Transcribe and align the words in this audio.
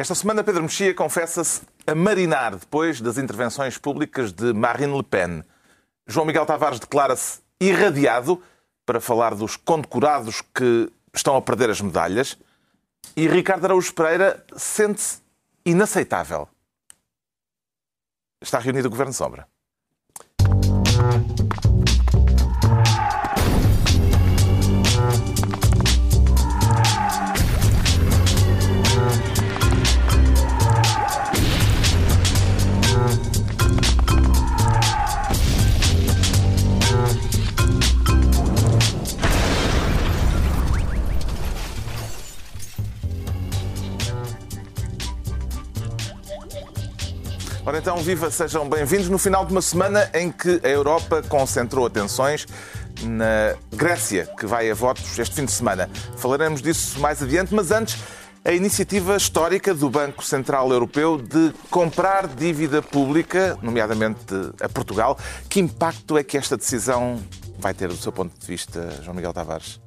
Esta 0.00 0.14
semana, 0.14 0.42
Pedro 0.42 0.62
Mexia 0.62 0.94
confessa-se 0.94 1.60
a 1.86 1.94
marinar 1.94 2.56
depois 2.56 3.02
das 3.02 3.18
intervenções 3.18 3.76
públicas 3.76 4.32
de 4.32 4.50
Marine 4.54 4.96
Le 4.96 5.02
Pen. 5.02 5.44
João 6.06 6.24
Miguel 6.24 6.46
Tavares 6.46 6.80
declara-se 6.80 7.40
irradiado 7.60 8.42
para 8.86 8.98
falar 8.98 9.34
dos 9.34 9.58
condecorados 9.58 10.40
que 10.54 10.90
estão 11.14 11.36
a 11.36 11.42
perder 11.42 11.68
as 11.68 11.82
medalhas. 11.82 12.38
E 13.14 13.28
Ricardo 13.28 13.66
Araújo 13.66 13.92
Pereira 13.92 14.42
sente-se 14.56 15.20
inaceitável. 15.66 16.48
Está 18.40 18.58
reunido 18.58 18.88
o 18.88 18.90
Governo 18.90 19.12
Sombra. 19.12 19.46
Ora 47.70 47.78
então, 47.78 47.98
viva, 47.98 48.28
sejam 48.32 48.68
bem-vindos 48.68 49.08
no 49.08 49.16
final 49.16 49.46
de 49.46 49.52
uma 49.52 49.62
semana 49.62 50.10
em 50.12 50.32
que 50.32 50.60
a 50.64 50.68
Europa 50.68 51.22
concentrou 51.22 51.86
atenções 51.86 52.44
na 53.00 53.54
Grécia, 53.72 54.26
que 54.36 54.44
vai 54.44 54.68
a 54.68 54.74
votos 54.74 55.16
este 55.16 55.36
fim 55.36 55.44
de 55.44 55.52
semana. 55.52 55.88
Falaremos 56.16 56.60
disso 56.60 56.98
mais 56.98 57.22
adiante, 57.22 57.54
mas 57.54 57.70
antes, 57.70 58.02
a 58.44 58.50
iniciativa 58.50 59.16
histórica 59.16 59.72
do 59.72 59.88
Banco 59.88 60.24
Central 60.24 60.72
Europeu 60.72 61.16
de 61.16 61.54
comprar 61.70 62.26
dívida 62.26 62.82
pública, 62.82 63.56
nomeadamente 63.62 64.34
a 64.60 64.68
Portugal. 64.68 65.16
Que 65.48 65.60
impacto 65.60 66.18
é 66.18 66.24
que 66.24 66.36
esta 66.36 66.56
decisão 66.56 67.22
vai 67.56 67.72
ter 67.72 67.86
do 67.86 67.96
seu 67.96 68.10
ponto 68.10 68.36
de 68.36 68.44
vista, 68.44 68.90
João 69.00 69.14
Miguel 69.14 69.32
Tavares? 69.32 69.80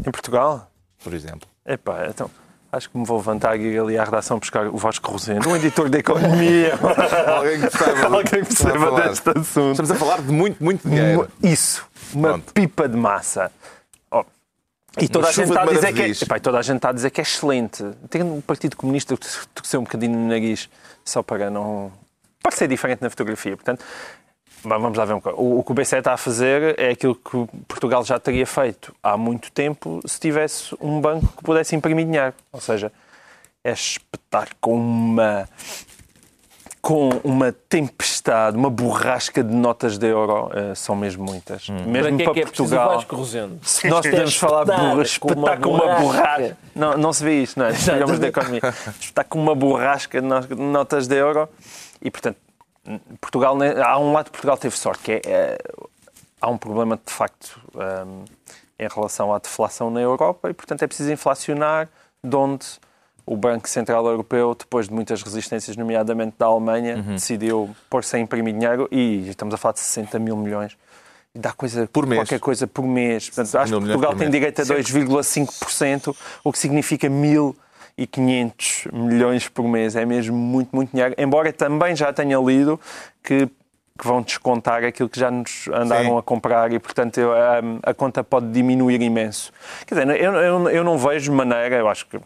Em 0.00 0.10
Portugal? 0.10 0.68
Por 0.98 1.14
exemplo. 1.14 1.48
Epá, 1.64 2.08
então, 2.08 2.28
Acho 2.72 2.88
que 2.88 2.96
me 2.96 3.04
vou 3.04 3.16
levantar 3.16 3.58
e 3.58 3.62
ir 3.62 3.80
ali 3.80 3.98
à 3.98 4.04
redação 4.04 4.38
buscar 4.38 4.68
o 4.68 4.76
Vasco 4.76 5.10
Rosendo, 5.10 5.48
um 5.48 5.56
editor 5.56 5.88
de 5.88 5.98
economia. 5.98 6.74
Alguém 7.26 7.60
que 7.60 7.70
perceba, 7.70 8.04
Alguém 8.06 8.44
que 8.44 8.54
perceba 8.54 9.02
deste 9.02 9.30
assunto. 9.30 9.70
Estamos 9.70 9.90
a 9.90 9.94
falar 9.96 10.22
de 10.22 10.30
muito, 10.30 10.62
muito 10.62 10.88
dinheiro. 10.88 11.28
Isso, 11.42 11.84
uma 12.14 12.28
Pronto. 12.28 12.52
pipa 12.52 12.88
de 12.88 12.96
massa. 12.96 13.50
Oh. 14.08 14.24
E 15.00 15.08
toda 15.08 15.28
a, 15.28 15.32
gente 15.32 15.48
está 15.48 15.62
a 15.62 15.66
dizer 15.66 15.92
que 15.92 16.02
é, 16.02 16.10
epá, 16.10 16.38
toda 16.38 16.58
a 16.58 16.62
gente 16.62 16.76
está 16.76 16.90
a 16.90 16.92
dizer 16.92 17.10
que 17.10 17.20
é 17.20 17.22
excelente. 17.22 17.84
Tem 18.08 18.22
um 18.22 18.40
Partido 18.40 18.76
Comunista 18.76 19.16
que 19.16 19.26
torceu 19.52 19.80
um 19.80 19.84
bocadinho 19.84 20.16
no 20.16 20.28
nariz 20.28 20.68
só 21.04 21.24
para 21.24 21.50
não 21.50 21.90
parecer 22.40 22.68
diferente 22.68 23.02
na 23.02 23.10
fotografia. 23.10 23.56
Portanto, 23.56 23.84
Vamos 24.62 24.96
lá 24.96 25.04
ver 25.04 25.14
um 25.14 25.20
pouco. 25.20 25.42
O 25.42 25.62
que 25.62 25.72
o 25.72 25.74
BCE 25.74 25.96
está 25.96 26.12
a 26.12 26.16
fazer 26.16 26.78
é 26.78 26.90
aquilo 26.90 27.14
que 27.14 27.46
Portugal 27.66 28.04
já 28.04 28.18
teria 28.18 28.46
feito 28.46 28.94
há 29.02 29.16
muito 29.16 29.50
tempo 29.52 30.00
se 30.04 30.20
tivesse 30.20 30.76
um 30.80 31.00
banco 31.00 31.28
que 31.36 31.42
pudesse 31.42 31.74
imprimir 31.74 32.04
dinheiro. 32.04 32.34
Ou 32.52 32.60
seja, 32.60 32.92
é 33.64 33.72
espetar 33.72 34.48
com 34.60 34.74
uma 34.74 35.48
com 36.80 37.10
uma 37.22 37.52
tempestade, 37.52 38.56
uma 38.56 38.70
borrasca 38.70 39.44
de 39.44 39.54
notas 39.54 39.98
de 39.98 40.06
euro, 40.06 40.46
uh, 40.46 40.74
são 40.74 40.96
mesmo 40.96 41.24
muitas. 41.24 41.68
Hum. 41.68 41.76
Mesmo 41.86 42.16
para, 42.16 42.16
que 42.16 42.22
é 42.22 42.24
para 42.24 42.40
é 42.40 42.44
Portugal. 42.44 43.04
Se 43.62 43.86
nós 43.88 44.06
podemos 44.06 44.36
falar 44.36 44.64
burra, 44.64 45.02
espetar 45.02 45.60
com 45.60 45.74
uma 45.74 46.00
borrasca. 46.00 46.56
Não, 46.74 46.96
não 46.96 47.12
se 47.12 47.22
vê 47.22 47.42
isto, 47.42 47.58
não 47.58 47.66
é? 47.66 47.72
Digamos 47.72 48.18
da 48.18 48.28
economia. 48.28 48.60
Espetar 48.98 49.26
com 49.26 49.38
uma 49.38 49.54
borrasca 49.54 50.22
de 50.22 50.26
notas 50.26 51.06
de 51.06 51.16
euro 51.16 51.48
e, 52.00 52.10
portanto, 52.10 52.38
Portugal, 53.20 53.56
há 53.84 53.98
um 53.98 54.12
lado 54.12 54.26
que 54.26 54.32
Portugal 54.32 54.56
teve 54.56 54.76
sorte, 54.76 55.02
que 55.02 55.12
é, 55.12 55.20
é 55.26 55.58
há 56.40 56.48
um 56.48 56.56
problema 56.56 56.98
de 57.04 57.12
facto 57.12 57.60
um, 57.74 58.24
em 58.78 58.88
relação 58.88 59.32
à 59.32 59.38
deflação 59.38 59.90
na 59.90 60.00
Europa 60.00 60.48
e, 60.48 60.54
portanto, 60.54 60.82
é 60.82 60.86
preciso 60.86 61.12
inflacionar, 61.12 61.88
de 62.24 62.34
onde 62.34 62.66
o 63.26 63.36
Banco 63.36 63.68
Central 63.68 64.04
Europeu, 64.06 64.56
depois 64.58 64.88
de 64.88 64.94
muitas 64.94 65.22
resistências, 65.22 65.76
nomeadamente 65.76 66.34
da 66.38 66.46
Alemanha, 66.46 66.96
uhum. 66.96 67.14
decidiu 67.14 67.76
pôr-se 67.88 68.16
a 68.16 68.18
imprimir 68.18 68.54
dinheiro 68.54 68.88
e 68.90 69.28
estamos 69.28 69.54
a 69.54 69.56
falar 69.56 69.74
de 69.74 69.80
60 69.80 70.18
mil 70.18 70.36
milhões. 70.36 70.76
Dá 71.32 71.52
coisa, 71.52 71.86
por 71.86 72.06
mês. 72.06 72.22
qualquer 72.22 72.40
coisa 72.40 72.66
por 72.66 72.84
mês. 72.84 73.30
Portanto, 73.30 73.54
acho 73.56 73.72
que 73.72 73.80
Portugal 73.80 74.16
tem 74.16 74.28
direito 74.30 74.62
a 74.62 74.64
2,5%, 74.64 76.16
o 76.42 76.52
que 76.52 76.58
significa 76.58 77.08
mil 77.08 77.54
e 77.96 78.06
500 78.06 78.88
milhões 78.92 79.48
por 79.48 79.66
mês. 79.68 79.96
É 79.96 80.04
mesmo 80.04 80.36
muito, 80.36 80.74
muito 80.74 80.90
dinheiro. 80.90 81.14
Embora 81.18 81.52
também 81.52 81.94
já 81.94 82.12
tenha 82.12 82.38
lido 82.38 82.78
que 83.22 83.48
que 84.00 84.06
vão 84.06 84.22
descontar 84.22 84.82
aquilo 84.82 85.10
que 85.10 85.20
já 85.20 85.30
nos 85.30 85.68
andaram 85.68 86.12
Sim. 86.12 86.18
a 86.18 86.22
comprar 86.22 86.72
e, 86.72 86.78
portanto, 86.78 87.20
a, 87.20 87.90
a, 87.90 87.92
conta 87.92 88.24
pode 88.24 88.50
diminuir 88.50 89.02
imenso. 89.02 89.52
Quer 89.86 89.94
dizer, 89.94 90.20
eu, 90.22 90.32
eu, 90.32 90.70
eu 90.70 90.82
não 90.82 90.96
vejo 90.96 91.30
maneira, 91.30 91.76
eu 91.76 91.86
acho 91.86 92.06
que 92.06 92.18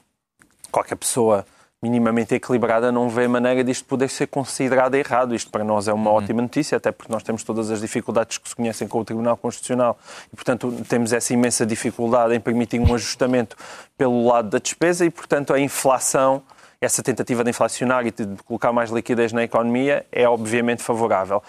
qualquer 0.71 0.95
pessoa 0.95 1.45
minimamente 1.85 2.35
equilibrada 2.35 2.91
não 2.91 3.11
vê 3.11 3.29
maneira 3.29 3.63
disto 3.63 3.85
poder 3.85 4.09
ser 4.09 4.27
considerado 4.27 4.95
errado. 4.95 5.35
Isto 5.35 5.51
para 5.51 5.63
nós 5.63 5.87
é 5.87 5.93
uma 5.93 6.11
uhum. 6.11 6.17
ótima 6.17 6.41
notícia, 6.41 6.79
até 6.79 6.91
porque 6.91 7.13
nós 7.13 7.23
temos 7.23 7.45
todas 7.45 7.71
as 7.71 7.83
dificuldades 7.83 8.39
que 8.39 8.49
se 8.49 8.57
conhecem 8.57 8.89
com 8.89 9.01
o 9.01 9.05
Tribunal 9.05 9.37
Constitucional 9.37 9.99
e, 10.33 10.35
portanto, 10.35 10.73
temos 10.89 11.13
essa 11.13 11.35
imensa 11.35 11.67
dificuldade 11.67 12.35
em 12.35 12.41
permitir 12.41 12.81
um 12.81 12.95
ajustamento 12.95 13.55
pelo 13.99 14.27
lado 14.27 14.49
da 14.49 14.59
despesa 14.59 15.05
e, 15.05 15.11
portanto, 15.11 15.53
a 15.53 15.61
inflação 15.61 16.43
essa 16.81 17.03
tentativa 17.03 17.43
de 17.43 17.51
inflacionar 17.51 18.07
e 18.07 18.11
de 18.11 18.27
colocar 18.45 18.71
mais 18.71 18.91
liquidez 18.91 19.33
na 19.33 19.43
economia 19.43 20.05
é 20.13 20.29
obviamente 20.29 20.83
favorável 20.83 21.43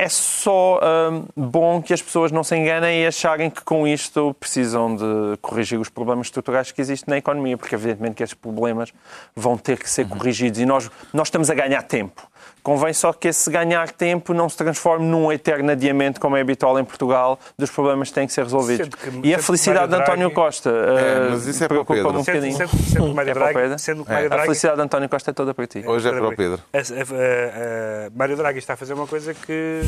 é 0.00 0.08
só 0.08 0.80
hum, 0.82 1.26
bom 1.36 1.82
que 1.82 1.92
as 1.92 2.00
pessoas 2.00 2.32
não 2.32 2.42
se 2.42 2.56
enganem 2.56 3.02
e 3.02 3.06
acharem 3.06 3.50
que 3.50 3.60
com 3.60 3.86
isto 3.86 4.34
precisam 4.40 4.96
de 4.96 5.36
corrigir 5.42 5.78
os 5.78 5.90
problemas 5.90 6.28
estruturais 6.28 6.72
que 6.72 6.80
existem 6.80 7.12
na 7.12 7.18
economia, 7.18 7.58
porque 7.58 7.74
evidentemente 7.74 8.14
que 8.14 8.22
esses 8.22 8.32
problemas 8.32 8.94
vão 9.36 9.58
ter 9.58 9.78
que 9.78 9.90
ser 9.90 10.06
uhum. 10.06 10.16
corrigidos 10.16 10.58
e 10.58 10.64
nós, 10.64 10.90
nós 11.12 11.28
estamos 11.28 11.50
a 11.50 11.54
ganhar 11.54 11.82
tempo. 11.82 12.26
Convém 12.62 12.92
só 12.92 13.12
que 13.12 13.28
esse 13.28 13.50
ganhar 13.50 13.90
tempo 13.90 14.34
não 14.34 14.48
se 14.48 14.56
transforme 14.56 15.06
num 15.06 15.32
eterno 15.32 15.70
adiamento, 15.70 16.20
como 16.20 16.36
é 16.36 16.40
habitual 16.40 16.78
em 16.78 16.84
Portugal, 16.84 17.38
dos 17.58 17.70
problemas 17.70 18.08
que 18.08 18.14
têm 18.14 18.26
que 18.26 18.32
ser 18.32 18.44
resolvidos. 18.44 18.88
Que, 18.88 19.28
e 19.28 19.34
a 19.34 19.38
felicidade 19.38 19.88
de 19.88 20.00
António 20.00 20.30
Costa 20.30 20.70
é, 20.70 21.30
mas 21.30 21.46
isso 21.46 21.64
é 21.64 21.68
para 21.68 21.80
o 21.80 21.84
Pedro. 21.84 22.10
um 22.10 22.12
bocadinho. 22.12 22.56
Sendo, 22.56 22.70
sendo, 22.70 23.14
Mário 23.14 23.32
Draghi, 23.34 23.78
sendo 23.78 24.02
é. 24.02 24.04
Draghi, 24.04 24.34
a 24.34 24.42
felicidade 24.42 24.76
de 24.76 24.82
António 24.82 25.08
Costa 25.08 25.30
é 25.30 25.34
toda 25.34 25.54
para 25.54 25.66
ti. 25.66 25.82
Hoje 25.86 26.08
é 26.08 26.12
para 26.12 26.28
o 26.28 26.36
Pedro. 26.36 26.62
A, 26.72 26.78
a, 26.78 26.80
a, 26.80 28.10
Mário 28.14 28.36
Draghi 28.36 28.58
está 28.58 28.74
a 28.74 28.76
fazer 28.76 28.94
uma 28.94 29.06
coisa 29.06 29.32
que, 29.34 29.80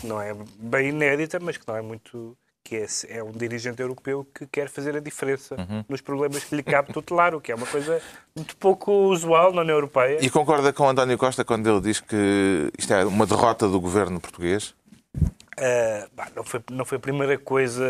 que 0.00 0.06
não 0.06 0.20
é 0.20 0.34
bem 0.58 0.90
inédita, 0.90 1.38
mas 1.40 1.56
que 1.56 1.66
não 1.66 1.76
é 1.76 1.82
muito 1.82 2.36
que 2.66 2.74
é, 2.74 2.86
é, 3.18 3.22
um 3.22 3.30
dirigente 3.30 3.80
europeu 3.80 4.26
que 4.34 4.44
quer 4.44 4.68
fazer 4.68 4.96
a 4.96 5.00
diferença 5.00 5.54
uhum. 5.54 5.84
nos 5.88 6.00
problemas 6.00 6.42
que 6.42 6.56
lhe 6.56 6.64
cabe 6.64 6.92
tutelar, 6.92 7.32
o 7.32 7.40
que 7.40 7.52
é 7.52 7.54
uma 7.54 7.66
coisa 7.66 8.02
muito 8.34 8.56
pouco 8.56 8.90
usual 8.90 9.52
na 9.52 9.60
União 9.60 9.76
Europeia. 9.76 10.18
E 10.20 10.28
concorda 10.28 10.72
com 10.72 10.88
António 10.88 11.16
Costa 11.16 11.44
quando 11.44 11.70
ele 11.70 11.80
diz 11.80 12.00
que 12.00 12.72
isto 12.76 12.92
é 12.92 13.04
uma 13.04 13.24
derrota 13.24 13.68
do 13.68 13.80
governo 13.80 14.20
português? 14.20 14.74
Uh, 15.16 16.10
bah, 16.12 16.26
não, 16.34 16.42
foi, 16.42 16.60
não 16.72 16.84
foi 16.84 16.98
a 16.98 17.00
primeira 17.00 17.38
coisa, 17.38 17.84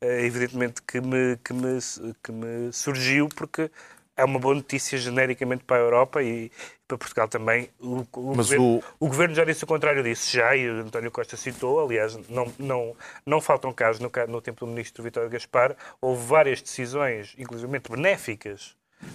uh, 0.00 0.06
evidentemente, 0.06 0.80
que 0.82 1.00
me, 1.00 1.36
que, 1.44 1.52
me, 1.52 1.78
que 2.22 2.32
me 2.32 2.72
surgiu, 2.72 3.28
porque 3.28 3.68
é 4.16 4.24
uma 4.24 4.38
boa 4.38 4.54
notícia 4.54 4.96
genericamente 4.98 5.64
para 5.64 5.76
a 5.76 5.80
Europa 5.80 6.22
e 6.22 6.50
para 6.88 6.96
Portugal 6.96 7.28
também. 7.28 7.68
O, 7.78 7.98
o, 8.00 8.34
governo, 8.34 8.64
o... 8.64 8.84
o, 9.00 9.08
governo, 9.08 9.34
já 9.34 9.44
disse 9.44 9.64
o 9.64 9.66
contrário 9.66 10.02
disso, 10.02 10.30
já, 10.34 10.56
e 10.56 10.68
o 10.68 10.80
António 10.80 11.10
Costa 11.10 11.36
citou, 11.36 11.84
aliás, 11.84 12.16
não, 12.28 12.52
não, 12.58 12.96
não 13.24 13.40
faltam 13.40 13.72
casos 13.72 14.00
no, 14.00 14.10
no 14.28 14.40
tempo 14.40 14.64
do 14.64 14.70
ministro 14.70 15.02
Vitório 15.02 15.28
Gaspar, 15.28 15.76
houve 16.00 16.24
várias 16.26 16.62
decisões, 16.62 17.34
inclusive 17.38 17.80
benéficas, 17.90 18.74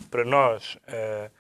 para 0.10 0.24
nós. 0.24 0.76
Uh, 0.88 1.32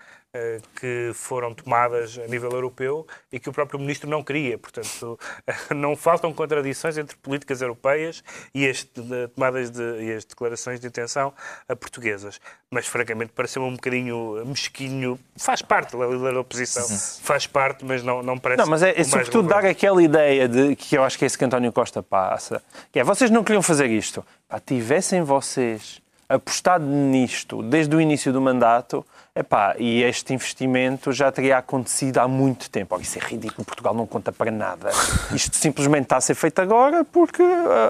que 0.79 1.11
foram 1.13 1.53
tomadas 1.53 2.17
a 2.17 2.25
nível 2.25 2.51
europeu 2.51 3.05
e 3.31 3.37
que 3.37 3.49
o 3.49 3.51
próprio 3.51 3.77
ministro 3.77 4.09
não 4.09 4.23
queria. 4.23 4.57
Portanto, 4.57 5.19
não 5.75 5.93
faltam 5.93 6.31
contradições 6.33 6.97
entre 6.97 7.17
políticas 7.17 7.61
europeias 7.61 8.23
e 8.55 8.65
as 8.65 8.87
tomadas 9.35 9.69
de, 9.69 9.81
e 10.01 10.13
as 10.13 10.23
declarações 10.23 10.79
de 10.79 10.87
intenção 10.87 11.33
portuguesas. 11.81 12.39
Mas, 12.69 12.87
francamente, 12.87 13.33
pareceu 13.33 13.61
um 13.61 13.73
bocadinho 13.73 14.45
mesquinho. 14.45 15.19
Faz 15.35 15.61
parte 15.61 15.97
da 15.97 16.07
líder 16.07 16.33
da 16.33 16.39
oposição, 16.39 16.87
faz 17.21 17.45
parte, 17.45 17.83
mas 17.83 18.01
não, 18.01 18.23
não 18.23 18.37
parece. 18.37 18.61
Não, 18.61 18.69
mas 18.69 18.81
é, 18.83 18.97
é 18.97 19.03
sobretudo 19.03 19.49
dar 19.49 19.65
aquela 19.65 20.01
ideia 20.01 20.47
de 20.47 20.77
que 20.77 20.97
eu 20.97 21.03
acho 21.03 21.17
que 21.17 21.25
é 21.25 21.27
isso 21.27 21.37
que 21.37 21.43
António 21.43 21.73
Costa 21.73 22.01
passa, 22.01 22.63
que 22.89 22.99
é 22.99 23.03
vocês 23.03 23.29
não 23.29 23.43
queriam 23.43 23.61
fazer 23.61 23.89
isto. 23.89 24.25
Pá, 24.47 24.61
tivessem 24.61 25.23
vocês 25.23 26.01
apostado 26.33 26.85
nisto 26.85 27.61
desde 27.63 27.95
o 27.95 28.01
início 28.01 28.31
do 28.31 28.41
mandato, 28.41 29.05
Epá, 29.33 29.75
e 29.79 30.03
este 30.03 30.33
investimento 30.33 31.13
já 31.13 31.31
teria 31.31 31.57
acontecido 31.57 32.17
há 32.17 32.27
muito 32.27 32.69
tempo. 32.69 32.95
Oh, 32.97 32.99
isso 32.99 33.17
é 33.17 33.21
ridículo, 33.21 33.63
Portugal 33.63 33.93
não 33.93 34.05
conta 34.05 34.29
para 34.29 34.51
nada. 34.51 34.89
Isto 35.33 35.55
simplesmente 35.55 36.03
está 36.03 36.17
a 36.17 36.21
ser 36.21 36.35
feito 36.35 36.59
agora 36.59 37.05
porque 37.05 37.41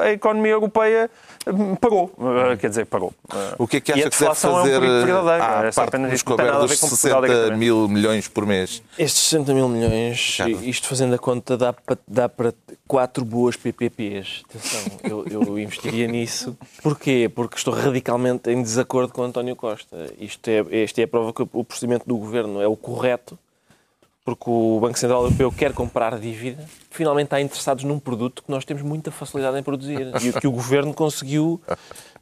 a 0.04 0.12
economia 0.12 0.52
europeia 0.52 1.10
parou. 1.80 2.12
Uh, 2.18 2.58
quer 2.58 2.70
dizer, 2.70 2.86
parou. 2.86 3.14
O 3.58 3.68
que 3.68 3.78
é 3.78 3.82
que 3.82 3.92
acha 3.92 4.10
que 4.10 4.20
deve 4.20 4.36
fazer 4.36 4.48
é 4.48 4.50
um 4.50 4.64
verdadeiro. 4.64 5.30
à 5.30 5.66
é 5.66 5.72
parte 5.72 5.98
dos 5.98 6.24
dos 6.70 6.80
60 6.80 7.56
mil 7.58 7.88
milhões 7.88 8.28
por 8.28 8.46
mês? 8.46 8.82
Estes 8.98 9.24
60 9.24 9.54
mil 9.54 9.70
milhões, 9.70 10.38
isto 10.64 10.88
fazendo 10.88 11.16
a 11.16 11.18
conta, 11.18 11.58
dá 11.58 11.74
para, 11.74 11.98
dá 12.08 12.30
para 12.30 12.54
quatro 12.88 13.24
boas 13.24 13.56
PPPs. 13.56 14.44
Atenção, 14.50 15.00
eu, 15.04 15.26
eu 15.28 15.60
investiria 15.60 16.08
nisso. 16.08 16.58
Porquê? 16.82 17.30
Porque 17.34 17.58
estou 17.58 17.74
radicalmente 17.74 18.50
em 18.50 18.62
desacordo 18.62 19.14
com 19.14 19.24
António 19.24 19.56
Costa. 19.56 20.12
Isto 20.20 20.48
é, 20.50 20.66
este 20.72 21.02
é 21.02 21.04
a 21.06 21.08
prova 21.08 21.34
que 21.34 21.42
o 21.42 21.64
procedimento 21.64 22.06
do 22.08 22.18
governo 22.18 22.62
é 22.62 22.68
o 22.68 22.76
correto, 22.76 23.38
porque 24.36 24.50
o 24.50 24.80
Banco 24.80 24.98
Central 24.98 25.24
Europeu 25.24 25.52
quer 25.52 25.74
comprar 25.74 26.18
dívida, 26.18 26.64
finalmente 26.90 27.26
está 27.26 27.42
interessados 27.42 27.84
num 27.84 28.00
produto 28.00 28.44
que 28.44 28.50
nós 28.50 28.64
temos 28.64 28.82
muita 28.82 29.12
facilidade 29.12 29.58
em 29.60 29.64
produzir 29.64 30.14
e 30.22 30.32
que 30.34 30.48
o 30.48 30.52
governo 30.52 30.94
conseguiu 30.94 31.62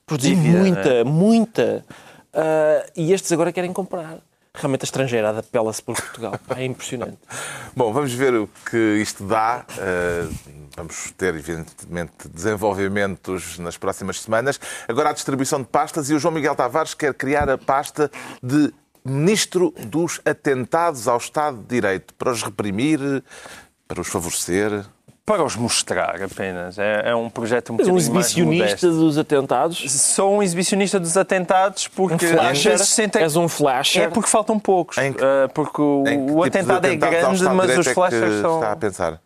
produzir 0.06 0.35
dívida, 0.35 0.59
muita, 0.59 0.89
é? 0.89 1.03
muita. 1.03 1.85
Uh, 2.33 2.91
e 2.95 3.13
estes 3.13 3.31
agora 3.31 3.51
querem 3.51 3.71
comprar. 3.71 4.17
Realmente 4.51 4.81
a 4.81 4.85
estrangeirada 4.85 5.39
apela-se 5.39 5.81
por 5.83 5.95
Portugal. 5.95 6.33
É 6.56 6.65
impressionante. 6.65 7.19
Bom, 7.75 7.94
vamos 7.94 8.12
ver 8.12 8.33
o 8.33 8.50
que 8.69 8.77
isto 9.00 9.23
dá. 9.23 9.63
Uh, 9.77 10.59
vamos 10.75 11.12
ter, 11.15 11.35
evidentemente, 11.35 12.27
desenvolvimentos 12.27 13.59
nas 13.59 13.77
próximas 13.77 14.19
semanas. 14.19 14.59
Agora 14.88 15.12
a 15.12 15.13
distribuição 15.13 15.62
de 15.62 15.67
pastas 15.67 16.09
e 16.09 16.15
o 16.15 16.19
João 16.19 16.33
Miguel 16.33 16.55
Tavares 16.55 16.95
quer 16.95 17.13
criar 17.13 17.47
a 17.50 17.57
pasta 17.57 18.09
de 18.41 18.73
ministro 19.04 19.74
dos 19.88 20.22
atentados 20.25 21.07
ao 21.07 21.18
Estado 21.18 21.57
de 21.57 21.66
Direito, 21.66 22.13
para 22.13 22.31
os 22.31 22.44
reprimir, 22.44 23.00
para 23.88 24.01
os 24.01 24.07
favorecer? 24.07 24.86
Para 25.25 25.44
os 25.44 25.56
mostrar 25.56 26.22
apenas. 26.24 26.80
É, 26.80 27.10
é 27.12 27.16
um 27.16 27.30
projeto 27.30 27.72
um 27.72 27.78
bocadinho 27.78 27.96
um 27.96 28.00
exibicionista 28.00 28.90
dos 28.90 29.18
atentados? 29.18 29.92
Sou 29.92 30.38
um 30.38 30.44
exibicionista 30.44 31.00
dos 31.00 31.16
atentados 31.16 31.88
porque 31.88 32.25
um 32.25 32.42
às 32.42 32.63
vezes 32.63 32.88
sentem... 32.90 33.22
És 33.22 33.36
um 33.36 33.48
flasher? 33.48 34.04
É 34.04 34.07
porque 34.07 34.30
faltam 34.30 34.57
poucos. 34.60 34.96
Que... 34.96 35.10
uh, 35.10 35.50
porque 35.54 35.81
o, 35.81 36.04
o 36.38 36.44
atentado 36.44 36.86
é 36.88 36.96
grande, 36.96 37.44
mas 37.44 37.78
os 37.78 37.88
flashers 37.88 38.34
é 38.34 38.42
são... 38.42 38.56
está 38.56 38.72
a 38.72 38.75
pensar? 38.75 39.22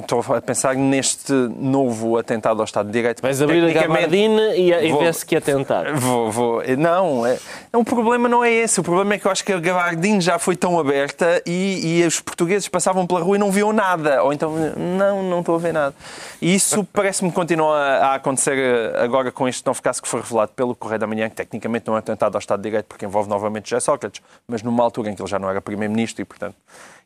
Estou 0.00 0.20
a 0.20 0.40
pensar 0.40 0.76
neste 0.76 1.32
novo 1.32 2.18
atentado 2.18 2.60
ao 2.60 2.64
Estado 2.64 2.86
de 2.86 2.92
Direito. 2.92 3.22
Vais 3.22 3.40
abrir 3.40 3.64
a 3.64 3.72
gabardina 3.72 4.54
e, 4.54 4.70
e 4.70 4.92
vê-se 4.92 5.24
que 5.24 5.34
atentar. 5.34 5.96
Vou, 5.98 6.30
vou. 6.30 6.62
Não, 6.76 7.26
é, 7.26 7.38
o 7.72 7.82
problema 7.82 8.28
não 8.28 8.44
é 8.44 8.52
esse. 8.52 8.78
O 8.78 8.84
problema 8.84 9.14
é 9.14 9.18
que 9.18 9.26
eu 9.26 9.30
acho 9.30 9.42
que 9.42 9.52
a 9.52 9.58
gabardina 9.58 10.20
já 10.20 10.38
foi 10.38 10.54
tão 10.54 10.78
aberta 10.78 11.42
e, 11.46 12.00
e, 12.00 12.06
os 12.06 12.20
portugueses 12.20 12.68
passavam 12.68 13.06
pela 13.06 13.20
rua 13.20 13.36
e 13.36 13.38
não 13.38 13.50
viam 13.50 13.72
nada. 13.72 14.22
Ou 14.22 14.32
então, 14.32 14.54
não, 14.76 15.22
não 15.22 15.40
estou 15.40 15.54
a 15.56 15.58
ver 15.58 15.72
nada. 15.72 15.94
E 16.40 16.54
isso 16.54 16.84
parece-me 16.92 17.32
continuar 17.32 18.02
a 18.02 18.14
acontecer 18.14 18.94
agora 18.96 19.32
com 19.32 19.48
este 19.48 19.66
novo 19.66 19.80
caso 19.82 20.02
que 20.02 20.08
foi 20.08 20.20
revelado 20.20 20.52
pelo 20.52 20.76
Correio 20.76 21.00
da 21.00 21.06
Manhã, 21.06 21.30
que 21.30 21.36
tecnicamente 21.36 21.86
não 21.86 21.96
é 21.96 21.98
atentado 21.98 22.36
ao 22.36 22.40
Estado 22.40 22.60
de 22.60 22.68
Direito 22.68 22.86
porque 22.86 23.06
envolve 23.06 23.28
novamente 23.28 23.70
José 23.70 23.80
Sócrates, 23.80 24.20
mas 24.46 24.62
numa 24.62 24.84
altura 24.84 25.10
em 25.10 25.14
que 25.14 25.22
ele 25.22 25.30
já 25.30 25.38
não 25.38 25.48
era 25.48 25.62
Primeiro-Ministro 25.62 26.20
e, 26.20 26.24
portanto, 26.24 26.56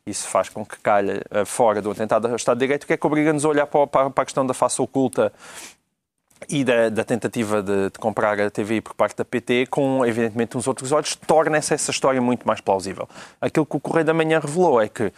isso 0.05 0.27
faz 0.27 0.49
com 0.49 0.65
que 0.65 0.79
calhe 0.79 1.21
eh, 1.31 1.45
fora 1.45 1.81
do 1.81 1.91
atentado 1.91 2.27
ao 2.27 2.35
Estado 2.35 2.57
de 2.57 2.65
Direito, 2.65 2.87
que 2.87 2.93
é 2.93 2.97
que 2.97 3.07
obriga-nos 3.07 3.45
a 3.45 3.49
olhar 3.49 3.67
para 3.67 4.07
a 4.07 4.25
questão 4.25 4.45
da 4.45 4.53
face 4.53 4.81
oculta 4.81 5.31
e 6.47 6.63
da, 6.63 6.89
da 6.89 7.03
tentativa 7.03 7.61
de, 7.61 7.89
de, 7.89 7.99
comprar 7.99 8.39
a 8.39 8.49
TVI 8.49 8.81
por 8.81 8.93
parte 8.93 9.17
da 9.17 9.25
PT, 9.25 9.67
com 9.67 10.05
evidentemente 10.05 10.57
uns 10.57 10.67
outros 10.67 10.91
olhos, 10.91 11.15
torna-se 11.15 11.73
essa 11.73 11.91
história 11.91 12.21
muito 12.21 12.47
mais 12.47 12.61
plausível. 12.61 13.09
Aquilo 13.41 13.65
que 13.65 13.75
o 13.75 13.79
Correio 13.79 14.05
da 14.05 14.13
Manhã 14.13 14.39
revelou 14.39 14.79
é 14.79 14.87
que 14.87 15.05
uh, 15.05 15.11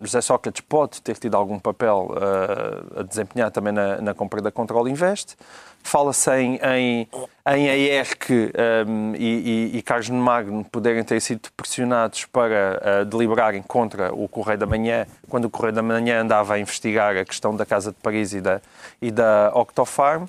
José 0.00 0.20
Sócrates 0.20 0.60
pode 0.60 1.02
ter 1.02 1.18
tido 1.18 1.36
algum 1.36 1.58
papel 1.58 2.10
uh, 2.12 3.00
a 3.00 3.02
desempenhar 3.02 3.50
também 3.50 3.72
na, 3.72 4.00
na 4.00 4.14
compra 4.14 4.40
da 4.40 4.52
Control 4.52 4.86
Invest, 4.88 5.36
Fala-se 5.82 6.30
em, 6.32 6.60
em, 6.62 7.08
em 7.46 7.66
ERC 7.66 8.52
um, 8.86 9.14
e, 9.16 9.70
e, 9.72 9.78
e 9.78 9.82
Carlos 9.82 10.08
Magno 10.10 10.64
poderem 10.64 11.02
ter 11.02 11.20
sido 11.20 11.48
pressionados 11.56 12.26
para 12.26 13.02
uh, 13.02 13.04
deliberarem 13.04 13.62
contra 13.62 14.14
o 14.14 14.28
Correio 14.28 14.58
da 14.58 14.66
Manhã, 14.66 15.06
quando 15.28 15.46
o 15.46 15.50
Correio 15.50 15.74
da 15.74 15.82
Manhã 15.82 16.20
andava 16.20 16.54
a 16.54 16.58
investigar 16.58 17.16
a 17.16 17.24
questão 17.24 17.56
da 17.56 17.66
Casa 17.66 17.90
de 17.90 17.98
Paris 17.98 18.32
e 18.32 18.40
da, 18.40 18.60
e 19.00 19.10
da 19.10 19.50
Octofarm. 19.54 20.26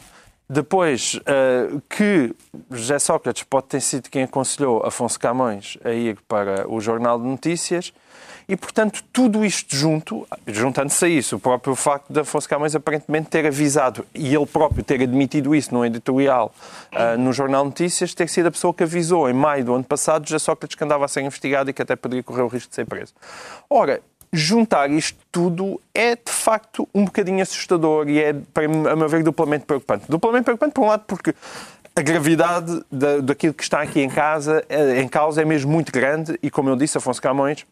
Depois, 0.50 1.16
uh, 1.16 1.82
que 1.88 2.36
José 2.70 3.00
Sócrates 3.00 3.44
pode 3.44 3.68
ter 3.68 3.82
sido 3.82 4.10
quem 4.10 4.24
aconselhou 4.24 4.86
Afonso 4.86 5.20
Camões 5.20 5.78
a 5.84 5.92
ir 5.92 6.18
para 6.28 6.70
o 6.70 6.82
Jornal 6.82 7.20
de 7.20 7.26
Notícias 7.26 7.94
e, 8.48 8.56
portanto, 8.56 9.04
tudo 9.12 9.46
isto 9.46 9.76
junto, 9.76 10.28
juntando-se 10.48 11.06
a 11.06 11.08
isso, 11.08 11.36
o 11.36 11.40
próprio 11.40 11.76
facto 11.76 12.12
de 12.12 12.20
Afonso 12.20 12.48
Camões 12.48 12.76
aparentemente 12.76 13.30
ter 13.30 13.46
avisado 13.46 14.06
e 14.14 14.34
ele 14.34 14.46
próprio 14.46 14.84
ter 14.84 15.02
admitido 15.02 15.56
isso 15.56 15.74
no 15.74 15.86
editorial 15.86 16.54
uh, 16.94 17.18
no 17.18 17.32
Jornal 17.32 17.66
Notícias, 17.66 18.14
ter 18.14 18.30
sido 18.30 18.48
a 18.48 18.52
pessoa 18.52 18.74
que 18.74 18.84
avisou 18.84 19.30
em 19.30 19.34
maio 19.34 19.66
do 19.66 19.74
ano 19.74 19.84
passado 19.84 20.28
já 20.28 20.40
Sócrates 20.40 20.76
que 20.76 20.84
andava 20.84 21.06
a 21.06 21.08
ser 21.08 21.22
investigado 21.22 21.70
e 21.70 21.74
que 21.74 21.82
até 21.82 21.96
poderia 21.96 22.24
correr 22.24 22.42
o 22.42 22.48
risco 22.48 22.70
de 22.70 22.76
ser 22.76 22.86
preso. 22.86 23.14
Ora, 23.70 24.02
juntar 24.34 24.90
isto 24.90 25.18
tudo 25.32 25.80
é 25.94 26.16
de 26.16 26.32
facto 26.32 26.88
um 26.94 27.06
bocadinho 27.06 27.42
assustador 27.42 28.08
e 28.10 28.20
é, 28.20 28.34
para 28.34 28.66
a 28.66 28.96
meu 28.96 29.10
ver, 29.10 29.24
duplamente 29.24 29.66
preocupante. 29.66 30.06
Duplamente 30.08 30.46
preocupante, 30.46 30.74
por 30.74 30.84
um 30.84 30.88
lado, 30.88 31.04
porque 31.06 31.34
a 31.96 32.02
gravidade 32.02 32.82
da, 32.92 33.20
daquilo 33.20 33.54
que 33.54 33.64
está 33.64 33.82
aqui 33.82 34.02
em 34.02 34.10
casa, 34.10 34.64
eh, 34.70 35.02
em 35.02 35.08
causa, 35.08 35.42
é 35.42 35.46
mesmo 35.46 35.72
muito 35.72 35.92
grande 35.92 36.40
e, 36.42 36.50
como 36.50 36.70
eu 36.70 36.76
disse, 36.76 36.98
Afonso 36.98 37.22
Camões 37.22 37.66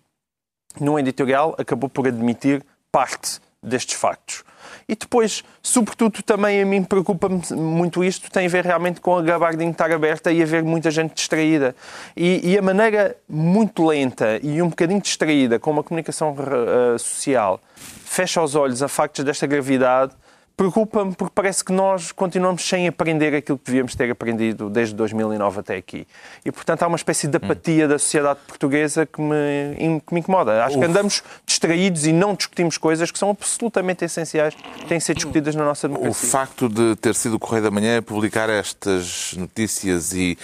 num 0.80 1.00
editorial, 1.00 1.56
acabou 1.58 1.90
por 1.90 2.08
admitir 2.08 2.64
parte 2.92 3.40
destes 3.62 3.96
factos. 3.96 4.44
E 4.88 4.96
depois, 4.96 5.44
sobretudo, 5.62 6.22
também 6.24 6.62
a 6.62 6.66
mim 6.66 6.84
preocupa 6.84 7.30
muito 7.56 8.04
isto, 8.04 8.30
tem 8.32 8.46
a 8.46 8.50
ver 8.50 8.66
realmente 8.66 9.00
com 9.00 9.18
a 9.18 9.22
gabardina 9.22 9.72
estar 9.72 9.92
aberta 9.92 10.32
e 10.32 10.42
haver 10.42 10.64
muita 10.64 10.90
gente 10.90 11.14
distraída. 11.14 11.76
E, 12.16 12.52
e, 12.52 12.58
a 12.58 12.62
maneira 12.62 13.16
muito 13.28 13.86
lenta 13.86 14.40
e 14.42 14.62
um 14.62 14.70
bocadinho 14.70 15.02
distraída 15.02 15.60
como 15.60 15.80
a 15.80 15.84
comunicação 15.84 16.32
uh, 16.34 16.98
social 16.98 17.60
fecha 17.76 18.42
os 18.42 18.56
olhos 18.56 18.82
a 18.82 18.88
factos 18.88 19.24
desta 19.24 19.46
gravidade, 19.46 20.14
preocupa-me 20.60 21.16
porque 21.16 21.32
parece 21.34 21.64
que 21.64 21.72
nós 21.72 22.12
continuamos 22.12 22.68
sem 22.68 22.86
aprender 22.86 23.34
aquilo 23.34 23.58
que 23.58 23.64
devíamos 23.68 23.96
ter 23.96 24.12
aprendido 24.12 24.70
desde 24.70 24.94
2009 24.94 25.62
até 25.62 25.78
aqui. 25.78 26.06
E, 26.44 26.52
portanto, 26.52 26.84
há 26.84 26.88
uma 26.88 26.98
espécie 26.98 27.30
de 27.30 27.38
apatia 27.38 27.88
da 27.88 27.98
sociedade 27.98 28.42
portuguesa 28.46 29.06
que 29.06 29.22
me, 29.22 30.02
que 30.06 30.14
me 30.14 30.20
incomoda. 30.20 30.66
Acho 30.66 30.76
Uf. 30.76 30.84
que 30.84 30.92
andamos 30.92 31.24
distraídos 31.46 32.06
e 32.06 32.12
não 32.12 32.36
discutimos 32.36 32.78
coisas 32.78 33.10
que 33.10 33.18
são 33.18 33.30
absolutamente 33.30 34.04
essenciais, 34.04 34.54
que 34.54 34.86
têm 34.86 34.98
que 34.98 35.06
ser 35.06 35.14
discutidas 35.14 35.56
na 35.56 35.64
nossa 35.64 35.88
democracia. 35.88 36.28
O 36.28 36.30
facto 36.30 36.68
de 36.68 36.94
ter 36.98 37.16
sido 37.16 37.36
o 37.36 37.40
Correio 37.40 37.64
da 37.64 37.72
Manhã 37.72 38.02
publicar 38.02 38.50
estas 38.50 39.34
notícias 39.38 40.12
e 40.12 40.38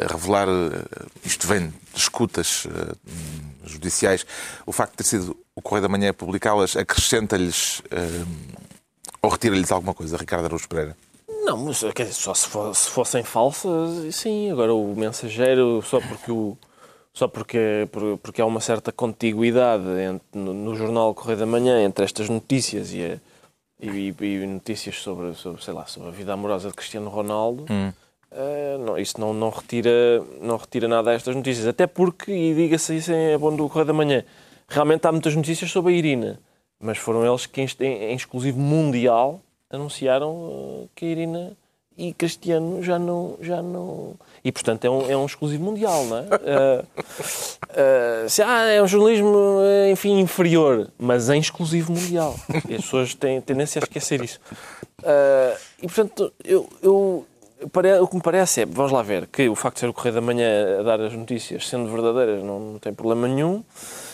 revelar, 0.00 0.48
eh, 0.48 1.06
isto 1.26 1.46
vem 1.46 1.68
de 1.68 1.74
escutas 2.00 2.64
uh, 2.64 2.96
judiciais, 3.66 4.24
o 4.64 4.72
facto 4.72 4.92
de 4.92 4.96
ter 4.96 5.04
sido 5.04 5.36
o 5.54 5.60
Correio 5.60 5.82
da 5.82 5.88
Manhã 5.90 6.14
publicá-las 6.14 6.74
acrescenta-lhes 6.74 7.82
ou 9.22 9.30
retira-lhes 9.30 9.72
alguma 9.72 9.94
coisa, 9.94 10.16
Ricardo 10.16 10.46
Araújo 10.46 10.68
Pereira? 10.68 10.96
Não, 11.44 11.56
mas 11.56 11.80
quer 11.94 12.02
dizer, 12.02 12.14
só 12.14 12.34
se, 12.34 12.46
for, 12.46 12.74
se, 12.74 12.90
fossem 12.90 13.22
falsas, 13.22 14.14
sim. 14.14 14.50
Agora 14.50 14.74
o 14.74 14.94
mensageiro, 14.94 15.82
só 15.82 16.00
porque 16.00 16.30
o. 16.30 16.56
Só 17.14 17.26
porque, 17.26 17.88
porque 18.22 18.40
há 18.40 18.46
uma 18.46 18.60
certa 18.60 18.92
contiguidade 18.92 19.88
entre, 20.00 20.38
no, 20.38 20.54
no, 20.54 20.76
jornal 20.76 21.12
Correio 21.14 21.38
da 21.38 21.46
Manhã 21.46 21.82
entre 21.82 22.04
estas 22.04 22.28
notícias 22.28 22.92
e, 22.92 23.02
a, 23.02 23.18
e, 23.80 24.14
e, 24.20 24.46
notícias 24.46 24.96
sobre, 24.96 25.34
sobre, 25.34 25.64
sei 25.64 25.74
lá, 25.74 25.84
sobre 25.86 26.10
a 26.10 26.12
vida 26.12 26.32
amorosa 26.32 26.68
de 26.68 26.74
Cristiano 26.74 27.10
Ronaldo, 27.10 27.64
hum. 27.68 27.92
uh, 28.30 28.78
não, 28.84 28.96
isso 28.96 29.18
não, 29.18 29.34
não, 29.34 29.50
retira, 29.50 30.22
não 30.40 30.58
retira 30.58 30.86
nada 30.86 31.10
a 31.10 31.14
estas 31.14 31.34
notícias. 31.34 31.66
Até 31.66 31.88
porque, 31.88 32.30
e 32.30 32.54
diga-se 32.54 32.96
isso 32.96 33.10
é 33.10 33.36
bom 33.36 33.56
do 33.56 33.68
Correio 33.68 33.86
da 33.86 33.92
Manhã, 33.94 34.24
realmente 34.68 35.04
há 35.04 35.10
muitas 35.10 35.34
notícias 35.34 35.72
sobre 35.72 35.94
a 35.94 35.96
Irina. 35.96 36.38
Mas 36.80 36.98
foram 36.98 37.26
eles 37.26 37.46
que, 37.46 37.60
em, 37.60 38.14
exclusivo 38.14 38.58
mundial, 38.58 39.40
anunciaram 39.70 40.30
uh, 40.30 40.90
que 40.94 41.04
a 41.04 41.08
Irina 41.08 41.56
e 41.96 42.12
Cristiano 42.12 42.80
já 42.82 42.98
não. 42.98 43.36
Já 43.40 43.60
não... 43.60 44.14
E, 44.44 44.52
portanto, 44.52 44.84
é 44.84 44.90
um, 44.90 45.10
é 45.10 45.16
um 45.16 45.26
exclusivo 45.26 45.64
mundial, 45.64 46.04
não 46.04 46.18
é? 46.18 46.22
Uh, 46.22 46.86
uh, 48.24 48.28
se, 48.28 48.40
ah, 48.40 48.66
é 48.66 48.80
um 48.80 48.86
jornalismo, 48.86 49.58
enfim, 49.90 50.20
inferior, 50.20 50.88
mas 50.96 51.28
em 51.28 51.40
exclusivo 51.40 51.92
mundial. 51.92 52.36
E 52.68 52.76
as 52.78 52.82
pessoas 52.82 53.14
têm 53.14 53.40
tendência 53.40 53.80
a 53.80 53.82
esquecer 53.82 54.22
isso. 54.22 54.40
Uh, 55.00 55.58
e, 55.82 55.86
portanto, 55.86 56.32
eu, 56.44 56.68
eu, 56.80 57.26
o 58.00 58.08
que 58.08 58.16
me 58.16 58.22
parece 58.22 58.62
é, 58.62 58.66
vamos 58.66 58.92
lá 58.92 59.02
ver, 59.02 59.26
que 59.26 59.48
o 59.48 59.54
facto 59.54 59.76
de 59.76 59.80
ser 59.80 59.88
o 59.88 59.92
Correio 59.92 60.14
da 60.14 60.20
Manhã 60.20 60.80
a 60.80 60.82
dar 60.82 61.00
as 61.00 61.12
notícias 61.12 61.68
sendo 61.68 61.90
verdadeiras 61.90 62.42
não, 62.42 62.60
não 62.60 62.78
tem 62.78 62.92
problema 62.92 63.26
nenhum. 63.26 63.64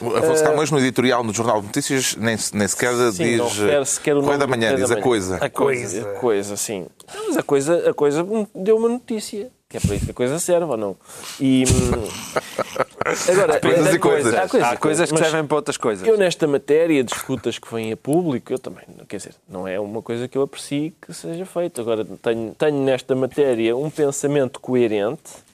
Afonso 0.00 0.42
uh, 0.42 0.46
Camões, 0.46 0.70
no 0.70 0.78
editorial 0.78 1.22
no 1.22 1.32
Jornal 1.32 1.60
de 1.60 1.66
Notícias, 1.66 2.16
nem, 2.16 2.36
nem 2.54 2.68
sequer 2.68 2.94
sim, 3.12 3.24
diz 3.24 3.58
não 3.58 3.84
sequer 3.84 4.16
o 4.16 4.20
Correio 4.20 4.38
da 4.38 4.46
Manhã, 4.46 4.74
diz 4.74 4.90
a 4.90 5.00
coisa. 5.00 5.36
A 5.36 5.50
coisa. 5.50 6.10
A 6.10 6.14
coisa, 6.14 6.56
sim. 6.56 6.86
Mas 7.26 7.36
a 7.36 7.42
coisa, 7.42 7.90
a 7.90 7.94
coisa 7.94 8.26
deu 8.54 8.76
uma 8.76 8.88
notícia, 8.88 9.50
que 9.68 9.76
é 9.76 9.80
para 9.80 9.94
isso 9.94 10.04
que 10.06 10.10
a 10.10 10.14
coisa 10.14 10.38
serve 10.38 10.64
ou 10.64 10.76
não. 10.76 10.96
E, 11.38 11.64
Agora, 13.30 13.56
há 13.56 13.60
coisas 13.60 13.94
e 13.94 13.98
coisas. 13.98 14.34
Há 14.34 14.48
coisas, 14.48 14.68
há 14.68 14.76
coisas 14.76 15.12
que 15.12 15.18
servem 15.18 15.46
para 15.46 15.56
outras 15.56 15.76
coisas. 15.76 16.06
Eu, 16.06 16.16
nesta 16.16 16.46
matéria 16.46 17.04
de 17.04 17.12
escutas 17.12 17.58
que 17.58 17.72
vêm 17.72 17.92
a 17.92 17.96
público, 17.96 18.52
eu 18.52 18.58
também, 18.58 18.84
quer 19.08 19.18
dizer, 19.18 19.34
não 19.48 19.68
é 19.68 19.78
uma 19.78 20.00
coisa 20.00 20.26
que 20.26 20.38
eu 20.38 20.42
aprecio 20.42 20.92
que 21.00 21.12
seja 21.12 21.44
feito. 21.44 21.80
Agora, 21.80 22.04
tenho, 22.22 22.54
tenho 22.54 22.82
nesta 22.82 23.14
matéria 23.14 23.76
um 23.76 23.90
pensamento 23.90 24.60
coerente 24.60 25.44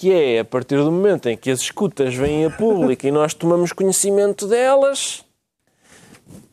que 0.00 0.10
é 0.10 0.38
a 0.38 0.44
partir 0.46 0.76
do 0.76 0.90
momento 0.90 1.28
em 1.28 1.36
que 1.36 1.50
as 1.50 1.60
escutas 1.60 2.14
vêm 2.14 2.46
a 2.46 2.50
público 2.50 3.06
e 3.06 3.10
nós 3.10 3.34
tomamos 3.34 3.70
conhecimento 3.70 4.46
delas, 4.46 5.22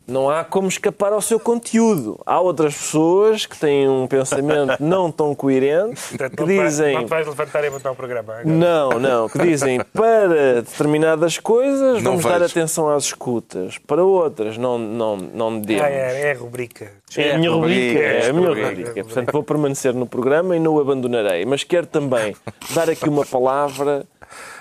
não 0.08 0.30
há 0.30 0.44
como 0.44 0.70
escapar 0.70 1.12
ao 1.12 1.22
seu 1.22 1.40
conteúdo. 1.40 2.20
Há 2.26 2.40
outras 2.40 2.74
pessoas 2.76 3.46
que 3.46 3.58
têm 3.58 3.90
um 3.90 4.08
pensamento 4.08 4.78
não 4.82 5.12
tão 5.12 5.36
coerente 5.36 6.18
que 6.18 6.46
dizem. 6.46 6.96
Não 6.96 7.08
vais 7.08 7.28
levantar 7.28 7.64
e 7.66 7.70
botar 7.70 7.92
o 7.92 7.96
programa. 7.96 8.34
Agora. 8.34 8.48
Não, 8.48 8.90
não, 8.92 9.28
que 9.28 9.38
dizem 9.40 9.82
para 9.94 10.62
determinadas 10.62 11.38
coisas 11.38 12.02
não 12.02 12.12
vamos 12.12 12.24
vejo. 12.24 12.40
dar 12.40 12.46
atenção 12.46 12.90
às 12.90 13.04
escutas, 13.04 13.78
para 13.80 14.04
outras 14.04 14.58
não, 14.58 14.78
não, 14.78 15.18
não 15.18 15.60
demos. 15.60 15.84
Ah, 15.84 15.90
é, 15.90 16.30
é 16.30 16.32
a 16.32 16.38
rubrica. 16.38 16.92
É, 17.16 17.34
a 17.34 17.38
minha 17.38 17.52
rubrica, 17.52 18.00
é 18.00 18.30
a 18.30 18.34
minha 18.34 18.50
rubrica. 18.50 19.04
Portanto, 19.04 19.32
vou 19.32 19.44
permanecer 19.44 19.94
no 19.94 20.06
programa 20.06 20.56
e 20.56 20.60
não 20.60 20.76
o 20.76 20.80
abandonarei. 20.80 21.46
Mas 21.46 21.64
quero 21.64 21.86
também 21.86 22.36
dar 22.74 22.90
aqui 22.90 23.10
uma 23.10 23.26
palavra 23.26 24.06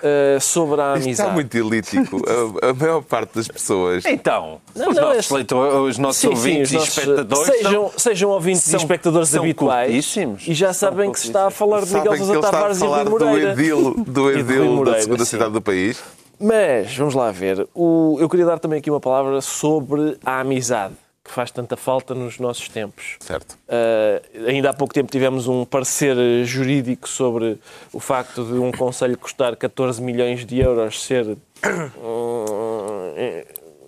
uh, 0.03 0.39
sobre 0.41 0.81
a 0.81 0.93
amizade. 0.93 1.11
Isto 1.11 1.21
está 1.21 1.33
muito 1.33 1.57
elítico. 1.57 2.21
A, 2.27 2.69
a, 2.69 2.73
maior 2.73 3.01
parte 3.01 3.35
das 3.35 3.47
pessoas. 3.47 4.05
Então, 4.05 4.59
não, 4.75 4.89
os, 4.89 4.95
não, 4.95 5.13
nossos 5.13 5.31
leitores, 5.31 5.73
os 5.73 5.97
nossos 5.97 6.21
sim, 6.21 6.27
ouvintes 6.27 6.69
sim, 6.69 6.77
os 6.77 6.81
nossos, 6.81 6.97
e 6.97 7.01
espectadores. 7.01 7.47
Sejam, 7.47 7.71
são, 7.71 7.91
sejam 7.97 8.29
ouvintes 8.29 8.63
são, 8.63 8.79
e 8.79 8.83
espectadores 8.83 9.29
são 9.29 9.43
habituais. 9.43 10.15
E 10.45 10.53
já 10.53 10.73
sabem 10.73 11.11
que 11.11 11.19
se 11.19 11.27
está 11.27 11.47
a 11.47 11.49
falar 11.49 11.83
de 11.85 11.93
Miguel 11.93 12.17
Sousa 12.17 12.41
Tavares 12.41 12.81
e 12.81 12.85
Rui 12.85 13.03
Moreira. 13.05 13.55
Do 13.55 13.61
edil, 13.61 13.93
do 13.93 14.31
edil 14.31 14.83
da 14.83 15.01
segunda 15.01 15.25
sim. 15.25 15.31
cidade 15.31 15.51
do 15.51 15.61
país. 15.61 16.01
Mas, 16.39 16.95
vamos 16.95 17.15
lá 17.15 17.31
ver. 17.31 17.67
O, 17.73 18.17
eu 18.19 18.29
queria 18.29 18.45
dar 18.45 18.59
também 18.59 18.79
aqui 18.79 18.89
uma 18.89 18.99
palavra 18.99 19.41
sobre 19.41 20.17
a 20.23 20.41
amizade 20.41 20.93
que 21.27 21.33
faz 21.33 21.51
tanta 21.51 21.75
falta 21.75 22.15
nos 22.15 22.39
nossos 22.39 22.69
tempos. 22.69 23.17
Certo. 23.19 23.57
Uh, 23.67 24.47
ainda 24.47 24.69
há 24.69 24.73
pouco 24.73 24.93
tempo 24.93 25.11
tivemos 25.11 25.45
um 25.47 25.65
parecer 25.65 26.15
jurídico 26.45 27.09
sobre 27.09 27.59
o 27.91 27.99
facto 27.99 28.45
de 28.45 28.53
um 28.53 28.71
conselho 28.71 29.17
custar 29.17 29.55
14 29.57 30.01
milhões 30.01 30.45
de 30.45 30.59
euros 30.59 31.03
ser 31.03 31.25
uh, 31.27 31.37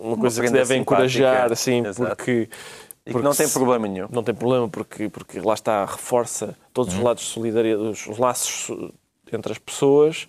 uma, 0.01 0.17
coisa 0.17 0.41
que 0.41 0.47
se 0.47 0.53
deve 0.53 0.75
encorajar, 0.75 1.51
assim, 1.51 1.83
porque 1.83 2.49
e 3.05 3.13
que 3.13 3.21
não 3.21 3.33
tem 3.33 3.47
problema 3.47 3.87
nenhum. 3.87 4.07
Não 4.11 4.21
tem 4.21 4.35
problema 4.35 4.67
porque, 4.67 5.09
porque 5.09 5.39
lá 5.39 5.53
está, 5.53 5.85
reforça 5.85 6.55
todos 6.73 6.93
os 6.93 6.99
uhum. 6.99 7.05
lados 7.05 7.23
de 7.23 7.29
solidariedade, 7.29 8.09
os 8.09 8.17
laços 8.17 8.69
entre 9.35 9.51
as 9.51 9.57
pessoas. 9.57 10.27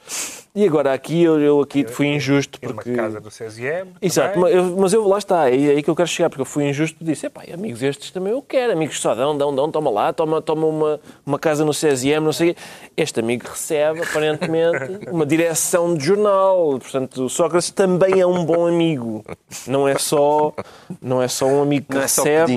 E 0.52 0.66
agora 0.66 0.92
aqui 0.92 1.22
eu, 1.22 1.38
eu 1.38 1.60
aqui 1.60 1.86
fui 1.86 2.08
injusto 2.08 2.58
porque... 2.60 2.90
Uma 2.90 3.02
casa 3.02 3.20
do 3.20 3.28
CSM 3.28 3.94
Exato, 4.02 4.36
mas 4.36 4.52
eu, 4.52 4.76
mas 4.76 4.92
eu 4.92 5.06
lá 5.06 5.18
está, 5.18 5.48
é 5.48 5.52
aí 5.52 5.82
que 5.82 5.88
eu 5.88 5.94
quero 5.94 6.08
chegar, 6.08 6.28
porque 6.28 6.42
eu 6.42 6.46
fui 6.46 6.68
injusto 6.68 6.96
e 7.00 7.04
disse, 7.04 7.26
epá, 7.26 7.42
amigos 7.54 7.84
estes 7.84 8.10
também 8.10 8.32
eu 8.32 8.42
quero, 8.42 8.72
amigos 8.72 9.00
só 9.00 9.14
dão, 9.14 9.38
dão, 9.38 9.54
dão, 9.54 9.70
toma 9.70 9.90
lá, 9.90 10.12
toma, 10.12 10.42
toma 10.42 10.66
uma, 10.66 11.00
uma 11.24 11.38
casa 11.38 11.64
no 11.64 11.70
CSM, 11.70 12.20
não 12.20 12.32
sei 12.32 12.56
Este 12.96 13.20
amigo 13.20 13.46
recebe, 13.48 14.02
aparentemente, 14.02 15.06
uma 15.08 15.24
direção 15.24 15.94
de 15.94 16.04
jornal, 16.04 16.80
portanto, 16.80 17.28
Sócrates 17.28 17.70
também 17.70 18.18
é 18.20 18.26
um 18.26 18.44
bom 18.44 18.66
amigo. 18.66 19.24
Não 19.68 19.86
é 19.86 19.96
só, 19.98 20.52
não 21.00 21.22
é 21.22 21.28
só 21.28 21.46
um 21.46 21.62
amigo 21.62 21.86
que 21.88 21.94
não 21.94 22.02
recebe, 22.02 22.56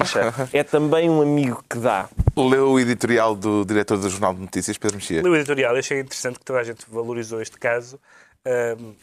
é, 0.51 0.59
é 0.59 0.63
também 0.63 1.09
um 1.11 1.21
amigo 1.21 1.63
que 1.69 1.77
dá. 1.77 2.09
Leu 2.35 2.71
o 2.71 2.79
editorial 2.79 3.35
do 3.35 3.63
diretor 3.63 3.97
do 3.99 4.09
Jornal 4.09 4.33
de 4.33 4.41
Notícias, 4.41 4.77
Pedro 4.79 4.97
Mexia? 4.97 5.21
Leu 5.21 5.33
o 5.33 5.35
editorial, 5.35 5.75
achei 5.75 5.99
interessante 5.99 6.32
que 6.39 6.45
toda 6.45 6.59
a 6.59 6.63
gente 6.63 6.85
valorizou 6.89 7.41
este 7.41 7.57
caso. 7.57 7.99
Uh, 8.45 8.95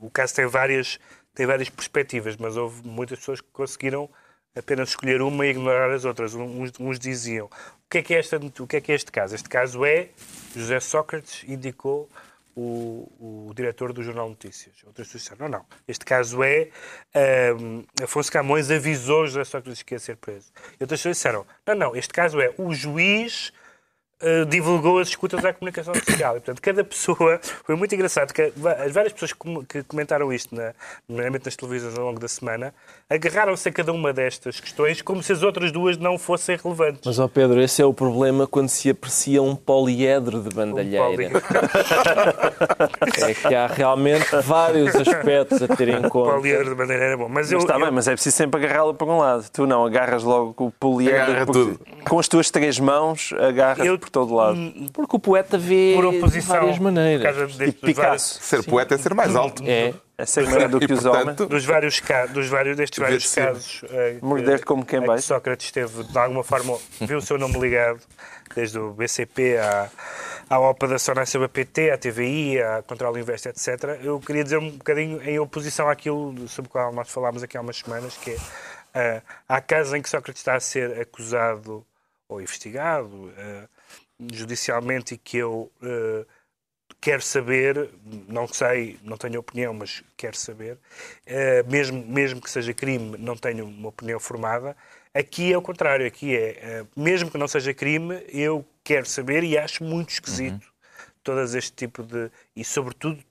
o 0.00 0.10
caso 0.10 0.34
tem 0.34 0.46
várias, 0.46 0.98
tem 1.34 1.46
várias 1.46 1.68
perspectivas, 1.68 2.36
mas 2.36 2.56
houve 2.56 2.86
muitas 2.86 3.18
pessoas 3.18 3.40
que 3.40 3.48
conseguiram 3.52 4.08
apenas 4.56 4.90
escolher 4.90 5.22
uma 5.22 5.46
e 5.46 5.50
ignorar 5.50 5.90
as 5.90 6.04
outras. 6.04 6.34
Uns, 6.34 6.72
uns 6.78 6.98
diziam: 6.98 7.46
o 7.46 7.90
que, 7.90 7.98
é 7.98 8.02
que 8.02 8.14
é 8.14 8.18
esta, 8.18 8.36
o 8.36 8.66
que 8.66 8.76
é 8.76 8.80
que 8.80 8.92
é 8.92 8.94
este 8.94 9.10
caso? 9.10 9.34
Este 9.34 9.48
caso 9.48 9.84
é 9.84 10.08
José 10.54 10.80
Sócrates 10.80 11.44
indicou 11.48 12.08
o, 12.56 13.48
o 13.48 13.52
diretor 13.54 13.92
do 13.92 14.02
Jornal 14.02 14.28
Notícias. 14.28 14.76
Outras 14.86 15.08
pessoas 15.08 15.22
disseram, 15.22 15.48
não, 15.48 15.58
não. 15.58 15.66
Este 15.88 16.04
caso 16.04 16.42
é 16.42 16.68
um, 17.58 17.84
Afonso 18.02 18.30
Camões 18.30 18.70
avisou 18.70 19.26
José 19.26 19.44
Sócrates 19.44 19.82
que 19.82 19.94
ia 19.94 19.98
ser 19.98 20.16
preso. 20.16 20.52
E 20.78 20.84
outras 20.84 21.00
pessoas 21.00 21.16
disseram, 21.16 21.46
não, 21.66 21.74
não, 21.74 21.96
este 21.96 22.12
caso 22.12 22.40
é 22.40 22.54
o 22.56 22.72
juiz 22.72 23.52
Uh, 24.24 24.46
divulgou 24.46 24.98
as 24.98 25.08
escutas 25.08 25.44
à 25.44 25.52
comunicação 25.52 25.92
social. 25.94 26.36
E, 26.36 26.40
portanto, 26.40 26.62
cada 26.62 26.82
pessoa. 26.82 27.38
Foi 27.64 27.76
muito 27.76 27.94
engraçado 27.94 28.32
que 28.32 28.40
as 28.42 28.92
várias 28.92 29.12
pessoas 29.12 29.32
que 29.68 29.82
comentaram 29.82 30.32
isto, 30.32 30.54
na, 30.54 30.72
nomeadamente 31.06 31.44
nas 31.44 31.56
televisões 31.56 31.98
ao 31.98 32.06
longo 32.06 32.18
da 32.18 32.28
semana, 32.28 32.72
agarraram-se 33.08 33.68
a 33.68 33.72
cada 33.72 33.92
uma 33.92 34.12
destas 34.12 34.60
questões 34.60 35.02
como 35.02 35.22
se 35.22 35.32
as 35.32 35.42
outras 35.42 35.70
duas 35.70 35.98
não 35.98 36.18
fossem 36.18 36.56
relevantes. 36.56 37.02
Mas, 37.04 37.18
ó 37.18 37.28
Pedro, 37.28 37.60
esse 37.60 37.82
é 37.82 37.84
o 37.84 37.92
problema 37.92 38.46
quando 38.46 38.68
se 38.68 38.88
aprecia 38.88 39.42
um 39.42 39.54
poliedro 39.54 40.40
de 40.42 40.54
bandalheira. 40.54 41.04
Um 41.06 41.36
é 43.28 43.34
que 43.34 43.54
há 43.54 43.66
realmente 43.66 44.34
vários 44.42 44.94
aspectos 44.94 45.62
a 45.62 45.68
ter 45.68 45.88
em 45.88 46.02
conta. 46.08 46.30
O 46.30 46.36
poliedro 46.36 46.70
de 46.70 46.74
bandalheira 46.74 47.12
é 47.12 47.16
bom. 47.16 47.28
Mas, 47.28 47.52
eu, 47.52 47.58
mas 47.58 47.64
está 47.64 47.74
eu... 47.74 47.80
bem, 47.80 47.90
mas 47.90 48.08
é 48.08 48.12
preciso 48.12 48.36
sempre 48.36 48.64
agarrá-lo 48.64 48.94
para 48.94 49.06
um 49.06 49.18
lado. 49.18 49.44
Tu 49.52 49.66
não, 49.66 49.84
agarras 49.84 50.22
logo 50.22 50.54
o 50.66 50.70
poliedro. 50.70 51.46
Porque, 51.46 51.78
com 52.08 52.18
as 52.18 52.28
tuas 52.28 52.50
três 52.50 52.78
mãos, 52.78 53.32
agarras 53.38 53.86
eu, 53.86 53.98
por 53.98 54.10
todo 54.14 54.32
lado. 54.32 54.56
Hum, 54.56 54.88
porque 54.92 55.16
o 55.16 55.18
poeta 55.18 55.58
vê 55.58 55.96
de 56.30 56.40
várias 56.40 56.78
maneiras. 56.78 57.56
Tipo 57.56 57.86
Picasso. 57.86 57.94
Vários... 57.94 58.22
Ser 58.22 58.62
Sim. 58.62 58.70
poeta 58.70 58.94
é 58.94 58.98
ser 58.98 59.12
mais 59.12 59.34
alto. 59.34 59.64
É. 59.66 59.92
É 60.16 60.24
ser 60.24 60.46
melhor 60.46 60.68
do 60.68 60.78
que 60.78 60.92
os 60.92 61.04
homens. 61.04 61.36
Dos 61.36 61.64
vários, 61.64 62.00
dos 62.32 62.48
vários, 62.48 62.76
destes 62.76 63.00
vários 63.00 63.34
casos. 63.34 63.84
Eh, 63.90 64.18
Morder 64.22 64.64
como 64.64 64.86
quem 64.86 65.00
vai. 65.00 65.18
Sócrates 65.18 65.72
teve, 65.72 66.04
de 66.04 66.16
alguma 66.16 66.44
forma, 66.44 66.78
viu 67.00 67.18
o 67.18 67.20
seu 67.20 67.36
nome 67.36 67.58
ligado, 67.58 67.98
desde 68.54 68.78
o 68.78 68.92
BCP 68.92 69.58
à, 69.58 69.90
à 70.48 70.60
OPA 70.60 70.86
da 70.86 70.98
Sona 71.00 71.24
PT, 71.52 71.90
à 71.90 71.98
TVI, 71.98 72.62
à 72.62 72.82
Control 72.82 73.18
Invest, 73.18 73.48
etc. 73.48 73.98
Eu 74.04 74.20
queria 74.20 74.44
dizer 74.44 74.58
um 74.58 74.70
bocadinho 74.70 75.20
em 75.28 75.40
oposição 75.40 75.88
àquilo 75.88 76.46
sobre 76.46 76.68
o 76.68 76.70
qual 76.70 76.92
nós 76.92 77.10
falámos 77.10 77.42
aqui 77.42 77.58
há 77.58 77.60
umas 77.60 77.78
semanas, 77.78 78.16
que 78.16 78.36
é 78.94 79.18
uh, 79.18 79.22
há 79.48 79.60
casos 79.60 79.94
em 79.94 80.00
que 80.00 80.08
Sócrates 80.08 80.40
está 80.40 80.54
a 80.54 80.60
ser 80.60 81.00
acusado 81.00 81.84
ou 82.28 82.40
investigado 82.40 83.08
uh, 83.08 83.73
judicialmente 84.32 85.14
e 85.14 85.18
que 85.18 85.38
eu 85.38 85.70
uh, 85.82 86.26
quero 87.00 87.22
saber, 87.22 87.90
não 88.28 88.46
sei, 88.46 88.98
não 89.02 89.16
tenho 89.16 89.40
opinião, 89.40 89.74
mas 89.74 90.02
quero 90.16 90.36
saber, 90.36 90.78
uh, 91.26 91.70
mesmo, 91.70 92.04
mesmo 92.06 92.40
que 92.40 92.50
seja 92.50 92.72
crime, 92.72 93.16
não 93.18 93.36
tenho 93.36 93.66
uma 93.66 93.88
opinião 93.88 94.18
formada. 94.20 94.76
Aqui 95.12 95.52
é 95.52 95.58
o 95.58 95.62
contrário, 95.62 96.06
aqui 96.06 96.36
é, 96.36 96.82
uh, 96.82 97.00
mesmo 97.00 97.30
que 97.30 97.38
não 97.38 97.48
seja 97.48 97.74
crime, 97.74 98.24
eu 98.28 98.64
quero 98.82 99.06
saber 99.06 99.44
e 99.44 99.56
acho 99.56 99.84
muito 99.84 100.10
esquisito 100.10 100.64
uhum. 100.64 101.06
todas 101.22 101.54
este 101.54 101.72
tipo 101.72 102.02
de. 102.02 102.30
e 102.56 102.64
sobretudo 102.64 103.22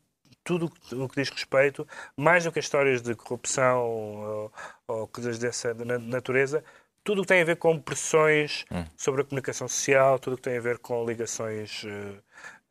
tudo 0.43 0.71
o 0.91 1.07
que 1.07 1.21
diz 1.21 1.29
respeito, 1.29 1.87
mais 2.17 2.43
do 2.43 2.51
que 2.51 2.59
as 2.59 2.65
histórias 2.65 3.01
de 3.01 3.15
corrupção 3.15 3.79
ou, 3.79 4.53
ou 4.87 5.07
coisas 5.07 5.39
dessa 5.39 5.73
natureza, 5.73 6.63
tudo 7.03 7.19
o 7.19 7.21
que 7.23 7.27
tem 7.27 7.41
a 7.41 7.45
ver 7.45 7.57
com 7.57 7.77
pressões 7.77 8.65
hum. 8.71 8.85
sobre 8.95 9.21
a 9.21 9.23
comunicação 9.23 9.67
social, 9.67 10.17
tudo 10.17 10.33
o 10.33 10.37
que 10.37 10.43
tem 10.43 10.57
a 10.57 10.61
ver 10.61 10.77
com 10.79 11.05
ligações 11.05 11.83
uh, 11.83 12.17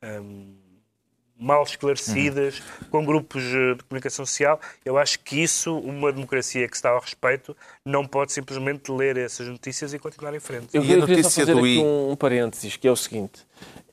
eh, 0.01 0.21
um, 0.21 0.57
mal 1.39 1.63
esclarecidas, 1.65 2.59
uhum. 2.59 2.89
com 2.91 3.05
grupos 3.05 3.43
eh, 3.43 3.75
de 3.75 3.83
comunicação 3.85 4.25
social. 4.25 4.61
Eu 4.85 4.97
acho 4.97 5.19
que 5.21 5.43
isso, 5.43 5.77
uma 5.77 6.13
democracia 6.13 6.69
que 6.69 6.77
está 6.77 6.91
ao 6.91 7.01
respeito, 7.01 7.57
não 7.85 8.07
pode 8.07 8.33
simplesmente 8.33 8.93
ler 8.93 9.17
essas 9.17 9.49
notícias 9.49 9.93
e 9.93 9.99
continuar 9.99 10.35
em 10.35 10.41
frente. 10.41 10.69
Eu 10.73 10.83
queria, 10.83 11.05
queria 11.05 11.25
só 11.25 11.31
fazer 11.31 11.59
aqui 11.59 11.79
um, 11.79 12.13
um 12.13 12.17
parênteses, 12.17 12.77
que 12.77 12.87
é 12.87 12.93
o 12.93 12.97
seguinte. 12.97 13.45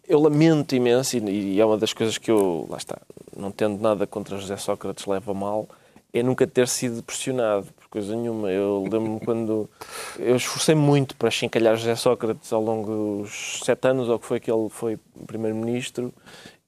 Eu 0.07 0.19
lamento 0.19 0.75
imenso, 0.75 1.17
e 1.17 1.59
é 1.59 1.65
uma 1.65 1.77
das 1.77 1.91
coisas 1.91 2.17
que 2.17 2.29
eu, 2.29 2.67
lá 2.69 2.77
está, 2.77 2.99
não 3.35 3.51
tendo 3.51 3.81
nada 3.81 4.05
contra 4.05 4.37
José 4.37 4.57
Sócrates, 4.57 5.05
leva 5.05 5.33
mal, 5.33 5.67
é 6.13 6.21
nunca 6.21 6.45
ter 6.45 6.67
sido 6.67 7.01
pressionado 7.03 7.67
coisa 7.89 8.15
nenhuma. 8.15 8.51
Eu 8.51 8.83
lembro-me 8.83 9.19
quando. 9.25 9.69
Eu 10.17 10.35
esforcei 10.35 10.75
muito 10.75 11.15
para 11.15 11.29
chincalhar 11.29 11.75
José 11.75 11.95
Sócrates 11.95 12.51
ao 12.53 12.61
longo 12.61 13.23
dos 13.23 13.61
sete 13.63 13.87
anos, 13.87 14.09
ou 14.09 14.19
que 14.19 14.25
foi 14.25 14.39
que 14.39 14.51
ele 14.51 14.69
foi 14.69 14.97
primeiro-ministro, 15.25 16.13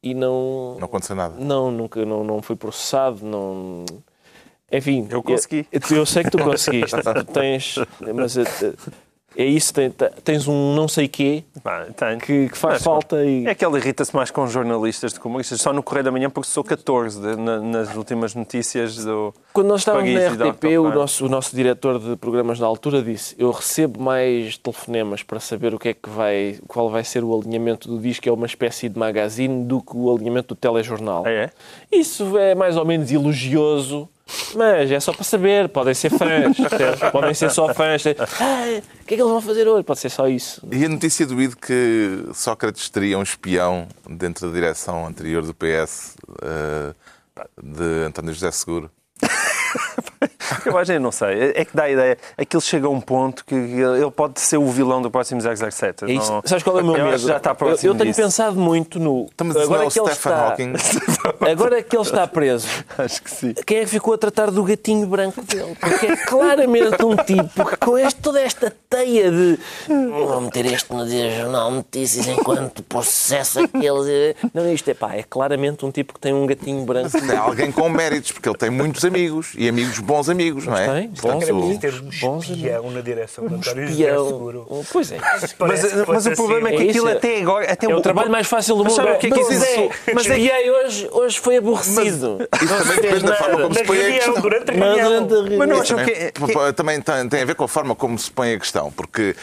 e 0.01 0.13
não. 0.13 0.75
Não 0.79 0.85
aconteceu 0.85 1.15
nada. 1.15 1.35
Não, 1.37 1.71
nunca, 1.71 2.05
não, 2.05 2.23
não 2.23 2.41
fui 2.41 2.55
processado, 2.55 3.25
não. 3.25 3.85
Enfim. 4.71 5.07
Eu 5.09 5.21
consegui. 5.21 5.67
Eu, 5.71 5.97
eu 5.97 6.05
sei 6.05 6.23
que 6.23 6.31
tu 6.31 6.39
conseguiste. 6.39 6.95
tu 7.01 7.25
tens. 7.31 7.75
Mas. 8.15 8.35
É 9.35 9.45
isso, 9.45 9.73
tens 10.23 10.47
um 10.47 10.75
não 10.75 10.87
sei 10.87 11.07
quê 11.07 11.43
que, 12.25 12.49
que, 12.49 12.57
faz 12.57 12.75
Mas, 12.75 12.83
falta. 12.83 13.23
E... 13.23 13.47
É 13.47 13.55
que 13.55 13.65
ele 13.65 13.77
irrita-se 13.77 14.13
mais 14.13 14.29
com 14.29 14.45
jornalistas 14.45 15.13
de 15.13 15.19
comunistas, 15.19 15.61
só 15.61 15.71
no 15.71 15.81
Correio 15.81 16.03
da 16.03 16.11
Manhã, 16.11 16.29
porque 16.29 16.49
sou 16.49 16.63
14 16.63 17.19
de, 17.19 17.35
na, 17.37 17.59
nas 17.59 17.95
últimas 17.95 18.35
notícias 18.35 19.05
do. 19.05 19.33
Quando 19.53 19.67
nós 19.67 19.81
estávamos 19.81 20.11
na 20.11 20.27
RTP, 20.27 20.77
o 20.77 20.89
nosso, 20.89 21.25
o 21.25 21.29
nosso 21.29 21.55
diretor 21.55 21.97
de 21.97 22.17
programas 22.17 22.59
na 22.59 22.67
altura 22.67 23.01
disse: 23.01 23.35
Eu 23.37 23.51
recebo 23.51 24.01
mais 24.01 24.57
telefonemas 24.57 25.23
para 25.23 25.39
saber 25.39 25.73
o 25.73 25.79
que 25.79 25.89
é 25.89 25.93
que 25.93 26.09
vai, 26.09 26.59
qual 26.67 26.89
vai 26.89 27.03
ser 27.03 27.23
o 27.23 27.33
alinhamento 27.33 27.87
do 27.87 27.99
disco, 27.99 28.23
que 28.23 28.29
é 28.29 28.31
uma 28.33 28.45
espécie 28.45 28.89
de 28.89 28.99
magazine, 28.99 29.63
do 29.63 29.81
que 29.81 29.95
o 29.95 30.13
alinhamento 30.13 30.53
do 30.53 30.57
telejornal. 30.57 31.23
Ah, 31.25 31.31
é? 31.31 31.49
Isso 31.91 32.37
é 32.37 32.53
mais 32.53 32.75
ou 32.75 32.85
menos 32.85 33.11
elogioso 33.11 34.09
mas 34.55 34.91
é 34.91 34.99
só 34.99 35.13
para 35.13 35.23
saber, 35.23 35.69
podem 35.69 35.93
ser 35.93 36.09
fãs, 36.09 36.57
podem 37.11 37.33
ser 37.33 37.51
só 37.51 37.73
fãs. 37.73 38.03
Ah, 38.39 38.81
o 39.01 39.05
que 39.05 39.13
é 39.13 39.17
que 39.17 39.21
eles 39.21 39.31
vão 39.31 39.41
fazer 39.41 39.67
hoje? 39.67 39.83
Pode 39.83 39.99
ser 39.99 40.09
só 40.09 40.27
isso. 40.27 40.61
E 40.71 40.85
a 40.85 40.89
notícia 40.89 41.25
do 41.25 41.41
ID 41.41 41.53
que 41.55 42.25
Sócrates 42.33 42.89
teria 42.89 43.17
um 43.17 43.23
espião 43.23 43.87
dentro 44.09 44.47
da 44.47 44.53
direção 44.53 45.05
anterior 45.05 45.43
do 45.43 45.53
PS 45.53 46.15
eh, 46.41 46.93
de 47.61 48.05
António 48.05 48.33
José 48.33 48.51
Seguro? 48.51 48.91
Eu 50.65 50.77
acho, 50.77 50.99
não 50.99 51.11
sei. 51.11 51.53
É 51.55 51.65
que 51.65 51.75
dá 51.75 51.83
a 51.83 51.89
ideia. 51.89 52.17
Aquilo 52.37 52.61
chega 52.61 52.87
a 52.87 52.89
um 52.89 53.01
ponto 53.01 53.45
que 53.45 53.55
ele 53.55 54.11
pode 54.11 54.39
ser 54.39 54.57
o 54.57 54.67
vilão 54.67 55.01
do 55.01 55.09
próximo 55.09 55.41
007. 55.41 56.05
É 56.05 56.13
isso. 56.13 56.31
Não... 56.31 56.41
Sabes 56.45 56.63
qual 56.63 56.79
é 56.79 56.81
o 56.81 56.85
meu 56.85 56.93
medo? 57.03 57.17
Já 57.17 57.37
está 57.37 57.55
próximo 57.55 57.89
eu, 57.89 57.93
eu 57.93 57.97
tenho 57.97 58.11
disso. 58.11 58.21
pensado 58.21 58.59
muito 58.59 58.99
no. 58.99 59.25
Estamos 59.25 59.55
agora 59.55 59.89
que 59.89 59.99
ele 59.99 60.11
está... 60.11 60.49
Hawking. 60.49 60.73
Agora 61.51 61.81
que 61.83 61.95
ele 61.95 62.03
está 62.03 62.27
preso. 62.27 62.67
Acho 62.97 63.21
que 63.21 63.31
sim. 63.31 63.53
Quem 63.65 63.77
é 63.77 63.81
que 63.81 63.87
ficou 63.87 64.13
a 64.13 64.17
tratar 64.17 64.51
do 64.51 64.63
gatinho 64.63 65.07
branco 65.07 65.41
dele? 65.41 65.75
Porque 65.79 66.05
é 66.07 66.15
claramente 66.15 67.03
um 67.03 67.15
tipo 67.15 67.65
que 67.65 67.77
com 67.77 67.97
este, 67.97 68.21
toda 68.21 68.41
esta 68.41 68.73
teia 68.89 69.31
de. 69.31 69.59
Vou 69.87 70.41
meter 70.41 70.65
este 70.65 70.93
no 70.93 71.05
dia 71.05 71.41
jornal 71.41 71.71
notícias 71.71 72.27
enquanto 72.27 72.83
processa 72.83 73.61
aquele. 73.63 74.35
Não, 74.53 74.71
isto 74.71 74.89
é 74.89 74.93
pá, 74.93 75.15
é 75.15 75.23
claramente 75.23 75.85
um 75.85 75.91
tipo 75.91 76.13
que 76.13 76.19
tem 76.19 76.33
um 76.33 76.45
gatinho 76.45 76.83
branco. 76.85 77.17
É 77.17 77.35
alguém 77.35 77.71
com 77.71 77.89
méritos, 77.89 78.31
porque 78.31 78.47
ele 78.47 78.57
tem 78.57 78.69
muitos 78.69 79.03
amigos 79.05 79.53
e 79.57 79.67
amigos, 79.67 79.99
bons 79.99 80.29
amigos, 80.29 80.40
não 80.49 80.77
é? 80.77 81.01
Tem, 81.01 81.07
bons, 81.09 81.49
amigos. 81.49 81.77
ter 81.77 81.93
um 81.93 82.39
espião 82.39 82.91
na 82.91 83.01
direção 83.01 83.45
António 83.45 83.87
José 83.87 84.11
Seguro. 84.11 84.67
Pois 84.91 85.11
é. 85.11 85.17
Mas, 85.59 86.07
mas 86.07 86.25
o 86.25 86.31
problema 86.31 86.69
é 86.69 86.77
que 86.77 86.89
aquilo 86.89 87.07
até 87.09 87.41
agora... 87.41 87.71
Até 87.71 87.91
é 87.91 87.95
o 87.95 88.01
trabalho 88.01 88.31
mais 88.31 88.47
fácil 88.47 88.75
do 88.75 88.85
mundo. 88.85 89.01
Mas, 89.03 89.17
que 89.17 89.27
é 89.27 89.29
que 89.29 89.39
mas, 89.39 89.63
é, 89.63 89.89
mas 90.13 90.25
espiei 90.25 90.71
hoje, 90.71 91.09
hoje 91.11 91.39
foi 91.39 91.57
aborrecido. 91.57 92.47
Mas, 92.51 92.61
isso 92.61 92.77
também 92.77 93.01
depende 93.01 93.25
da 93.25 93.35
forma 93.35 93.61
como 93.61 93.75
se 93.75 93.83
põe 93.83 93.99
a 93.99 94.11
questão. 94.11 94.41
Durante 94.41 94.71
a 94.71 94.73
reunião. 94.73 95.57
Mas 95.57 95.69
não 95.69 95.81
acham 95.81 95.97
que... 96.05 96.33
Também 96.75 97.01
tem 97.01 97.41
a 97.41 97.45
ver 97.45 97.55
com 97.55 97.63
a 97.63 97.67
forma 97.67 97.95
como 97.95 98.17
se 98.17 98.31
põe 98.31 98.53
a 98.53 98.59
questão, 98.59 98.91
porque 98.91 99.35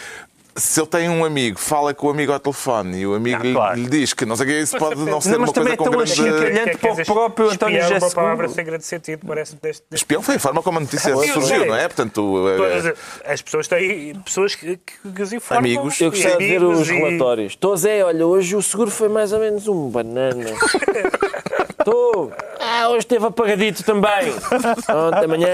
se 0.58 0.80
ele 0.80 0.86
tem 0.86 1.08
um 1.08 1.24
amigo, 1.24 1.58
fala 1.58 1.94
com 1.94 2.08
o 2.08 2.10
amigo 2.10 2.32
ao 2.32 2.40
telefone 2.40 2.98
e 2.98 3.06
o 3.06 3.14
amigo 3.14 3.46
ah, 3.48 3.52
claro. 3.52 3.80
lhe 3.80 3.88
diz 3.88 4.12
que 4.12 4.24
não 4.24 4.36
sei 4.36 4.46
o 4.46 4.48
que, 4.48 4.60
isso 4.60 4.78
pode 4.78 4.96
não 4.96 5.20
ser 5.20 5.30
não, 5.30 5.38
uma 5.38 5.52
coisa 5.52 5.72
é 5.72 5.76
com 5.76 5.90
grande... 5.90 6.78
Mas 6.80 6.80
para 6.80 6.92
o 6.92 7.04
próprio 7.04 7.50
António 7.50 7.82
José 7.82 7.94
é 7.94 7.98
uma 7.98 8.10
palavra 8.10 8.48
sem 8.48 8.64
grande 8.64 8.84
sentido, 8.84 9.26
parece 9.26 9.56
deste... 9.56 9.84
Espião 9.92 10.22
foi 10.22 10.36
a 10.36 10.38
forma 10.38 10.62
como 10.62 10.78
a 10.78 10.80
notícia 10.80 11.14
surgiu, 11.14 11.66
não 11.66 11.74
é? 11.74 11.88
Portanto... 11.88 12.44
É- 12.48 13.32
as 13.32 13.42
pessoas 13.42 13.68
têm 13.68 14.14
pessoas 14.20 14.54
que, 14.54 14.76
que, 14.76 15.12
que 15.12 15.22
os 15.22 15.32
informam. 15.32 15.64
Amigos. 15.64 16.00
Eu 16.00 16.10
gostava 16.10 16.38
de 16.38 16.46
ver 16.46 16.62
os 16.62 16.88
relatórios. 16.88 17.52
Estou 17.52 17.72
a 17.72 17.76
Zé, 17.76 18.04
olha, 18.04 18.26
hoje 18.26 18.56
o 18.56 18.62
seguro 18.62 18.90
foi 18.90 19.08
mais 19.08 19.32
ou 19.32 19.40
menos 19.40 19.68
um 19.68 19.88
banana. 19.88 20.44
Estou. 21.88 22.32
Ah, 22.60 22.88
hoje 22.88 22.98
esteve 22.98 23.24
apagadito 23.24 23.82
também. 23.82 24.30
Ontem 24.30 25.24
amanhã. 25.24 25.48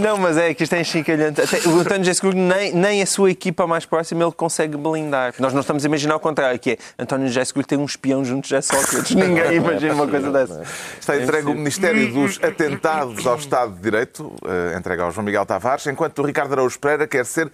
Não, 0.00 0.16
mas 0.16 0.38
é 0.38 0.54
que 0.54 0.62
isto 0.62 0.72
é 0.74 0.80
enchincalhante. 0.80 1.42
O 1.66 1.80
António 1.80 2.04
José 2.04 2.14
Seguro, 2.14 2.36
nem, 2.36 2.72
nem 2.72 3.02
a 3.02 3.06
sua 3.06 3.30
equipa 3.30 3.66
mais 3.66 3.84
próxima, 3.84 4.24
ele 4.24 4.32
consegue 4.32 4.76
blindar. 4.76 5.34
Nós 5.38 5.52
não 5.52 5.60
estamos 5.60 5.84
a 5.84 5.88
imaginar 5.88 6.16
o 6.16 6.20
contrário, 6.20 6.58
que 6.58 6.72
é 6.72 6.78
António 6.98 7.28
José 7.28 7.44
Seguro 7.44 7.66
tem 7.66 7.76
um 7.76 7.84
espião 7.84 8.24
junto 8.24 8.48
de 8.48 8.62
Sócrates. 8.62 9.14
Ninguém 9.14 9.56
imagina 9.56 9.94
uma 9.94 10.08
coisa 10.08 10.30
dessa. 10.32 10.62
Está 10.98 11.20
entregue 11.20 11.48
o 11.48 11.54
Ministério 11.54 12.10
dos 12.12 12.42
Atentados 12.42 13.26
ao 13.26 13.36
Estado 13.36 13.74
de 13.74 13.82
Direito, 13.82 14.26
uh, 14.26 14.78
entregue 14.78 15.02
ao 15.02 15.10
João 15.10 15.26
Miguel 15.26 15.44
Tavares, 15.44 15.86
enquanto 15.86 16.20
o 16.20 16.24
Ricardo 16.24 16.52
Araújo 16.52 16.78
Pereira 16.78 17.06
quer 17.06 17.26
ser 17.26 17.50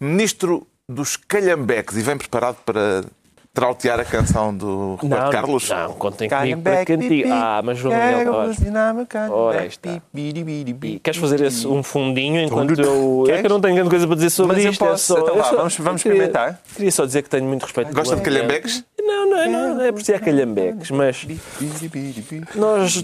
Ministro 0.00 0.66
dos 0.88 1.16
Calhambeques 1.16 1.96
e 1.96 2.02
vem 2.02 2.16
preparado 2.16 2.56
para 2.64 3.04
trautear 3.52 3.98
a 4.00 4.04
canção 4.04 4.54
do 4.54 4.94
Roberto 4.94 5.24
não, 5.24 5.30
Carlos? 5.30 5.68
Não, 5.68 5.92
contem 5.94 6.28
comigo 6.28 6.62
para 6.62 6.84
cantigo. 6.84 7.28
Ah, 7.32 7.60
mas 7.64 7.78
João 7.78 7.94
Miguel, 7.94 8.32
ora, 8.32 9.32
ora 9.32 9.66
está. 9.66 10.00
queres 11.02 11.20
fazer 11.20 11.40
esse, 11.42 11.66
um 11.66 11.82
fundinho 11.82 12.40
enquanto 12.40 12.78
eu... 12.80 13.24
É 13.28 13.40
que 13.40 13.46
eu 13.46 13.50
não 13.50 13.60
tenho 13.60 13.74
grande 13.74 13.90
coisa 13.90 14.06
para 14.06 14.16
dizer 14.16 14.30
sobre 14.30 14.56
mas 14.56 14.64
isto. 14.64 14.82
Eu 14.82 14.86
é 14.86 14.90
posso. 14.90 15.12
É 15.12 15.16
só, 15.16 15.22
então, 15.22 15.56
vamos, 15.56 15.76
vamos 15.76 16.00
experimentar. 16.00 16.60
Queria 16.74 16.92
só 16.92 17.04
dizer 17.04 17.22
que 17.22 17.28
tenho 17.28 17.44
muito 17.44 17.62
respeito. 17.62 17.92
Gosta 17.92 18.16
de 18.16 18.22
calhambeques? 18.22 18.84
Não, 19.00 19.30
não 19.30 19.38
é, 19.38 19.48
não, 19.48 19.80
é 19.80 19.92
por 19.92 20.02
si 20.02 20.18
calhambeques, 20.18 20.90
mas 20.90 21.26
nós... 22.54 22.98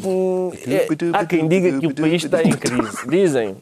É, 0.66 0.86
há 1.12 1.26
quem 1.26 1.48
diga 1.48 1.78
que 1.78 1.86
o 1.86 1.94
país 1.94 2.24
está 2.24 2.42
em 2.42 2.50
crise. 2.50 3.08
Dizem. 3.08 3.56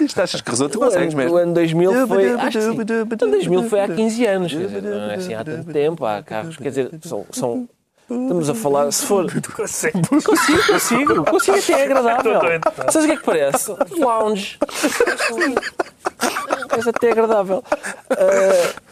Isto 0.00 0.22
achas 0.22 0.40
que 0.40 0.50
resulta? 0.50 0.72
Tu 0.72 0.78
consegues 0.78 1.14
mesmo. 1.14 1.34
O 1.34 1.36
ano 1.36 1.54
2000 1.54 2.06
foi... 2.06 2.32
Acho 2.32 2.60
sim. 2.60 2.68
O 2.68 2.80
ano 2.80 3.32
2000 3.32 3.62
foi 3.68 3.80
há 3.80 3.88
15 3.88 4.26
anos. 4.26 4.50
Dizer, 4.50 4.82
não 4.82 5.10
é 5.10 5.14
assim 5.14 5.34
há 5.34 5.44
tanto 5.44 5.72
tempo. 5.72 6.04
Há 6.04 6.22
carros, 6.22 6.56
quer 6.56 6.68
dizer, 6.68 6.90
são, 7.02 7.26
são 7.30 7.68
Estamos 8.10 8.48
a 8.48 8.54
falar, 8.54 8.90
se 8.90 9.04
for. 9.04 9.30
Consigo, 9.54 10.00
consigo, 10.24 11.24
consigo, 11.26 11.58
até 11.58 11.72
é 11.72 11.84
agradável. 11.84 12.40
Sabes 12.90 13.04
o 13.04 13.06
que 13.06 13.12
é 13.12 13.16
que 13.16 13.22
parece? 13.24 13.70
Lounge. 13.98 14.58
Parece 16.68 16.90
até 16.90 17.10
agradável. 17.12 17.64
Uh, 18.10 18.88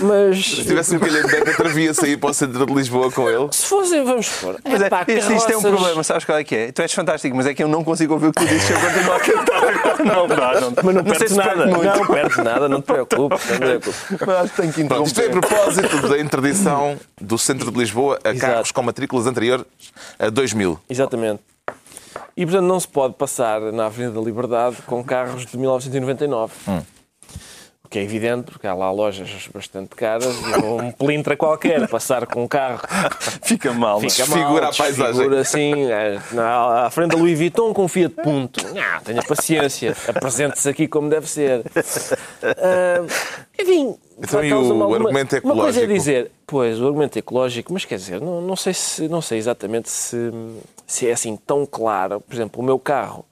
mas. 0.00 0.44
Se 0.44 0.64
tivesse 0.64 0.96
um 0.96 0.98
calhambeque, 0.98 1.50
atrevia-se 1.50 2.04
aí 2.04 2.16
para 2.16 2.30
o 2.30 2.34
centro 2.34 2.66
de 2.66 2.74
Lisboa 2.74 3.10
com 3.10 3.28
ele. 3.28 3.48
Se 3.52 3.66
fossem, 3.66 4.04
vamos 4.04 4.26
supor. 4.26 4.56
Mas 4.64 4.82
é, 4.82 4.88
pá, 4.88 5.04
isto, 5.08 5.32
isto 5.32 5.52
é 5.52 5.56
um 5.56 5.62
problema, 5.62 6.02
sabes 6.04 6.24
qual 6.24 6.38
é 6.38 6.44
que 6.44 6.54
é? 6.54 6.72
Tu 6.72 6.82
és 6.82 6.92
fantástico, 6.92 7.36
mas 7.36 7.46
é 7.46 7.54
que 7.54 7.62
eu 7.62 7.68
não 7.68 7.82
consigo 7.82 8.14
ouvir 8.14 8.28
o 8.28 8.32
que 8.32 8.40
tu 8.40 8.46
dizes 8.46 8.64
se 8.64 8.72
eu 8.72 8.80
continuar 8.80 9.16
a 9.16 9.20
cantar. 9.20 10.04
Não, 10.04 10.28
não, 10.28 10.36
não. 10.36 10.72
Mas 10.82 10.94
não, 10.94 11.02
não 11.02 11.04
perdes 11.04 11.36
nada. 11.36 11.66
Não 11.66 12.06
perdes 12.06 12.36
nada, 12.38 12.68
não 12.68 12.80
te 12.80 12.86
preocupes. 12.86 13.48
Não 13.48 13.56
te 13.56 13.58
preocupes. 13.58 13.94
Mas 14.26 14.36
acho 14.36 14.50
que 14.50 14.62
tenho 14.62 14.72
que 14.72 14.82
interromper. 14.82 15.06
Isto 15.08 15.20
é 15.20 15.26
a 15.26 15.30
propósito 15.30 16.08
da 16.08 16.18
interdição 16.18 16.96
do 17.20 17.38
centro 17.38 17.70
de 17.70 17.78
Lisboa 17.78 18.18
a 18.24 18.30
Exato. 18.30 18.52
carros 18.52 18.72
com 18.72 18.82
matrículas 18.82 19.26
anteriores 19.26 19.64
a 20.18 20.28
2000. 20.28 20.78
Exatamente. 20.88 21.42
E, 22.36 22.44
portanto, 22.44 22.66
não 22.66 22.78
se 22.78 22.88
pode 22.88 23.14
passar 23.14 23.60
na 23.72 23.86
Avenida 23.86 24.12
da 24.12 24.20
Liberdade 24.20 24.76
com 24.86 25.02
carros 25.02 25.46
de 25.46 25.56
1999. 25.56 26.52
Hum. 26.68 26.82
Que 27.96 28.00
é 28.00 28.02
evidente, 28.02 28.50
porque 28.50 28.66
há 28.66 28.74
lá 28.74 28.92
lojas 28.92 29.48
bastante 29.54 29.96
caras 29.96 30.26
e 30.26 30.62
um 30.62 30.92
pelintra 30.92 31.34
qualquer 31.34 31.88
passar 31.88 32.26
com 32.26 32.44
um 32.44 32.46
carro 32.46 32.82
fica 33.42 33.72
mal, 33.72 33.98
fica 34.00 34.26
mal 34.26 34.38
figura 34.38 34.68
a 34.68 34.74
paisagem. 34.74 35.14
Figura 35.14 35.40
assim, 35.40 35.90
é, 35.90 36.18
à 36.38 36.90
frente 36.90 37.12
da 37.12 37.16
Louis 37.16 37.38
Vuitton 37.38 37.72
com 37.72 37.88
Fiat 37.88 38.14
Punto. 38.16 38.62
Não, 38.66 39.00
tenha 39.02 39.22
paciência, 39.22 39.96
apresente-se 40.08 40.68
aqui 40.68 40.86
como 40.86 41.08
deve 41.08 41.26
ser. 41.26 41.60
Uh, 41.60 43.06
enfim, 43.58 43.96
então, 44.18 44.44
e 44.44 44.52
o 44.52 44.74
uma, 44.74 44.94
argumento 44.94 45.34
ecológico? 45.34 45.54
Uma 45.54 45.62
coisa 45.62 45.82
é 45.82 45.86
dizer, 45.86 46.30
pois, 46.46 46.78
o 46.78 46.86
argumento 46.86 47.18
ecológico, 47.18 47.72
mas 47.72 47.86
quer 47.86 47.96
dizer, 47.96 48.20
não, 48.20 48.42
não, 48.42 48.56
sei, 48.56 48.74
se, 48.74 49.08
não 49.08 49.22
sei 49.22 49.38
exatamente 49.38 49.88
se, 49.88 50.30
se 50.86 51.08
é 51.08 51.12
assim 51.12 51.34
tão 51.34 51.64
claro. 51.64 52.20
Por 52.20 52.34
exemplo, 52.34 52.60
o 52.60 52.62
meu 52.62 52.78
carro 52.78 53.24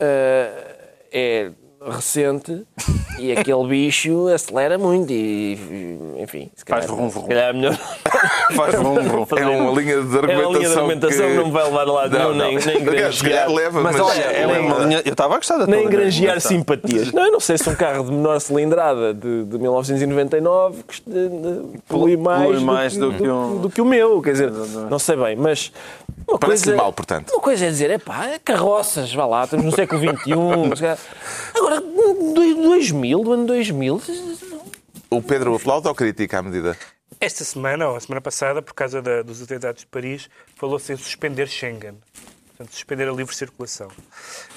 uh, 0.00 0.80
é 1.12 1.50
recente 1.88 2.62
e 3.18 3.32
aquele 3.32 3.66
bicho 3.66 4.28
acelera 4.28 4.76
muito 4.76 5.10
e, 5.10 5.58
enfim, 6.18 6.50
se 6.54 6.64
calhar, 6.64 6.86
faz 6.86 6.94
vrum, 6.94 7.08
vrum. 7.08 7.22
Se 7.22 7.28
calhar 7.28 7.48
é 7.48 7.52
melhor. 7.54 7.78
faz 8.54 8.74
vrum, 8.74 8.94
vrum. 8.94 9.26
É 9.36 9.46
uma 9.46 9.80
linha 9.80 10.02
de 10.02 10.18
argumentação. 10.18 10.30
É 10.30 10.46
uma 10.46 10.58
linha 10.58 10.68
de 10.68 10.74
argumentação 10.74 11.26
que 11.26 11.34
não 11.34 11.46
me 11.46 11.52
vai 11.52 11.64
levar 11.64 11.80
a 11.80 11.92
lado 11.92 12.18
não, 12.18 12.34
nem, 12.34 12.58
nem 12.58 12.84
granjear. 12.84 13.50
leva, 13.50 13.80
mas, 13.80 13.96
mas 13.96 14.06
olha, 14.08 14.20
é 14.20 14.46
uma 14.46 14.78
linha, 14.80 15.02
eu 15.04 15.12
estava 15.12 15.34
a 15.34 15.36
gostar 15.38 15.56
da 15.56 15.66
Nem 15.66 15.88
granjear 15.88 16.38
simpatias. 16.40 17.12
Não, 17.12 17.24
eu 17.24 17.32
não 17.32 17.40
sei 17.40 17.56
se 17.56 17.68
um 17.68 17.74
carro 17.74 18.04
de 18.04 18.12
menor 18.12 18.38
cilindrada 18.40 19.14
de, 19.14 19.44
de 19.44 19.58
1999 19.58 20.84
que 20.86 21.02
polui 21.88 22.16
mais, 22.16 22.44
polui 22.44 22.60
mais 22.64 22.96
do, 22.96 23.10
do, 23.10 23.16
que, 23.16 23.22
do, 23.22 23.58
do, 23.58 23.70
que 23.70 23.80
o 23.80 23.86
meu, 23.86 24.20
quer 24.20 24.32
dizer, 24.32 24.50
não 24.90 24.98
sei 24.98 25.16
bem, 25.16 25.36
mas 25.36 25.72
uma 26.26 26.38
coisa, 26.38 26.76
mal, 26.76 26.92
portanto. 26.92 27.30
Uma 27.30 27.40
coisa 27.40 27.66
é 27.66 27.68
dizer, 27.68 27.90
é 27.90 27.98
pá, 27.98 28.38
carroças, 28.44 29.12
vá 29.12 29.26
lá, 29.26 29.44
estamos 29.44 29.66
no 29.66 29.72
século 29.72 30.00
XXI. 30.00 30.32
Agora, 31.54 31.80
2000, 31.80 33.20
do 33.20 33.32
ano 33.32 33.46
2000. 33.46 34.02
O 35.10 35.22
Pedro 35.22 35.54
aplaude 35.54 35.88
ou 35.88 35.94
critica 35.94 36.38
a 36.38 36.42
medida? 36.42 36.76
Esta 37.20 37.44
semana, 37.44 37.88
ou 37.88 37.96
a 37.96 38.00
semana 38.00 38.20
passada, 38.20 38.62
por 38.62 38.72
causa 38.72 39.02
da, 39.02 39.22
dos 39.22 39.42
atentados 39.42 39.82
de 39.82 39.86
Paris, 39.86 40.30
falou-se 40.56 40.92
em 40.92 40.96
suspender 40.96 41.48
Schengen. 41.48 41.98
Portanto, 42.48 42.72
suspender 42.72 43.08
a 43.08 43.12
livre 43.12 43.34
circulação. 43.34 43.88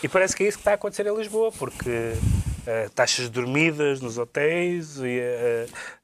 E 0.02 0.08
parece 0.08 0.36
que 0.36 0.44
é 0.44 0.48
isso 0.48 0.58
que 0.58 0.62
está 0.62 0.72
a 0.72 0.76
acontecer 0.76 1.08
em 1.08 1.16
Lisboa, 1.16 1.52
porque 1.52 1.90
uh, 1.90 2.90
taxas 2.94 3.30
dormidas 3.30 4.02
nos 4.02 4.18
hotéis 4.18 4.98
e 4.98 5.20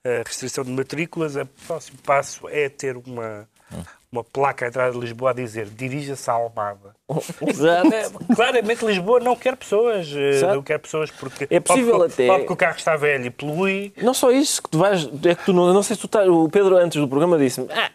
a, 0.04 0.10
a 0.10 0.24
restrição 0.26 0.63
de 0.63 0.72
matrículas, 0.72 1.36
o 1.36 1.45
próximo 1.67 1.98
passo 2.04 2.48
é 2.50 2.69
ter 2.69 2.98
uma, 2.98 3.48
uma 4.12 4.24
placa 4.24 4.67
entrada 4.67 4.91
de 4.91 5.00
Lisboa 5.00 5.32
a 5.32 5.34
dizer 5.34 5.67
dirija-se 5.67 6.30
à 6.30 6.34
Almada. 6.34 6.95
É, 7.50 8.36
claramente 8.36 8.86
Lisboa 8.86 9.19
não 9.19 9.36
quer 9.36 9.56
pessoas. 9.56 10.08
Eh, 10.15 10.30
Exato. 10.30 10.56
Não 10.56 10.63
quer 10.63 10.78
pessoas 10.80 11.10
porque 11.12 11.48
é 11.50 11.60
possível 11.60 11.98
pode, 11.98 12.13
até. 12.13 12.28
Pode 12.28 12.45
que 12.45 12.54
o 12.54 12.56
carro 12.56 12.78
está 12.78 12.95
velho 12.95 13.26
e 13.26 13.30
polui. 13.30 13.93
Não 13.98 14.13
só 14.13 14.32
isso, 14.32 14.62
que 14.62 14.69
tu 14.69 14.78
vais. 14.78 15.10
É 15.26 15.36
que 15.36 15.45
tu 15.45 15.54
não, 15.54 15.74
não 15.74 15.84
sei 15.84 15.95
se 15.95 16.02
tu 16.02 16.06
estás. 16.06 16.28
O 16.30 16.48
Pedro 16.50 16.78
antes 16.78 17.00
do 17.00 17.08
programa 17.08 17.38
disse-me. 17.38 17.67
Ah, 17.72 17.91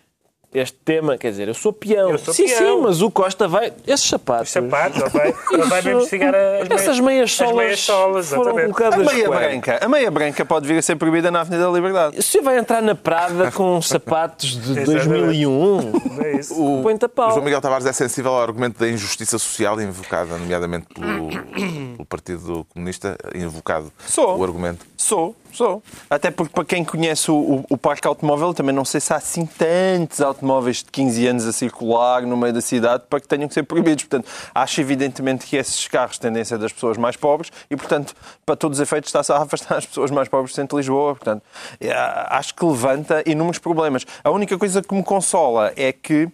este 0.54 0.78
tema, 0.84 1.18
quer 1.18 1.30
dizer, 1.30 1.48
eu 1.48 1.54
sou 1.54 1.72
peão. 1.72 2.10
Eu 2.10 2.18
sou 2.18 2.32
sim, 2.32 2.46
peão. 2.46 2.76
sim, 2.76 2.82
mas 2.82 3.02
o 3.02 3.10
Costa 3.10 3.48
vai. 3.48 3.72
Esses 3.86 4.08
sapatos. 4.08 4.46
Os 4.46 4.52
sapatos, 4.52 5.00
ele 5.00 5.10
vai, 5.10 5.34
ele 5.52 5.62
vai 5.64 5.82
mesmo 5.82 5.98
investigar 5.98 6.34
as 6.34 6.70
Essas 6.70 7.00
meias 7.00 7.32
solas. 7.32 7.50
As 7.50 7.56
meias 7.56 7.80
solas, 7.80 8.28
foram 8.30 8.52
colocadas. 8.52 9.08
A 9.08 9.12
meia 9.12 9.28
branca. 9.28 9.78
A 9.82 9.88
meia 9.88 10.10
branca 10.10 10.44
pode 10.44 10.68
vir 10.68 10.78
a 10.78 10.82
ser 10.82 10.94
proibida 10.96 11.30
na 11.30 11.40
Avenida 11.40 11.64
da 11.64 11.72
Liberdade. 11.72 12.22
Se 12.22 12.40
vai 12.40 12.56
entrar 12.58 12.80
na 12.80 12.94
Prada 12.94 13.50
com 13.50 13.80
sapatos 13.82 14.50
de 14.50 14.84
2001, 14.84 15.92
é 16.22 16.36
isso. 16.38 16.54
o 16.54 16.82
põe-te 16.82 17.04
a 17.04 17.08
pau. 17.08 17.28
O 17.28 17.32
João 17.32 17.44
Miguel 17.44 17.60
Tavares 17.60 17.86
é 17.86 17.92
sensível 17.92 18.30
ao 18.32 18.42
argumento 18.42 18.78
da 18.78 18.88
injustiça 18.88 19.38
social 19.38 19.80
invocada, 19.80 20.38
nomeadamente 20.38 20.86
pelo, 20.94 21.28
pelo 21.28 22.06
Partido 22.06 22.64
Comunista, 22.72 23.18
invocado 23.34 23.92
Sou. 24.06 24.38
o 24.38 24.44
argumento. 24.44 24.86
Sou. 25.04 25.36
Sou. 25.52 25.82
Até 26.08 26.30
porque, 26.30 26.54
para 26.54 26.64
quem 26.64 26.82
conhece 26.82 27.30
o, 27.30 27.34
o, 27.34 27.64
o, 27.68 27.76
parque 27.76 28.08
automóvel, 28.08 28.54
também 28.54 28.74
não 28.74 28.86
sei 28.86 29.02
se 29.02 29.12
há 29.12 29.16
assim 29.16 29.44
tantos 29.44 30.22
automóveis 30.22 30.78
de 30.78 30.86
15 30.90 31.26
anos 31.26 31.46
a 31.46 31.52
circular 31.52 32.22
no 32.22 32.38
meio 32.38 32.54
da 32.54 32.62
cidade 32.62 33.04
para 33.10 33.20
que 33.20 33.28
tenham 33.28 33.46
que 33.46 33.52
ser 33.52 33.64
proibidos. 33.64 34.04
Portanto, 34.04 34.26
acho 34.54 34.80
evidentemente 34.80 35.44
que 35.44 35.56
esses 35.56 35.86
carros 35.88 36.16
tendem 36.16 36.40
a 36.40 36.44
ser 36.46 36.56
das 36.56 36.72
pessoas 36.72 36.96
mais 36.96 37.16
pobres 37.16 37.52
e, 37.70 37.76
portanto, 37.76 38.14
para 38.46 38.56
todos 38.56 38.78
os 38.78 38.82
efeitos, 38.82 39.08
está-se 39.08 39.30
a 39.30 39.36
afastar 39.36 39.76
as 39.76 39.84
pessoas 39.84 40.10
mais 40.10 40.26
pobres 40.26 40.52
do 40.52 40.54
centro 40.54 40.78
de 40.78 40.80
Lisboa. 40.80 41.14
Portanto, 41.14 41.42
é, 41.78 41.92
acho 42.30 42.54
que 42.54 42.64
levanta 42.64 43.22
inúmeros 43.26 43.58
problemas. 43.58 44.06
A 44.24 44.30
única 44.30 44.56
coisa 44.56 44.80
que 44.80 44.94
me 44.94 45.04
consola 45.04 45.70
é 45.76 45.92
que 45.92 46.30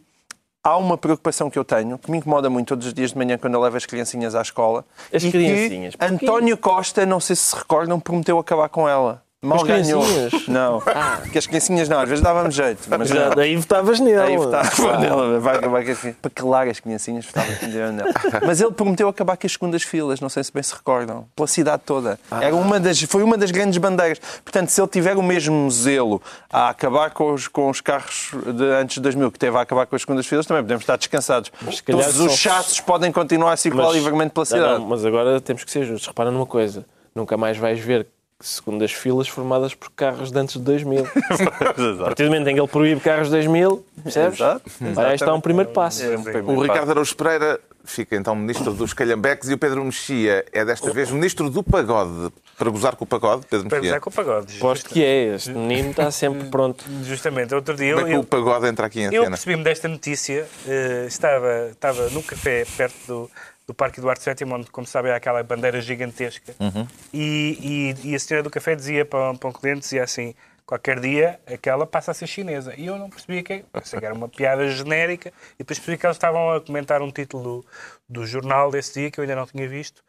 há 0.62 0.76
uma 0.76 0.96
preocupação 0.96 1.50
que 1.50 1.58
eu 1.58 1.64
tenho, 1.64 1.98
que 1.98 2.10
me 2.10 2.18
incomoda 2.18 2.50
muito 2.50 2.68
todos 2.68 2.86
os 2.86 2.94
dias 2.94 3.10
de 3.10 3.18
manhã 3.18 3.38
quando 3.38 3.54
eu 3.54 3.60
levo 3.60 3.76
as 3.76 3.86
criancinhas 3.86 4.34
à 4.34 4.42
escola. 4.42 4.84
As 5.12 5.22
e 5.22 5.30
criancinhas? 5.30 5.94
Que 5.96 6.04
António 6.04 6.56
Costa, 6.56 7.04
não 7.06 7.20
sei 7.20 7.36
se 7.36 7.42
se 7.42 7.56
recordam, 7.56 7.98
prometeu 7.98 8.38
acabar 8.38 8.68
com 8.68 8.88
ela. 8.88 9.22
Mal 9.42 9.64
ganhou. 9.64 10.04
Não. 10.48 10.82
Ah. 10.86 11.18
Porque 11.22 11.38
as 11.38 11.46
criancinhas 11.46 11.88
não, 11.88 11.98
às 11.98 12.06
vezes 12.06 12.22
dava-me 12.22 12.50
jeito. 12.50 12.82
Mas 12.90 13.08
Já, 13.08 13.30
daí 13.30 13.56
votavas 13.56 13.98
nele. 13.98 14.20
Aí 14.20 14.36
votava 14.36 14.98
nele. 14.98 15.38
Vai 15.38 15.56
acabar 15.56 15.82
com 15.82 15.90
as 15.90 15.98
Para 16.20 16.30
calar 16.30 16.68
as 16.68 16.78
criancinhas, 16.78 17.24
votava 17.24 17.48
nele. 17.66 18.02
Mas 18.46 18.60
ele 18.60 18.70
prometeu 18.72 19.08
acabar 19.08 19.38
com 19.38 19.46
as 19.46 19.52
segundas 19.52 19.82
filas, 19.82 20.20
não 20.20 20.28
sei 20.28 20.44
se 20.44 20.52
bem 20.52 20.62
se 20.62 20.74
recordam. 20.74 21.26
Pela 21.34 21.48
cidade 21.48 21.82
toda. 21.86 22.20
Ah. 22.30 22.44
Era 22.44 22.54
uma 22.54 22.78
das, 22.78 23.00
foi 23.00 23.22
uma 23.22 23.38
das 23.38 23.50
grandes 23.50 23.78
bandeiras. 23.78 24.20
Portanto, 24.44 24.68
se 24.68 24.78
ele 24.78 24.88
tiver 24.88 25.16
o 25.16 25.22
mesmo 25.22 25.70
zelo 25.70 26.20
a 26.52 26.68
acabar 26.68 27.10
com 27.10 27.32
os, 27.32 27.48
com 27.48 27.70
os 27.70 27.80
carros 27.80 28.32
de 28.54 28.64
antes 28.74 28.96
de 28.96 29.00
2000 29.00 29.32
que 29.32 29.38
teve 29.38 29.56
a 29.56 29.62
acabar 29.62 29.86
com 29.86 29.96
as 29.96 30.02
segundas 30.02 30.26
filas, 30.26 30.44
também 30.44 30.62
podemos 30.62 30.82
estar 30.82 30.98
descansados. 30.98 31.50
Mas, 31.62 31.80
Todos 31.80 32.20
os 32.20 32.36
chassos 32.36 32.78
podem 32.80 33.10
continuar 33.10 33.54
a 33.54 33.56
circular 33.56 33.86
mas, 33.86 33.94
livremente 33.94 34.34
pela 34.34 34.44
cidade. 34.44 34.80
Não, 34.80 34.86
mas 34.86 35.02
agora 35.02 35.40
temos 35.40 35.64
que 35.64 35.70
ser 35.70 35.86
justos. 35.86 36.08
Repara 36.08 36.30
numa 36.30 36.44
coisa. 36.44 36.84
Nunca 37.14 37.38
mais 37.38 37.56
vais 37.56 37.80
ver 37.80 38.06
segundas 38.40 38.92
filas 38.92 39.28
formadas 39.28 39.74
por 39.74 39.90
carros 39.90 40.30
de 40.30 40.38
antes 40.38 40.56
de 40.56 40.62
2000. 40.62 41.04
a 42.00 42.04
partir 42.04 42.24
do 42.24 42.30
momento 42.30 42.48
em 42.48 42.54
que 42.54 42.60
ele 42.60 42.68
proíbe 42.68 43.00
carros 43.00 43.28
de 43.28 43.34
2000, 43.34 43.84
percebes? 44.02 44.40
Exato. 44.40 44.70
Aí 44.96 45.14
está 45.14 45.34
um 45.34 45.40
primeiro 45.40 45.70
passo. 45.70 46.04
É 46.04 46.16
um 46.16 46.22
primeiro 46.22 46.50
o 46.50 46.62
Ricardo 46.62 46.90
Araújo 46.90 47.14
Pereira 47.16 47.60
fica 47.84 48.16
então 48.16 48.34
ministro 48.34 48.72
dos 48.72 48.92
calhambeques 48.92 49.48
e 49.48 49.54
o 49.54 49.58
Pedro 49.58 49.84
Mexia 49.84 50.44
é 50.52 50.64
desta 50.64 50.92
vez 50.92 51.10
ministro 51.10 51.50
do 51.50 51.62
pagode. 51.62 52.32
Para 52.56 52.68
gozar 52.70 52.94
com 52.94 53.04
o 53.04 53.06
pagode, 53.06 53.46
Pedro 53.46 53.64
Mexia? 53.64 53.70
Para 53.70 53.80
gozar 53.80 54.00
com 54.00 54.10
o 54.10 54.12
pagode. 54.12 54.58
Posto 54.58 54.90
que 54.90 55.02
é, 55.02 55.34
este 55.34 55.50
menino 55.50 55.90
está 55.90 56.10
sempre 56.10 56.48
pronto. 56.48 56.84
Justamente, 57.04 57.54
outro 57.54 57.74
dia... 57.74 57.94
Como 57.94 58.06
é 58.06 58.10
que 58.10 58.18
o 58.18 58.24
pagode 58.24 58.66
entra 58.66 58.86
aqui 58.86 59.00
em 59.00 59.04
eu 59.04 59.10
cena? 59.10 59.24
Eu 59.24 59.30
percebi-me 59.30 59.64
desta 59.64 59.88
notícia, 59.88 60.46
uh, 60.66 61.06
estava, 61.06 61.70
estava 61.70 62.10
num 62.10 62.20
café 62.20 62.66
perto 62.76 62.96
do, 63.06 63.30
do 63.70 63.74
Parque 63.74 64.00
Eduardo 64.00 64.20
VII, 64.20 64.52
onde, 64.52 64.68
como 64.68 64.84
sabem, 64.84 65.12
há 65.12 65.16
aquela 65.16 65.40
bandeira 65.44 65.80
gigantesca. 65.80 66.52
Uhum. 66.58 66.88
E, 67.14 67.94
e, 68.02 68.10
e, 68.10 68.14
a 68.16 68.18
senhora 68.18 68.42
do 68.42 68.50
café 68.50 68.74
dizia 68.74 69.04
para, 69.04 69.32
para 69.34 69.48
um 69.48 69.52
cliente, 69.52 69.82
dizia 69.82 70.02
assim, 70.02 70.34
qualquer 70.66 70.98
dia 70.98 71.38
aquela 71.46 71.86
passa 71.86 72.10
a 72.10 72.14
ser 72.14 72.26
chinesa. 72.26 72.74
E 72.76 72.86
eu 72.86 72.98
não 72.98 73.08
percebia 73.08 73.44
que, 73.44 73.60
que 73.60 74.04
era 74.04 74.12
uma 74.12 74.28
piada 74.28 74.68
genérica. 74.68 75.32
E 75.54 75.58
depois 75.58 75.78
percebi 75.78 75.96
que 75.96 76.04
eles 76.04 76.16
estavam 76.16 76.52
a 76.52 76.60
comentar 76.60 77.00
um 77.00 77.12
título 77.12 77.62
do, 78.08 78.20
do 78.20 78.26
jornal 78.26 78.72
desse 78.72 78.94
dia, 78.94 79.08
que 79.08 79.20
eu 79.20 79.22
ainda 79.22 79.36
não 79.36 79.46
tinha 79.46 79.68
visto, 79.68 80.02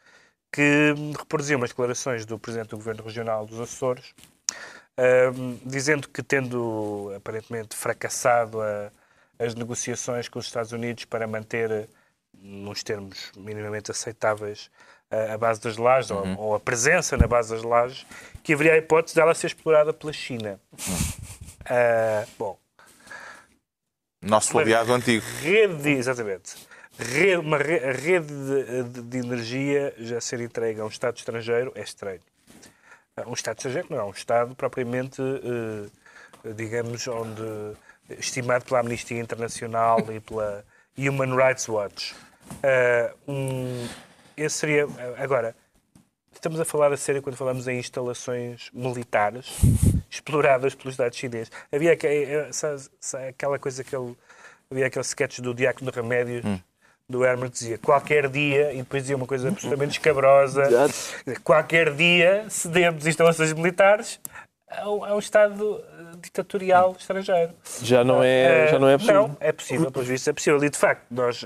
que 0.52 0.96
reproduzia 1.20 1.56
umas 1.56 1.70
declarações 1.70 2.26
do 2.26 2.40
Presidente 2.40 2.70
do 2.70 2.78
Governo 2.78 3.04
Regional 3.04 3.46
dos 3.46 3.60
Açores, 3.60 4.12
uh, 4.98 5.60
dizendo 5.64 6.10
que, 6.10 6.24
tendo 6.24 7.14
aparentemente 7.16 7.76
fracassado 7.76 8.60
a, 8.60 8.92
as 9.38 9.54
negociações 9.54 10.28
com 10.28 10.40
os 10.40 10.48
Estados 10.48 10.72
Unidos 10.72 11.06
para 11.06 11.28
manter 11.28 11.88
nos 12.42 12.84
termos 12.84 13.32
minimamente 13.38 13.92
aceitáveis, 13.92 14.70
a 15.34 15.38
base 15.38 15.60
das 15.62 15.78
lajes, 15.78 16.10
uhum. 16.10 16.36
ou, 16.38 16.46
ou, 16.48 16.56
a 16.56 16.60
presença 16.60 17.18
na 17.18 17.28
base 17.28 17.54
das 17.54 17.64
lajes, 17.64 18.06
que 18.44 18.54
haveria 18.54 18.74
a 18.74 18.78
hipótese 18.78 19.16
dela 19.16 19.34
ser 19.34 19.48
explorada 19.48 19.94
pela 19.94 20.14
China. 20.14 20.60
Uhum. 20.72 21.22
Uh, 21.62 22.28
bom. 22.38 22.60
Nosso 24.22 24.58
aliado 24.58 24.94
antigo. 24.94 25.26
Rede, 25.42 25.90
exatamente. 25.90 26.56
Rede, 26.98 27.38
uma 27.38 27.58
rede, 27.58 27.86
a 27.86 27.92
rede 27.92 28.28
de, 28.28 28.84
de, 28.84 29.02
de, 29.02 29.18
energia 29.18 29.94
já 29.98 30.22
ser 30.22 30.40
entregue 30.42 30.80
a 30.80 30.86
um 30.86 30.90
Estado 30.90 31.18
estrangeiro 31.18 31.72
é 31.76 31.82
estranho. 31.82 32.22
Uh, 33.18 33.30
um 33.30 33.34
Estado 33.34 33.58
estrangeiro 33.58 33.88
não 33.90 33.98
é 33.98 34.04
um 34.04 34.12
Estado 34.12 34.56
propriamente, 34.56 35.22
uh, 35.22 35.92
digamos, 36.54 37.08
onde 37.08 37.76
estimado 38.20 38.66
pela 38.66 38.80
Amnistia 38.80 39.20
Internacional 39.20 40.00
e 40.12 40.20
pela 40.20 40.64
Human 40.98 41.36
Rights 41.36 41.68
Watch. 41.68 42.16
Uh, 42.64 43.32
um, 43.32 43.88
esse 44.36 44.58
seria. 44.58 44.88
Agora, 45.18 45.56
estamos 46.34 46.60
a 46.60 46.66
falar 46.66 46.92
a 46.92 46.98
sério 46.98 47.22
quando 47.22 47.36
falamos 47.36 47.68
em 47.68 47.80
instalações 47.80 48.70
militares 48.74 49.60
exploradas 50.10 50.76
pelos 50.76 50.94
Estados 50.94 51.18
chineses. 51.18 51.52
Havia 51.72 51.98
aquela 53.28 53.60
coisa 53.60 53.84
que 53.84 53.96
ele. 53.96 54.16
Havia 54.70 54.88
aquele 54.88 55.04
sketch 55.04 55.40
do 55.40 55.54
Diácono 55.54 55.92
de 55.92 55.98
Remédios. 55.98 56.46
Hum 56.46 56.60
do 57.12 57.26
Herman 57.26 57.50
dizia 57.50 57.78
qualquer 57.78 58.30
dia, 58.30 58.74
e 58.74 58.78
depois 58.78 59.04
dizia 59.04 59.18
uma 59.18 59.28
coisa 59.28 59.50
absolutamente 59.50 60.00
escabrosa, 60.00 60.64
qualquer 61.44 61.94
dia 61.94 62.46
cedemos 62.50 63.06
instalações 63.06 63.52
militares 63.52 64.20
a 64.70 64.90
um, 64.90 65.20
Estado 65.20 65.84
ditatorial 66.22 66.96
estrangeiro. 66.98 67.52
Já 67.82 68.04
não 68.04 68.24
é, 68.24 68.68
já 68.70 68.80
não 68.80 68.88
é 68.88 68.98
possível? 68.98 69.28
Não, 69.28 69.38
é 69.40 69.52
possível, 69.52 69.92
pelos 69.92 70.08
vistos 70.08 70.28
é 70.28 70.34
possível. 70.34 70.64
E, 70.64 70.70
de 70.70 70.78
facto, 70.78 71.04
nós, 71.12 71.46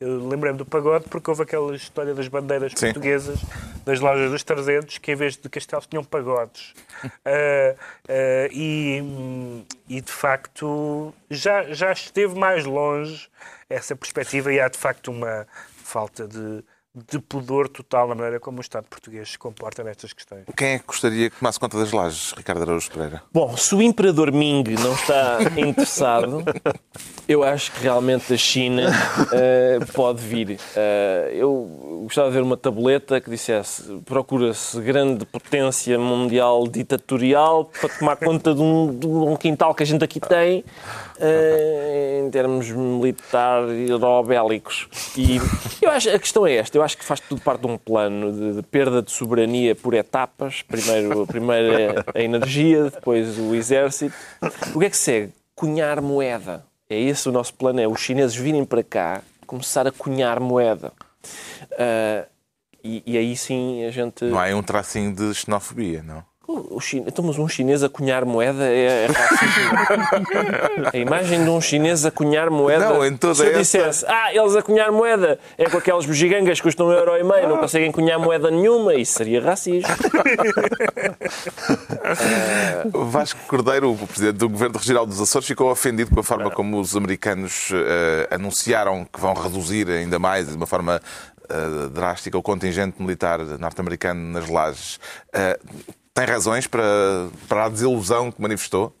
eu 0.00 0.28
lembrei-me 0.28 0.58
do 0.58 0.64
pagode 0.64 1.06
porque 1.08 1.30
houve 1.30 1.42
aquela 1.42 1.74
história 1.74 2.14
das 2.14 2.28
bandeiras 2.28 2.72
Sim. 2.74 2.86
portuguesas, 2.86 3.40
das 3.84 4.00
lojas 4.00 4.30
dos 4.30 4.42
300, 4.42 4.98
que 4.98 5.12
em 5.12 5.16
vez 5.16 5.36
de 5.36 5.48
castelos 5.48 5.86
tinham 5.86 6.04
pagodes. 6.04 6.74
uh, 7.04 7.08
uh, 7.28 8.48
e, 8.52 9.64
e, 9.88 10.00
de 10.00 10.12
facto, 10.12 11.12
já, 11.30 11.64
já 11.72 11.92
esteve 11.92 12.38
mais 12.38 12.64
longe 12.64 13.28
essa 13.68 13.96
perspectiva 13.96 14.52
e 14.52 14.60
há, 14.60 14.68
de 14.68 14.78
facto, 14.78 15.10
uma 15.10 15.46
falta 15.82 16.26
de 16.26 16.64
de 16.94 17.18
pudor 17.18 17.68
total 17.68 18.08
na 18.08 18.14
maneira 18.14 18.38
como 18.38 18.58
o 18.58 18.60
Estado 18.60 18.86
português 18.88 19.32
se 19.32 19.38
comporta 19.38 19.82
nestas 19.82 20.12
questões. 20.12 20.44
Quem 20.56 20.74
é 20.74 20.78
que 20.78 20.86
gostaria 20.86 21.28
que 21.28 21.36
tomasse 21.36 21.58
conta 21.58 21.76
das 21.76 21.90
lajes, 21.90 22.32
Ricardo 22.36 22.62
Araújo 22.62 22.88
Pereira? 22.90 23.22
Bom, 23.32 23.56
se 23.56 23.74
o 23.74 23.82
Imperador 23.82 24.30
Ming 24.30 24.62
não 24.80 24.94
está 24.94 25.38
interessado, 25.58 26.44
eu 27.28 27.42
acho 27.42 27.72
que 27.72 27.82
realmente 27.82 28.32
a 28.32 28.36
China 28.36 28.90
uh, 28.90 29.92
pode 29.92 30.22
vir. 30.22 30.52
Uh, 30.52 31.28
eu 31.32 32.00
gostava 32.04 32.28
de 32.28 32.34
ver 32.34 32.42
uma 32.42 32.56
tabuleta 32.56 33.20
que 33.20 33.28
dissesse 33.28 34.00
procura-se 34.04 34.80
grande 34.80 35.24
potência 35.26 35.98
mundial 35.98 36.68
ditatorial 36.68 37.64
para 37.64 37.88
tomar 37.88 38.16
conta 38.16 38.54
de 38.54 38.60
um, 38.60 38.96
de 38.96 39.06
um 39.06 39.36
quintal 39.36 39.74
que 39.74 39.82
a 39.82 39.86
gente 39.86 40.04
aqui 40.04 40.20
tem 40.20 40.64
em 41.20 42.30
termos 42.30 42.70
militares 42.70 43.90
ou 43.90 44.24
bélicos. 44.24 44.88
E 45.16 45.38
eu 45.80 45.90
acho, 45.90 46.10
a 46.10 46.18
questão 46.18 46.46
é 46.46 46.56
esta, 46.56 46.76
eu 46.76 46.82
acho 46.82 46.96
que 46.96 47.04
faz 47.04 47.20
tudo 47.20 47.40
parte 47.40 47.60
de 47.60 47.66
um 47.66 47.76
plano 47.76 48.32
de, 48.32 48.56
de 48.56 48.62
perda 48.62 49.02
de 49.02 49.10
soberania 49.10 49.74
por 49.74 49.94
etapas. 49.94 50.62
Primeiro, 50.62 51.26
primeiro 51.26 52.04
a 52.14 52.20
energia, 52.20 52.84
depois 52.84 53.38
o 53.38 53.54
exército. 53.54 54.14
O 54.74 54.80
que 54.80 54.86
é 54.86 54.90
que 54.90 54.96
segue? 54.96 55.32
Cunhar 55.54 56.00
moeda. 56.00 56.64
É 56.88 57.00
esse 57.00 57.28
o 57.28 57.32
nosso 57.32 57.54
plano, 57.54 57.80
é 57.80 57.88
os 57.88 58.00
chineses 58.00 58.36
virem 58.36 58.64
para 58.64 58.82
cá, 58.82 59.22
começar 59.46 59.86
a 59.86 59.92
cunhar 59.92 60.38
moeda. 60.38 60.92
Uh, 61.72 62.26
e, 62.82 63.02
e, 63.06 63.16
aí 63.16 63.34
sim 63.34 63.82
a 63.84 63.90
gente. 63.90 64.26
Não 64.26 64.38
há 64.38 64.54
um 64.54 64.62
tracinho 64.62 65.14
de 65.14 65.32
xenofobia, 65.32 66.02
não? 66.02 66.22
O. 66.46 66.78
Então, 67.06 67.24
mas 67.24 67.38
um 67.38 67.48
chinês 67.48 67.82
a 67.82 67.88
cunhar 67.88 68.26
moeda 68.26 68.64
é, 68.64 69.06
é 69.06 69.08
A 70.92 70.96
imagem 70.96 71.42
de 71.42 71.48
um 71.48 71.58
chinês 71.58 72.04
a 72.04 72.10
cunhar 72.10 72.50
moeda. 72.50 72.90
Não, 72.90 73.06
em 73.06 73.16
toda 73.16 73.34
Se 73.34 73.42
eu 73.42 73.48
essa... 73.48 73.58
dissesse, 73.58 74.04
ah, 74.06 74.34
eles 74.34 74.54
a 74.54 74.60
cunhar 74.60 74.92
moeda 74.92 75.38
é 75.56 75.64
com 75.70 75.78
aquelas 75.78 76.04
bugigangas 76.04 76.58
que 76.58 76.64
custam 76.64 76.88
um 76.88 76.92
euro 76.92 77.16
e 77.16 77.24
meio, 77.24 77.48
não 77.48 77.56
conseguem 77.56 77.90
cunhar 77.90 78.18
moeda 78.18 78.50
nenhuma, 78.50 78.94
isso 78.94 79.14
seria 79.14 79.40
racismo. 79.40 79.88
uh... 82.94 83.04
Vasco 83.06 83.40
Cordeiro, 83.48 83.92
o 83.92 84.06
presidente 84.06 84.36
do 84.36 84.48
Governo 84.48 84.76
Regional 84.76 85.06
dos 85.06 85.22
Açores, 85.22 85.48
ficou 85.48 85.70
ofendido 85.70 86.10
com 86.10 86.20
a 86.20 86.24
forma 86.24 86.50
como 86.50 86.78
os 86.78 86.94
americanos 86.94 87.70
uh, 87.70 88.28
anunciaram 88.30 89.06
que 89.10 89.18
vão 89.18 89.32
reduzir 89.32 89.88
ainda 89.88 90.18
mais, 90.18 90.48
de 90.48 90.56
uma 90.56 90.66
forma 90.66 91.00
uh, 91.44 91.88
drástica, 91.88 92.36
o 92.36 92.42
contingente 92.42 93.00
militar 93.00 93.38
norte-americano 93.58 94.20
nas 94.20 94.50
lajes. 94.50 95.00
Tem 96.14 96.24
razões 96.26 96.68
para, 96.68 96.84
para 97.48 97.64
a 97.64 97.68
desilusão 97.68 98.30
que 98.30 98.40
manifestou? 98.40 98.94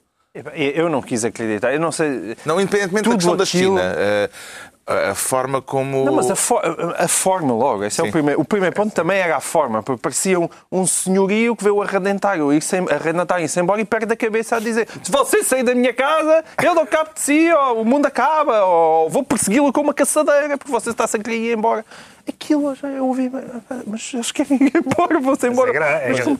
Eu 0.52 0.88
não 0.88 1.00
quis 1.00 1.24
acreditar. 1.24 1.72
Eu 1.72 1.78
não 1.78 1.92
sei. 1.92 2.36
Não, 2.44 2.60
independentemente 2.60 3.08
da 3.08 3.14
questão 3.14 3.34
aquilo... 3.34 3.36
da 3.36 3.46
China. 3.46 3.80
Eh, 3.96 4.30
a 4.86 5.14
forma 5.14 5.62
como. 5.62 6.04
Não, 6.04 6.12
mas 6.12 6.30
a, 6.30 6.36
for, 6.36 6.60
a 6.98 7.08
forma 7.08 7.54
logo, 7.54 7.84
esse 7.84 7.96
Sim. 7.96 8.02
é 8.02 8.08
o 8.08 8.12
primeiro. 8.12 8.40
O 8.40 8.44
primeiro 8.44 8.74
ponto 8.74 8.92
também 8.92 9.18
era 9.18 9.36
a 9.36 9.40
forma, 9.40 9.82
porque 9.82 10.00
parecia 10.00 10.38
um, 10.38 10.48
um 10.70 10.86
senhorio 10.86 11.56
que 11.56 11.64
veio 11.64 11.80
arredentar, 11.80 12.38
ir 12.38 12.60
sem, 12.60 12.80
arredentar 12.90 13.40
e 13.40 13.46
embora 13.58 13.80
e 13.80 13.84
perde 13.84 14.12
a 14.12 14.16
cabeça 14.16 14.56
a 14.56 14.60
dizer: 14.60 14.86
se 15.02 15.10
você 15.10 15.42
sair 15.42 15.62
da 15.62 15.74
minha 15.74 15.94
casa, 15.94 16.44
eu 16.62 16.74
dou 16.74 16.86
cabo 16.86 17.14
de 17.14 17.20
si, 17.20 17.50
ou 17.52 17.80
o 17.80 17.84
mundo 17.84 18.06
acaba, 18.06 18.64
ou 18.64 19.08
vou 19.08 19.22
persegui-lo 19.24 19.72
com 19.72 19.80
uma 19.80 19.94
caçadeira, 19.94 20.58
porque 20.58 20.72
você 20.72 20.90
está 20.90 21.06
sem 21.06 21.22
querer 21.22 21.38
ir 21.38 21.56
embora. 21.56 21.84
Aquilo 22.26 22.74
já 22.74 22.88
eu 22.88 23.06
ouvi, 23.06 23.30
mas 23.86 24.10
eles 24.14 24.32
querem 24.32 24.56
ir 24.62 24.72
embora, 24.74 25.20
vão-se 25.20 25.46
embora. 25.46 25.72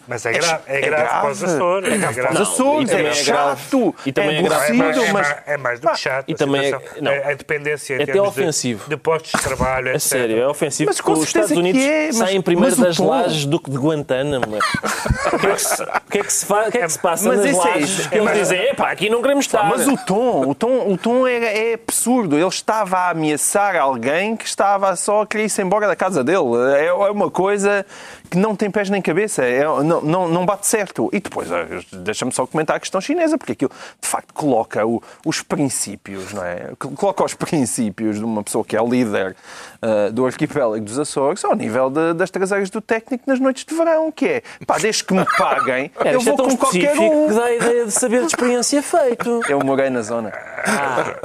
Mas 0.08 0.24
é, 0.24 0.32
grave, 0.32 0.62
é, 0.66 0.78
é 0.78 0.80
grave 0.80 1.08
para 1.08 1.30
os 1.30 1.44
Açores. 1.44 1.92
É 1.92 1.96
grave 1.98 2.22
para 2.22 2.32
os 2.32 2.40
Açores, 2.40 2.90
é, 2.90 3.12
chato, 3.12 3.94
e 4.06 4.12
também 4.12 4.36
é, 4.36 4.38
aborrecido, 4.40 5.12
mas... 5.12 5.36
É 5.46 5.56
mais 5.58 5.80
do 5.80 5.88
que 5.90 5.98
chato. 5.98 6.24
E 6.26 6.34
também 6.34 6.72
é, 6.72 7.28
a 7.28 7.32
independência 7.34 7.96
é 7.96 8.02
até 8.02 8.20
ofensivo. 8.20 8.88
De, 8.88 8.96
postos 8.96 9.32
de 9.32 9.46
trabalho, 9.46 9.88
etc. 9.88 10.00
sério, 10.00 10.38
é 10.38 10.48
ofensivo 10.48 10.88
mas, 10.88 11.00
porque 11.00 11.20
os 11.20 11.26
Estados 11.26 11.50
Unidos 11.50 11.82
é, 11.82 12.06
mas, 12.06 12.16
saem 12.16 12.40
primeiro 12.40 12.76
das 12.76 12.98
lajes 12.98 13.44
do 13.44 13.60
que 13.60 13.70
de 13.70 13.76
Guantánamo. 13.76 14.46
O 14.46 15.38
que 16.10 16.18
é 16.18 16.22
que 16.22 16.32
se, 16.32 16.46
é 16.52 16.78
é 16.78 16.88
passa 17.00 17.28
mas 17.28 17.44
nas 17.44 17.56
lajes? 17.56 18.12
É, 18.12 18.18
eles 18.18 18.32
dizem, 18.38 18.62
epá, 18.68 18.90
aqui 18.90 19.10
não 19.10 19.20
queremos 19.20 19.44
estar. 19.44 19.64
Mas 19.68 19.86
o 19.86 19.96
tom, 19.96 20.48
o 20.48 20.54
tom, 20.54 20.92
o 20.92 20.96
tom 20.96 21.26
é, 21.26 21.70
é 21.70 21.74
absurdo. 21.74 22.36
Ele 22.36 22.46
estava 22.46 22.96
a 22.98 23.10
ameaçar 23.10 23.76
alguém 23.76 24.36
que 24.36 24.46
estava 24.46 24.94
só 24.96 25.22
a 25.22 25.26
querer 25.26 25.44
ir 25.44 25.48
embora 25.74 25.88
da 25.88 25.96
casa 25.96 26.22
dele. 26.22 26.38
É, 26.76 26.86
é 26.86 26.92
uma 26.92 27.30
coisa 27.30 27.84
que 28.30 28.38
não 28.38 28.56
tem 28.56 28.70
pés 28.70 28.90
nem 28.90 29.00
cabeça, 29.02 29.44
é, 29.44 29.64
não, 29.64 30.00
não, 30.00 30.28
não 30.28 30.46
bate 30.46 30.66
certo. 30.66 31.08
E 31.12 31.20
depois, 31.20 31.50
eh, 31.50 31.80
deixa-me 31.92 32.32
só 32.32 32.46
comentar 32.46 32.76
a 32.76 32.80
questão 32.80 33.00
chinesa, 33.00 33.36
porque 33.38 33.52
aquilo 33.52 33.70
de 34.00 34.08
facto 34.08 34.32
coloca 34.32 34.86
o, 34.86 35.02
os 35.24 35.42
princípios, 35.42 36.32
não 36.32 36.44
é? 36.44 36.70
Coloca 36.78 37.24
os 37.24 37.34
princípios 37.34 38.18
de 38.18 38.24
uma 38.24 38.42
pessoa 38.42 38.64
que 38.64 38.76
é 38.76 38.82
líder 38.84 39.36
uh, 39.82 40.12
do 40.12 40.26
arquipélago 40.26 40.84
dos 40.84 40.98
Açores 40.98 41.44
ao 41.44 41.54
nível 41.54 41.90
de, 41.90 42.14
das 42.14 42.30
traseiras 42.30 42.70
do 42.70 42.80
técnico 42.80 43.24
nas 43.26 43.38
noites 43.38 43.64
de 43.64 43.74
verão, 43.74 44.10
que 44.10 44.26
é, 44.26 44.42
pá, 44.66 44.78
desde 44.78 45.04
que 45.04 45.14
me 45.14 45.24
paguem, 45.36 45.90
é, 46.04 46.14
eu 46.14 46.20
vou 46.20 46.34
é 46.34 46.36
com 46.36 46.56
qualquer 46.56 46.98
um. 46.98 47.28
que 47.28 47.34
dá 47.34 47.44
a 47.44 47.54
ideia 47.54 47.86
de 47.86 47.92
saber 47.92 48.20
de 48.20 48.26
experiência 48.26 48.82
feito. 48.82 49.40
Eu 49.48 49.60
morei 49.60 49.90
na 49.90 50.02
zona. 50.02 50.32
Ah. 50.66 51.16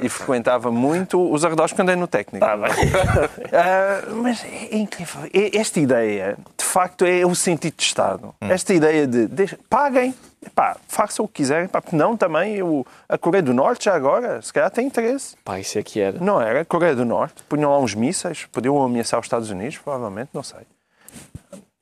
E 0.00 0.08
frequentava 0.08 0.70
muito 0.70 1.20
os 1.32 1.44
arredores 1.44 1.72
quando 1.72 1.88
andei 1.88 1.96
no 1.96 2.06
técnico. 2.06 2.44
Ah, 2.44 2.56
bem. 2.56 2.70
Uh, 2.70 4.16
mas 4.22 4.44
é 4.44 4.76
incrível. 4.76 5.22
Esta 5.52 5.80
ideia 5.80 6.36
de 6.56 6.64
facto, 6.64 7.04
é 7.04 7.24
o 7.24 7.34
sentido 7.34 7.74
de 7.76 7.82
Estado. 7.82 8.34
Hum. 8.40 8.50
Esta 8.50 8.74
ideia 8.74 9.06
de, 9.06 9.26
de 9.26 9.56
paguem, 9.68 10.14
pá, 10.54 10.76
façam 10.88 11.24
o 11.24 11.28
que 11.28 11.34
quiserem, 11.34 11.68
pá, 11.68 11.80
porque 11.80 11.96
não 11.96 12.16
também 12.16 12.62
o, 12.62 12.86
a 13.08 13.18
Coreia 13.18 13.42
do 13.42 13.54
Norte 13.54 13.86
já 13.86 13.94
agora, 13.94 14.40
se 14.42 14.52
calhar 14.52 14.70
tem 14.70 14.86
interesse. 14.86 15.36
Pá, 15.44 15.58
isso 15.58 15.78
é 15.78 15.82
que 15.82 16.00
era. 16.00 16.18
Não 16.20 16.40
era, 16.40 16.60
a 16.60 16.64
Coreia 16.64 16.94
do 16.94 17.04
Norte, 17.04 17.42
punham 17.48 17.70
lá 17.70 17.78
uns 17.78 17.94
mísseis, 17.94 18.46
podiam 18.46 18.82
ameaçar 18.82 19.18
os 19.20 19.26
Estados 19.26 19.50
Unidos, 19.50 19.78
provavelmente, 19.78 20.30
não 20.32 20.42
sei. 20.42 20.60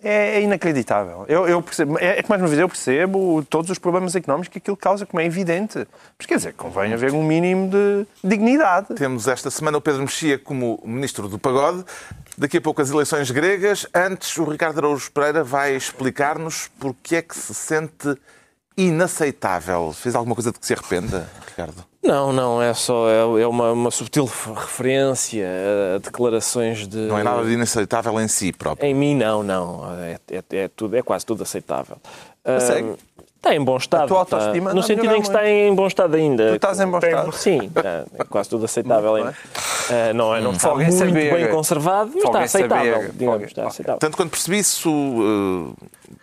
É, 0.05 0.39
é 0.39 0.43
inacreditável. 0.43 1.25
Eu, 1.29 1.47
eu 1.47 1.63
percebo, 1.63 1.97
é, 1.97 2.19
é, 2.19 2.23
que 2.23 2.29
mais 2.29 2.43
uma 2.43 2.49
vez 2.49 2.59
eu 2.59 2.69
percebo 2.69 3.45
todos 3.49 3.71
os 3.71 3.79
problemas 3.79 4.17
económicos 4.17 4.49
que 4.49 4.59
aquilo 4.59 4.77
causa, 4.77 5.07
como 5.07 5.21
é 5.21 5.25
evidente. 5.25 5.87
Mas 6.19 6.27
quer 6.27 6.37
dizer, 6.39 6.55
convém 6.55 6.93
haver 6.93 7.13
um 7.13 7.23
mínimo 7.23 7.71
de 7.71 8.05
dignidade. 8.25 8.95
Temos 8.97 9.29
esta 9.29 9.49
semana 9.49 9.79
o 9.79 9.81
Pedro 9.81 10.03
Mexia 10.03 10.37
como 10.37 10.81
Ministro 10.85 11.29
do 11.29 11.39
Pagode. 11.39 11.85
Daqui 12.37 12.57
a 12.57 12.61
pouco 12.61 12.81
as 12.81 12.91
eleições 12.91 13.31
gregas. 13.31 13.87
Antes, 13.95 14.37
o 14.39 14.45
Ricardo 14.45 14.79
Araújo 14.79 15.11
Pereira 15.13 15.45
vai 15.45 15.77
explicar-nos 15.77 16.71
porque 16.79 17.17
é 17.17 17.23
que 17.23 17.37
se 17.37 17.55
sente 17.55 18.17
inaceitável. 18.77 19.93
Fez 19.93 20.15
alguma 20.15 20.35
coisa 20.35 20.51
de 20.51 20.59
que 20.59 20.67
se 20.67 20.73
arrependa, 20.73 21.29
Ricardo? 21.47 21.85
Não, 22.03 22.33
não, 22.33 22.61
é 22.61 22.75
só 22.75 23.09
é, 23.09 23.43
é 23.43 23.47
uma, 23.47 23.71
uma 23.73 23.91
subtil 23.91 24.25
referência 24.25 25.47
a 25.95 25.99
declarações 25.99 26.89
de. 26.89 26.97
Não 26.97 27.19
é 27.19 27.23
nada 27.23 27.45
de 27.45 27.53
inaceitável 27.53 28.19
em 28.21 28.27
si 28.27 28.53
próprio. 28.53 28.89
Em 28.89 28.95
mim, 28.95 29.15
não, 29.15 29.43
não. 29.43 29.85
É, 30.01 30.19
é, 30.31 30.57
é 30.57 30.69
tudo, 30.69 30.97
é 30.97 31.03
quase 31.03 31.25
tudo 31.25 31.45
aceitável. 31.45 31.99
Uh, 32.45 32.99
Está 33.43 33.57
em 33.57 33.61
bom 33.61 33.77
estado. 33.77 34.05
A 34.05 34.07
tua 34.07 34.19
autoestima 34.21 34.71
está, 34.71 34.75
no 34.75 34.83
sentido 34.85 35.17
em 35.17 35.21
que 35.21 35.27
está 35.27 35.51
em 35.51 35.75
bom 35.75 35.89
estado 35.89 36.15
ainda. 36.15 36.51
Tu 36.51 36.55
estás 36.55 36.79
em 36.79 36.87
bom 36.87 36.99
estado? 36.99 37.33
Sim, 37.33 37.73
é 38.17 38.25
quase 38.25 38.49
tudo 38.49 38.67
aceitável 38.67 39.17
ainda. 39.17 39.31
Uh, 39.31 40.15
não, 40.15 40.37
é, 40.37 40.41
não 40.41 40.53
está 40.53 40.73
muito 40.73 40.93
saber, 40.93 41.35
bem 41.35 41.51
conservado, 41.51 42.13
mas 42.15 42.23
está 42.23 42.43
aceitável. 42.43 42.95
Saber, 42.95 43.13
digamos, 43.13 43.43
está 43.43 43.67
aceitável. 43.67 43.99
Tanto 43.99 44.17
quanto 44.17 44.31
percebi, 44.31 44.61
isso 44.61 44.89
uh, 44.89 45.75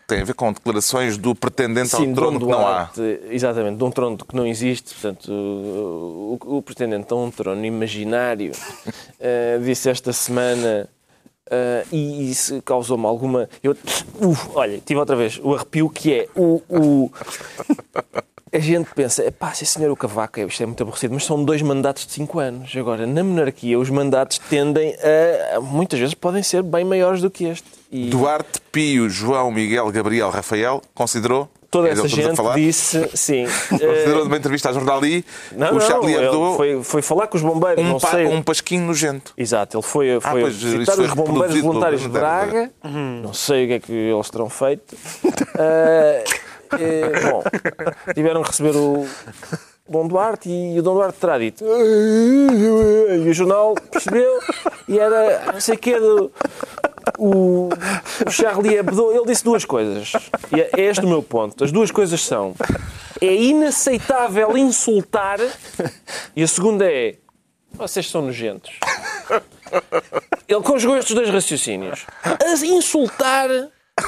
tem 0.08 0.22
a 0.22 0.24
ver 0.24 0.34
com 0.34 0.54
declarações 0.54 1.18
do 1.18 1.36
pretendente 1.36 1.90
Sim, 1.90 2.08
ao 2.08 2.16
trono 2.16 2.40
que 2.40 2.46
não 2.46 2.66
há. 2.66 2.90
Exatamente, 3.30 3.76
de 3.76 3.84
um 3.84 3.92
trono 3.92 4.18
que 4.18 4.34
não 4.34 4.48
existe. 4.48 4.94
Portanto, 4.94 5.30
o, 5.30 6.40
o, 6.42 6.58
o 6.58 6.62
pretendente 6.62 7.12
a 7.12 7.18
um 7.18 7.30
trono 7.30 7.66
imaginário 7.66 8.54
uh, 8.54 9.60
disse 9.62 9.90
esta 9.90 10.14
semana 10.14 10.88
Uh, 11.50 11.88
e 11.92 12.30
isso 12.30 12.62
causou-me 12.62 13.06
alguma. 13.08 13.50
Eu, 13.64 13.72
uh, 13.72 14.38
olha, 14.54 14.80
tive 14.86 15.00
outra 15.00 15.16
vez 15.16 15.40
o 15.42 15.56
arrepio 15.56 15.90
que 15.90 16.14
é 16.14 16.28
o. 16.36 16.62
o... 16.70 17.12
A 18.52 18.58
gente 18.58 18.90
pensa, 18.96 19.32
pá, 19.32 19.54
sim 19.54 19.64
senhor, 19.64 19.92
o 19.92 19.96
Cavaco, 19.96 20.40
isto 20.40 20.64
é 20.64 20.66
muito 20.66 20.82
aborrecido, 20.82 21.14
mas 21.14 21.24
são 21.24 21.44
dois 21.46 21.62
mandatos 21.62 22.08
de 22.08 22.14
cinco 22.14 22.40
anos. 22.40 22.76
Agora, 22.76 23.06
na 23.06 23.24
monarquia, 23.24 23.78
os 23.78 23.92
mandatos 23.92 24.40
tendem 24.40 24.96
a. 24.96 25.62
muitas 25.62 26.00
vezes 26.00 26.16
podem 26.16 26.42
ser 26.42 26.64
bem 26.64 26.84
maiores 26.84 27.22
do 27.22 27.30
que 27.30 27.44
este. 27.44 27.68
E... 27.92 28.10
Duarte, 28.10 28.60
Pio, 28.72 29.08
João, 29.08 29.52
Miguel, 29.52 29.92
Gabriel, 29.92 30.32
Rafael, 30.32 30.82
considerou? 30.96 31.48
Toda 31.70 31.90
essa 31.90 32.08
gente 32.08 32.42
disse, 32.56 33.10
sim. 33.14 33.46
Considerou 33.70 34.26
uma 34.26 34.38
entrevista 34.38 34.70
à 34.70 34.74
Jornali, 34.74 35.26
não, 35.52 35.78
o 35.78 35.82
Charlie 35.82 36.16
Hebdo... 36.16 36.54
Foi, 36.56 36.84
foi 36.84 37.02
falar 37.02 37.28
com 37.28 37.38
os 37.38 37.44
bombeiros, 37.44 37.84
um 37.84 37.88
não 37.88 38.00
sei... 38.00 38.26
Um 38.26 38.42
pasquinho 38.42 38.86
nogento. 38.86 39.34
Exato, 39.38 39.78
ele 39.78 39.84
foi, 39.84 40.16
ah, 40.16 40.22
foi 40.22 40.42
ah, 40.42 40.44
pois, 40.44 40.56
visitar 40.56 41.00
os 41.00 41.14
bombeiros 41.14 41.60
voluntários 41.62 42.02
de 42.02 42.10
Braga, 42.10 42.72
uhum. 42.84 43.22
não 43.24 43.34
sei 43.34 43.66
o 43.66 43.68
que 43.68 43.74
é 43.74 43.80
que 43.80 43.94
eles 43.94 44.30
terão 44.30 44.50
feito. 44.50 44.94
uh, 45.24 46.24
bom, 47.32 47.44
tiveram 48.14 48.42
que 48.42 48.50
receber 48.50 48.76
o... 48.76 49.06
Dom 49.90 50.08
Duarte 50.08 50.48
e 50.48 50.80
o 50.80 50.84
Dom 50.84 50.94
Duarte 50.94 51.18
terá 51.20 51.40
dito 51.40 51.66
e 51.66 53.28
o 53.28 53.34
jornal 53.34 53.74
percebeu 53.74 54.40
e 54.88 55.00
era 55.00 55.52
não 55.52 55.60
sei 55.60 55.74
o 55.74 55.80
que 55.80 56.00
do, 56.00 56.32
o, 57.18 57.70
o 58.26 58.32
Charlie 58.32 58.76
Hebdo, 58.76 59.12
ele 59.12 59.26
disse 59.26 59.44
duas 59.44 59.66
coisas. 59.66 60.12
E 60.56 60.62
é 60.62 60.70
este 60.78 61.06
o 61.06 61.08
meu 61.08 61.24
ponto. 61.24 61.64
As 61.64 61.72
duas 61.72 61.92
coisas 61.92 62.22
são: 62.22 62.56
é 63.22 63.34
inaceitável 63.34 64.58
insultar, 64.58 65.40
e 66.36 66.44
a 66.44 66.48
segunda 66.48 66.86
é: 66.86 67.16
vocês 67.74 68.10
são 68.10 68.22
nojentos. 68.22 68.80
Ele 70.48 70.62
conjugou 70.62 70.98
estes 70.98 71.16
dois 71.16 71.30
raciocínios. 71.30 72.06
A 72.24 72.66
insultar 72.66 73.50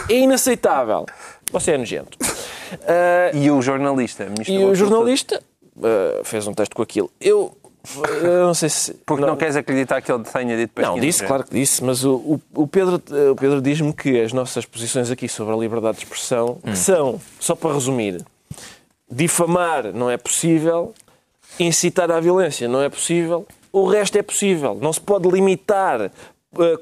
é 0.10 0.14
inaceitável. 0.14 1.06
Você 1.52 1.72
é 1.72 1.78
nojento. 1.78 2.18
Uh, 2.22 3.36
e 3.36 3.52
o 3.52 3.62
jornalista? 3.62 4.28
E 4.48 4.58
o 4.58 4.74
jornalista 4.74 5.44
uh, 5.76 6.24
fez 6.24 6.48
um 6.48 6.54
texto 6.54 6.76
com 6.76 6.82
aquilo. 6.82 7.12
Eu 7.20 7.56
eu 8.24 8.46
não 8.46 8.54
sei 8.54 8.70
se. 8.70 8.94
Porque 9.06 9.22
não, 9.22 9.30
não 9.30 9.38
queres 9.38 9.56
acreditar 9.56 10.02
que 10.02 10.12
ele 10.12 10.24
tenha 10.24 10.56
dito 10.56 10.72
para 10.74 10.88
Não, 10.88 11.00
disse, 11.00 11.26
claro 11.26 11.44
que 11.44 11.54
disse, 11.54 11.84
mas 11.84 12.04
o, 12.04 12.40
o, 12.54 12.68
Pedro, 12.68 13.02
o 13.32 13.36
Pedro 13.36 13.62
diz-me 13.62 13.94
que 13.94 14.22
as 14.22 14.32
nossas 14.32 14.66
posições 14.66 15.10
aqui 15.10 15.28
sobre 15.28 15.54
a 15.54 15.58
liberdade 15.58 15.98
de 15.98 16.04
expressão, 16.04 16.60
hum. 16.64 16.76
são, 16.76 17.22
só 17.40 17.56
para 17.56 17.74
resumir, 17.74 18.24
difamar 19.10 19.92
não 19.94 20.10
é 20.10 20.18
possível, 20.18 20.94
incitar 21.60 22.12
à 22.12 22.20
violência 22.20 22.68
não 22.68 22.82
é 22.82 22.90
possível, 22.90 23.46
o 23.72 23.86
resto 23.86 24.18
é 24.18 24.22
possível. 24.22 24.78
Não 24.82 24.92
se 24.92 25.00
pode 25.00 25.30
limitar 25.30 26.12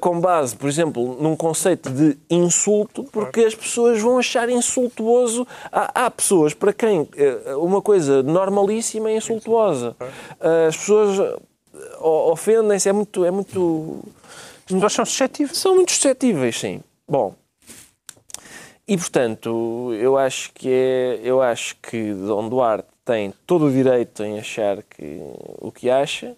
com 0.00 0.20
base, 0.20 0.56
por 0.56 0.68
exemplo, 0.68 1.16
num 1.20 1.36
conceito 1.36 1.90
de 1.90 2.18
insulto, 2.28 3.04
porque 3.04 3.40
as 3.40 3.54
pessoas 3.54 4.00
vão 4.00 4.18
achar 4.18 4.48
insultuoso. 4.48 5.46
Há, 5.70 6.06
há 6.06 6.10
pessoas 6.10 6.52
para 6.52 6.72
quem 6.72 7.08
eh, 7.16 7.54
uma 7.54 7.80
coisa 7.80 8.22
normalíssima 8.22 9.10
é 9.10 9.16
insultuosa. 9.16 9.96
Eh, 10.40 10.66
as 10.66 10.76
pessoas 10.76 11.38
ofendem-se, 12.00 12.88
é 12.88 12.92
muito. 12.92 13.24
É 13.24 13.30
muito... 13.30 14.02
São 14.88 15.04
suscetíveis. 15.04 15.58
São 15.58 15.74
muito 15.74 15.92
suscetíveis, 15.92 16.58
sim. 16.58 16.82
Bom. 17.08 17.34
e 18.86 18.96
portanto, 18.96 19.92
eu 19.98 20.16
acho 20.16 20.52
que 20.52 20.68
é, 20.68 21.20
eu 21.24 21.42
acho 21.42 21.76
que 21.82 22.12
Dom 22.12 22.48
Duarte 22.48 22.88
tem 23.04 23.34
todo 23.46 23.66
o 23.66 23.72
direito 23.72 24.22
em 24.22 24.38
achar 24.38 24.82
que 24.82 25.20
o 25.58 25.72
que 25.72 25.90
acha 25.90 26.36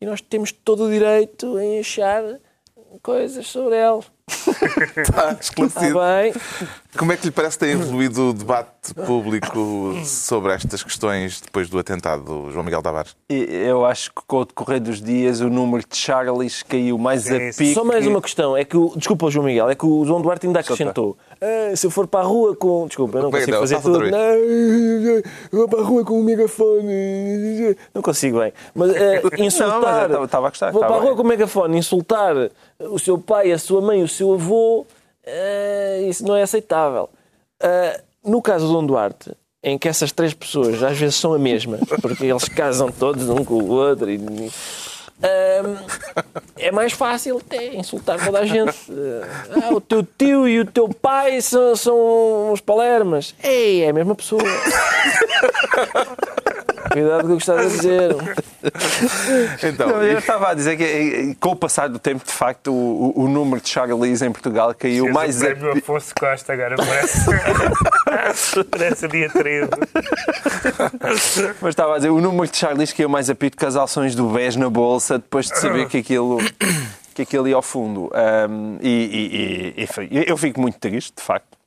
e 0.00 0.06
nós 0.06 0.20
temos 0.20 0.52
todo 0.52 0.84
o 0.84 0.90
direito 0.90 1.58
em 1.58 1.80
achar 1.80 2.22
coisas 3.02 3.46
sobre 3.46 3.76
ele. 3.76 4.04
Está 4.96 5.36
esclarecido. 5.40 5.86
Está 5.86 6.22
bem. 6.22 6.34
Como 6.96 7.12
é 7.12 7.16
que 7.16 7.26
lhe 7.26 7.30
parece 7.30 7.58
ter 7.58 7.68
evoluído 7.68 8.30
o 8.30 8.32
debate 8.32 8.94
público 9.06 9.94
sobre 10.04 10.52
estas 10.52 10.82
questões 10.82 11.40
depois 11.40 11.68
do 11.68 11.78
atentado 11.78 12.22
do 12.24 12.50
João 12.50 12.64
Miguel 12.64 12.82
Tavares? 12.82 13.14
Eu 13.28 13.84
acho 13.84 14.10
que 14.10 14.22
com 14.26 14.38
o 14.38 14.44
decorrer 14.44 14.80
dos 14.80 15.00
dias 15.00 15.40
o 15.40 15.48
número 15.50 15.84
de 15.88 15.96
Charlies 15.96 16.62
caiu 16.62 16.98
mais 16.98 17.22
Sim, 17.24 17.36
a 17.36 17.38
pique. 17.52 17.74
Só 17.74 17.84
mais 17.84 18.06
uma 18.06 18.20
questão, 18.22 18.56
é 18.56 18.64
que 18.64 18.76
o, 18.76 18.92
desculpa 18.96 19.30
João 19.30 19.44
Miguel, 19.46 19.68
é 19.68 19.74
que 19.74 19.84
o 19.86 20.04
João 20.04 20.20
Duarte 20.20 20.46
ainda 20.46 20.60
acrescentou. 20.60 21.16
"Ah, 21.40 21.76
se 21.76 21.86
eu 21.86 21.90
for 21.90 22.06
para 22.06 22.20
a 22.20 22.24
rua 22.24 22.56
com. 22.56 22.86
Desculpa, 22.86 23.18
eu 23.18 23.22
não 23.24 23.30
consigo 23.30 23.52
não? 23.52 23.60
fazer 23.60 23.80
tudo. 23.80 24.10
Não, 24.10 24.18
eu 24.18 25.22
vou 25.52 25.68
para 25.68 25.80
a 25.80 25.84
rua 25.84 26.04
com 26.04 26.18
um 26.18 26.22
megafone. 26.22 27.76
Não 27.94 28.02
consigo 28.02 28.40
bem. 28.40 28.52
Mas 28.74 28.90
insultar. 29.38 30.08
Não, 30.08 30.20
mas 30.20 30.24
estava 30.28 30.46
a 30.46 30.50
gostar, 30.50 30.70
Vou 30.72 30.80
para 30.80 30.96
a 30.96 31.00
rua 31.00 31.14
com 31.14 31.22
o 31.22 31.26
megafone, 31.26 31.78
insultar 31.78 32.34
o 32.80 32.98
seu 32.98 33.18
pai, 33.18 33.52
a 33.52 33.58
sua 33.58 33.80
mãe, 33.80 34.02
o 34.02 34.08
seu 34.08 34.17
avô, 34.22 34.86
eh, 35.24 36.06
isso 36.08 36.24
não 36.24 36.36
é 36.36 36.42
aceitável. 36.42 37.08
Ah, 37.60 38.00
no 38.24 38.40
caso 38.40 38.66
do 38.66 38.72
Dom 38.72 38.86
Duarte, 38.86 39.32
em 39.62 39.78
que 39.78 39.88
essas 39.88 40.12
três 40.12 40.32
pessoas 40.32 40.82
às 40.82 40.96
vezes 40.96 41.16
são 41.16 41.34
a 41.34 41.38
mesma, 41.38 41.78
porque 42.00 42.26
eles 42.26 42.48
casam 42.48 42.90
todos 42.90 43.28
um 43.28 43.44
com 43.44 43.54
o 43.54 43.68
outro 43.68 44.10
e. 44.10 44.18
Ahm, 45.20 45.76
é 46.56 46.70
mais 46.70 46.92
fácil 46.92 47.38
até 47.38 47.74
insultar 47.74 48.24
toda 48.24 48.38
a 48.38 48.46
gente. 48.46 48.76
Ah, 49.50 49.74
o 49.74 49.80
teu 49.80 50.06
tio 50.16 50.46
e 50.46 50.60
o 50.60 50.64
teu 50.64 50.88
pai 50.88 51.40
são, 51.40 51.74
são 51.74 52.52
uns 52.52 52.60
palermas. 52.60 53.34
Ei, 53.42 53.82
é 53.82 53.88
a 53.88 53.92
mesma 53.92 54.14
pessoa. 54.14 54.42
Cuidado 56.92 57.26
com 57.26 57.34
o 57.34 57.36
que 57.36 57.42
estás 57.42 57.60
a 57.66 57.68
dizer. 57.68 58.16
Então, 59.62 59.88
Não, 59.88 60.02
eu 60.02 60.18
estava 60.18 60.50
a 60.50 60.54
dizer 60.54 60.76
que 60.76 61.34
com 61.40 61.50
o 61.50 61.56
passar 61.56 61.88
do 61.88 61.98
tempo, 61.98 62.24
de 62.24 62.32
facto, 62.32 62.72
o, 62.72 63.12
o- 63.16 63.28
número 63.28 63.60
de 63.60 63.68
Charlies 63.68 64.22
em 64.22 64.32
Portugal 64.32 64.74
caiu 64.74 65.04
Fez 65.04 65.14
mais 65.14 65.36
o 65.40 65.44
a 65.44 65.46
prémio 65.50 65.72
pique. 65.74 65.78
Afonso 65.84 66.14
Costa 66.18 66.52
agora 66.52 66.76
parece. 66.76 67.18
parece 68.70 69.08
dia 69.08 69.28
13. 69.30 69.68
Mas 71.60 71.68
estava 71.70 71.94
a 71.94 71.96
dizer, 71.96 72.10
o 72.10 72.20
número 72.20 72.50
de 72.50 72.56
Charlies 72.56 72.92
caiu 72.92 73.08
mais 73.08 73.28
a 73.30 73.34
pique 73.34 73.56
que 73.56 73.66
as 73.66 73.76
ações 73.76 74.14
do 74.14 74.28
BES 74.30 74.56
na 74.56 74.70
bolsa 74.70 75.18
depois 75.18 75.46
de 75.46 75.58
saber 75.58 75.86
que 75.88 75.98
aquilo, 75.98 76.38
que 77.14 77.22
aquilo 77.22 77.46
ia 77.48 77.54
ao 77.56 77.62
fundo. 77.62 78.10
Ahm, 78.14 78.78
e, 78.80 79.74
e- 79.76 79.84
e- 80.10 80.24
eu 80.28 80.36
fico 80.36 80.60
muito 80.60 80.78
triste, 80.78 81.12
de 81.16 81.22
facto. 81.22 81.57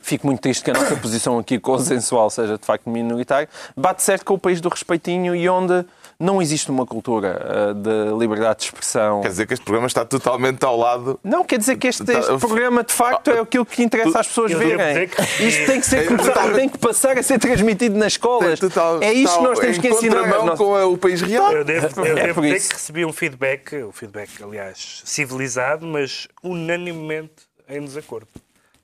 Fico 0.00 0.26
muito 0.26 0.40
triste 0.40 0.62
que 0.64 0.70
a 0.70 0.74
nossa 0.74 0.96
posição 0.96 1.38
aqui 1.38 1.58
consensual 1.58 2.30
seja 2.30 2.56
de 2.56 2.64
facto 2.64 2.88
minoritária. 2.88 3.48
Bate 3.76 4.02
certo 4.02 4.24
com 4.24 4.34
o 4.34 4.38
país 4.38 4.60
do 4.60 4.68
respeitinho 4.68 5.34
e 5.34 5.48
onde 5.48 5.84
não 6.18 6.40
existe 6.40 6.70
uma 6.70 6.86
cultura 6.86 7.40
ah, 7.44 7.72
de 7.74 8.16
liberdade 8.18 8.60
de 8.60 8.64
expressão. 8.66 9.20
quer 9.20 9.28
dizer 9.28 9.46
que 9.46 9.52
este 9.54 9.64
programa 9.64 9.86
está 9.86 10.04
totalmente 10.04 10.64
ao 10.64 10.76
lado. 10.78 11.20
Não, 11.22 11.44
quer 11.44 11.58
dizer 11.58 11.76
que 11.76 11.88
este, 11.88 12.04
Tá- 12.04 12.18
este 12.20 12.38
programa 12.38 12.82
de 12.82 12.92
facto 12.92 13.28
é 13.30 13.40
aquilo 13.40 13.66
que 13.66 13.82
interessa 13.82 14.20
às 14.20 14.26
pessoas 14.28 14.52
verem. 14.52 15.08
que- 15.08 15.22
Isto 15.44 15.66
tem 15.66 15.80
que, 15.80 15.86
ser, 15.86 15.98
É 15.98 16.06
começar- 16.06 16.32
total- 16.32 16.52
tem 16.54 16.68
que 16.68 16.78
passar 16.78 17.18
a 17.18 17.22
ser 17.22 17.38
transmitido 17.38 17.96
nas 17.98 18.14
escolas. 18.14 18.58
Total- 18.58 19.02
é 19.02 19.12
isto 19.12 19.36
que 19.36 19.44
nós 19.44 19.58
temos 19.58 19.76
em 19.76 19.80
que 19.80 19.88
ensinar. 19.88 20.20
às 20.24 20.28
nossas- 20.44 20.58
com 20.58 20.84
o 20.92 20.96
país 20.98 21.20
real. 21.20 21.52
Eu 21.52 21.64
devo, 21.64 22.00
eu 22.00 22.16
É 22.18 22.26
devo 22.26 22.44
isso. 22.46 22.68
que 22.70 22.74
recebi 22.76 23.04
um 23.04 23.12
feedback, 23.12 23.76
um 23.84 23.92
feedback, 23.92 24.42
aliás, 24.42 25.02
civilizado, 25.04 25.86
mas 25.86 26.26
unanimemente 26.42 27.32
em 27.68 27.80
desacordo. 27.84 28.28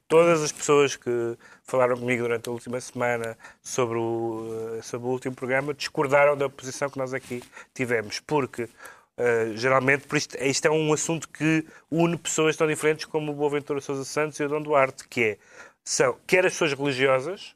Todas 0.06 0.42
as 0.42 0.52
pessoas 0.52 0.96
que 0.96 1.36
falaram 1.62 1.96
comigo 1.96 2.22
durante 2.22 2.48
a 2.48 2.52
última 2.52 2.80
semana 2.80 3.38
sobre 3.62 3.96
o, 3.98 4.76
eh, 4.78 4.82
sobre 4.82 5.08
o 5.08 5.10
último 5.10 5.34
programa 5.34 5.72
discordaram 5.72 6.36
da 6.36 6.48
posição 6.48 6.90
que 6.90 6.98
nós 6.98 7.14
aqui 7.14 7.42
tivemos, 7.72 8.20
porque 8.20 8.68
eh, 9.16 9.52
geralmente 9.54 10.06
por 10.06 10.18
isto, 10.18 10.36
isto 10.36 10.66
é 10.66 10.70
um 10.70 10.92
assunto 10.92 11.28
que 11.28 11.64
une 11.90 12.18
pessoas 12.18 12.56
tão 12.56 12.66
diferentes 12.66 13.06
como 13.06 13.32
o 13.32 13.34
Boaventura 13.34 13.80
Sousa 13.80 14.04
Santos 14.04 14.38
e 14.40 14.44
o 14.44 14.48
Dom 14.48 14.60
Duarte, 14.60 15.08
que 15.08 15.22
é, 15.22 15.38
são 15.82 16.18
quer 16.26 16.44
as 16.44 16.52
pessoas 16.52 16.74
religiosas, 16.74 17.54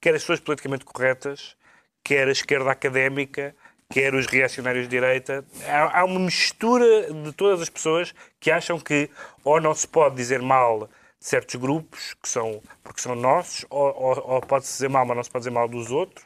quer 0.00 0.14
as 0.14 0.22
pessoas 0.22 0.40
politicamente 0.40 0.84
corretas, 0.84 1.56
quer 2.04 2.28
a 2.28 2.32
esquerda 2.32 2.70
académica, 2.70 3.54
quer 3.90 4.14
os 4.14 4.26
reacionários 4.26 4.84
de 4.84 4.90
direita. 4.90 5.44
Há, 5.66 6.00
há 6.00 6.04
uma 6.04 6.20
mistura 6.20 7.12
de 7.12 7.32
todas 7.32 7.62
as 7.62 7.68
pessoas 7.68 8.14
que 8.38 8.50
acham 8.50 8.78
que 8.78 9.10
ou 9.42 9.60
não 9.60 9.74
se 9.74 9.88
pode 9.88 10.16
dizer 10.16 10.42
mal 10.42 10.88
certos 11.20 11.54
grupos, 11.56 12.14
que 12.22 12.28
são, 12.28 12.62
porque 12.82 13.00
são 13.00 13.14
nossos, 13.14 13.64
ou, 13.70 13.86
ou- 13.94 14.30
ou 14.34 14.40
pode-se 14.40 14.72
dizer 14.72 14.88
mal, 14.88 15.04
mas 15.06 15.16
não 15.16 15.24
se 15.24 15.30
pode 15.30 15.42
dizer 15.42 15.50
mal 15.50 15.68
dos 15.68 15.90
outros, 15.90 16.24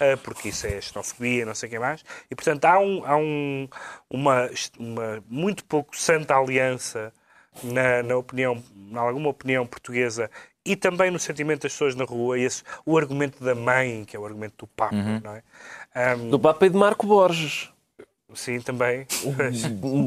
ah, 0.00 0.16
porque 0.22 0.48
isso 0.48 0.66
é 0.66 0.80
xenofobia, 0.80 1.46
não 1.46 1.54
sei 1.54 1.68
o 1.68 1.72
que 1.72 1.78
mais. 1.78 2.04
E, 2.30 2.34
portanto, 2.34 2.64
há, 2.64 2.78
um, 2.78 3.02
há 3.04 3.16
um- 3.16 3.68
uma, 4.10 4.50
uma 4.78 5.24
muito 5.28 5.64
pouco 5.64 5.96
santa 5.96 6.36
aliança 6.36 7.12
na, 7.62 8.02
na 8.02 8.16
opinião, 8.16 8.62
em 8.76 8.96
alguma 8.96 9.30
opinião 9.30 9.66
portuguesa 9.66 10.30
e 10.64 10.74
também 10.76 11.10
no 11.10 11.18
sentimento 11.18 11.62
das 11.62 11.72
pessoas 11.72 11.94
na 11.94 12.04
rua, 12.04 12.38
esse, 12.38 12.62
o 12.84 12.98
argumento 12.98 13.42
da 13.42 13.54
mãe, 13.54 14.04
que 14.04 14.16
é 14.16 14.18
o 14.20 14.26
argumento 14.26 14.54
do 14.58 14.66
Papa, 14.66 14.94
não 15.22 15.34
é? 15.36 15.42
Ahm, 15.94 16.28
Do 16.30 16.38
Papa 16.40 16.66
e 16.66 16.70
de 16.70 16.76
Marco 16.76 17.06
Borges. 17.06 17.70
Sim, 18.34 18.60
também. 18.60 19.06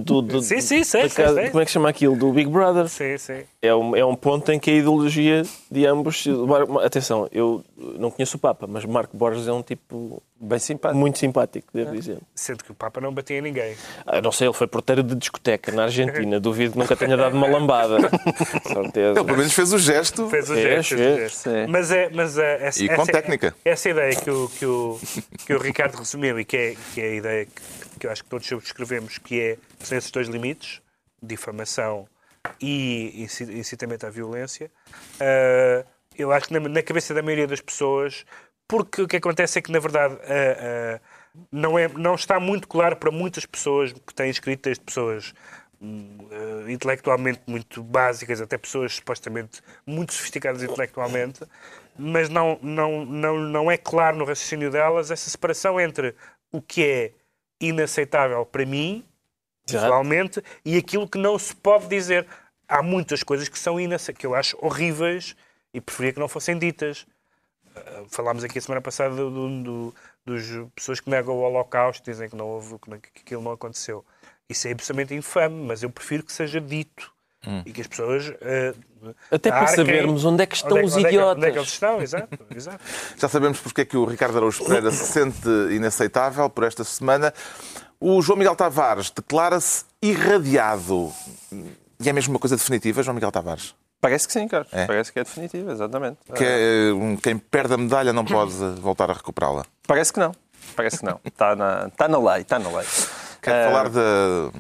Do, 0.04 0.22
do- 0.22 0.42
Sim, 0.44 0.62
sim, 0.62 0.84
sei, 0.84 1.04
da 1.04 1.10
sei, 1.10 1.26
casa- 1.26 1.36
sei. 1.42 1.50
Como 1.50 1.62
é 1.62 1.66
que 1.66 1.72
chama 1.72 1.90
aquilo? 1.90 2.16
Do 2.16 2.32
Big 2.32 2.50
Brother. 2.50 2.88
sim, 2.88 3.18
sim. 3.18 3.42
É 3.62 3.74
um, 3.76 3.94
é 3.96 4.06
um 4.06 4.16
ponto 4.16 4.50
em 4.52 4.60
que 4.60 4.70
a 4.72 4.74
ideologia 4.74 5.44
de 5.70 5.86
ambos. 5.86 6.26
Atenção, 6.86 7.28
eu 7.32 7.64
não 7.78 8.10
conheço 8.10 8.38
o 8.38 8.40
Papa, 8.40 8.66
mas 8.68 8.86
Marco 8.86 9.16
Borges 9.18 9.48
é 9.48 9.52
um 9.52 9.62
tipo 9.62 10.22
Bem 10.42 10.58
simpático. 10.60 10.98
muito 10.98 11.20
simpático, 11.20 11.68
devo 11.74 11.92
dizer. 11.92 12.20
Sendo 12.34 12.64
que 12.64 12.72
o 12.72 12.74
Papa 12.76 13.02
não 13.02 13.14
batia 13.14 13.38
em 13.40 13.42
ninguém. 13.42 13.76
Ah, 14.06 14.22
não 14.22 14.32
sei, 14.32 14.48
ele 14.48 14.54
foi 14.54 14.66
porteiro 14.68 15.04
de 15.04 15.14
discoteca 15.16 15.72
na 15.74 15.84
Argentina. 15.84 16.40
Duvido 16.40 16.72
que 16.74 16.80
nunca 16.80 16.96
tenha 16.96 17.18
dado 17.18 17.36
uma 17.36 17.48
lambada. 17.48 17.98
Certeza. 18.66 19.20
Ele 19.20 19.26
pelo 19.26 19.38
menos 19.38 19.52
fez 19.54 19.74
o 19.74 19.78
gesto. 19.78 20.30
Fez 20.30 20.50
o 20.50 20.56
gesto. 20.56 20.90
fez 20.96 21.02
o 21.02 21.04
fez, 21.04 21.18
gesto. 21.20 21.38
sim. 21.50 21.68
Mas 21.68 21.92
é, 21.92 22.10
mas 22.14 22.38
é, 22.38 22.68
essa, 22.68 22.82
E 22.84 22.88
com 22.88 23.02
essa- 23.02 23.12
técnica. 23.12 23.56
Essa 23.66 23.90
ideia 23.90 24.16
que 24.16 24.30
o, 24.32 24.48
que 24.58 24.66
o, 24.66 25.00
que 25.46 25.54
o 25.54 25.60
Ricardo 25.60 25.96
resumiu 25.98 26.40
e 26.40 26.46
que 26.46 26.56
é, 26.56 26.76
que 26.94 27.02
é 27.02 27.06
a 27.10 27.16
ideia 27.16 27.46
que, 27.46 27.52
que 28.00 28.08
eu 28.08 28.12
acho 28.12 28.24
que 28.24 28.30
todos 28.30 28.48
subscrevemos, 28.48 29.18
que 29.18 29.40
é, 29.40 29.58
são 29.80 29.98
esses 29.98 30.10
dois 30.10 30.28
limites, 30.28 30.82
difamação 31.22 32.08
e 32.62 33.24
inci- 33.24 33.44
incitamento 33.44 34.08
à 34.08 34.10
violência, 34.10 34.72
ah, 35.20 35.86
eu 36.18 36.32
acho 36.32 36.48
que 36.48 36.54
na, 36.54 36.68
na 36.68 36.82
cabeça 36.82 37.14
da 37.14 37.22
maioria 37.22 37.48
das 37.48 37.62
pessoas, 37.62 38.26
porque 38.68 39.02
o 39.02 39.08
que 39.08 39.18
acontece 39.18 39.60
é 39.60 39.62
que, 39.62 39.72
na 39.72 39.80
verdade, 39.80 40.18
ah, 40.24 40.98
ah, 40.98 41.00
não, 41.52 41.78
é, 41.78 41.88
não 41.88 42.16
está 42.16 42.40
muito 42.40 42.68
claro 42.68 42.96
para 42.96 43.12
muitas 43.12 43.46
pessoas 43.46 43.94
que 43.94 44.14
têm 44.14 44.30
escrito 44.30 44.64
desde 44.64 44.84
pessoas 44.84 45.34
eh, 45.82 46.72
intelectualmente 46.72 47.40
muito 47.48 47.82
básicas, 47.82 48.42
até 48.42 48.58
pessoas 48.58 48.96
supostamente 48.96 49.62
muito 49.86 50.14
sofisticadas 50.14 50.62
intelectualmente, 50.62 51.42
mas 51.98 52.28
não, 52.28 52.60
não, 52.62 53.06
não, 53.06 53.40
não 53.40 53.72
é 53.72 53.78
claro 53.78 54.18
no 54.18 54.26
raciocínio 54.26 54.70
delas 54.72 55.12
essa 55.12 55.30
separação 55.30 55.80
entre 55.80 56.14
o 56.52 56.62
que 56.62 56.84
é 56.84 57.12
inaceitável 57.60 58.46
para 58.46 58.66
mim, 58.66 59.04
pessoalmente, 59.66 60.44
e 60.66 60.78
aquilo 60.78 61.08
que 61.08 61.18
não 61.18 61.38
se 61.38 61.56
pode 61.56 61.88
dizer. 61.88 62.26
Há 62.68 62.84
muitas 62.84 63.24
coisas 63.24 63.50
que 63.50 63.58
são 63.58 63.80
inaceitáveis, 63.80 64.20
que 64.20 64.26
eu 64.28 64.36
acho 64.36 64.58
horríveis 64.62 65.36
e 65.74 65.82
preferia 65.82 66.14
que 66.14 66.20
não 66.20 66.28
fossem 66.28 66.58
ditas. 66.58 67.06
Uh, 67.76 68.06
Falámos 68.10 68.44
aqui 68.44 68.60
a 68.60 68.62
semana 68.62 68.82
passada 68.82 69.16
do, 69.16 69.30
do, 69.32 69.64
do- 69.64 69.96
dos 70.26 70.72
pessoas 70.76 71.00
que 71.00 71.10
negam 71.10 71.36
o 71.36 71.40
Holocausto, 71.42 72.04
dizem 72.10 72.30
que, 72.30 72.36
não 72.36 72.46
houve, 72.48 72.76
que 73.14 73.22
aquilo 73.22 73.42
não 73.42 73.52
aconteceu. 73.52 74.06
Isso 74.48 74.68
é 74.68 74.72
absolutamente 74.72 75.16
infame, 75.16 75.66
mas 75.66 75.82
eu 75.82 75.90
prefiro 75.90 76.24
que 76.24 76.32
seja 76.32 76.62
dito 76.62 77.12
e 77.66 77.72
que 77.72 77.82
as 77.82 77.88
pessoas. 77.88 78.28
uh, 78.30 79.16
Até 79.32 79.50
para 79.50 79.68
sabermos 79.68 80.26
onde 80.26 80.44
é 80.44 80.46
que 80.46 80.56
estão 80.56 80.72
onde 80.72 80.82
é 80.82 80.86
os 80.86 80.94
onde 80.96 81.06
é 81.06 81.10
que- 81.10 81.16
idiotas. 81.16 81.38
Onde 81.38 81.46
é 81.48 81.52
que 81.52 81.58
eles 81.58 81.70
estão, 81.70 82.02
exato. 82.02 82.40
exato. 82.56 82.80
Já 83.18 83.30
sabemos 83.30 83.60
porque 83.60 83.82
é 83.82 83.86
que 83.86 83.96
o 83.98 84.06
Ricardo 84.06 84.38
Araújo 84.38 84.64
Pereira 84.66 84.92
se 84.92 85.06
sente 85.12 85.48
inaceitável 85.72 86.50
por 86.50 86.64
esta 86.66 86.84
semana. 86.84 87.34
O 88.00 88.22
João 88.22 88.38
Miguel 88.38 88.56
Tavares 88.56 89.10
declara-se 89.10 89.86
irradiado. 90.02 91.12
E 92.00 92.10
é 92.10 92.14
mesmo 92.14 92.34
uma 92.34 92.40
coisa 92.40 92.56
definitiva, 92.56 93.04
João 93.04 93.16
Miguel 93.16 93.32
Tavares? 93.32 93.74
Parece 94.02 94.26
que 94.28 94.32
sim, 94.34 94.48
cara. 94.48 94.66
É? 94.72 94.86
Parece 94.86 95.12
que 95.12 95.20
é 95.20 95.24
definitivo, 95.26 95.70
exatamente. 95.72 96.18
Que 96.34 96.44
é, 96.46 96.92
quem 97.22 97.38
perde 97.38 97.74
a 97.74 97.78
medalha 97.78 98.14
não 98.14 98.24
pode 98.24 98.54
voltar 98.80 99.10
a 99.10 99.14
recuperá-la. 99.14 99.66
Parece 99.86 100.14
que 100.14 100.20
não. 100.20 100.34
Parece 100.76 101.00
que 101.00 101.06
não. 101.06 101.20
Está 101.26 101.56
na, 101.56 101.88
está 101.88 102.08
na 102.08 102.18
lei, 102.18 102.42
está 102.44 102.58
na 102.60 102.70
lei. 102.70 102.86
Quero 103.42 103.58
Eh, 103.58 103.66
falar 103.66 103.90
de- 103.90 104.52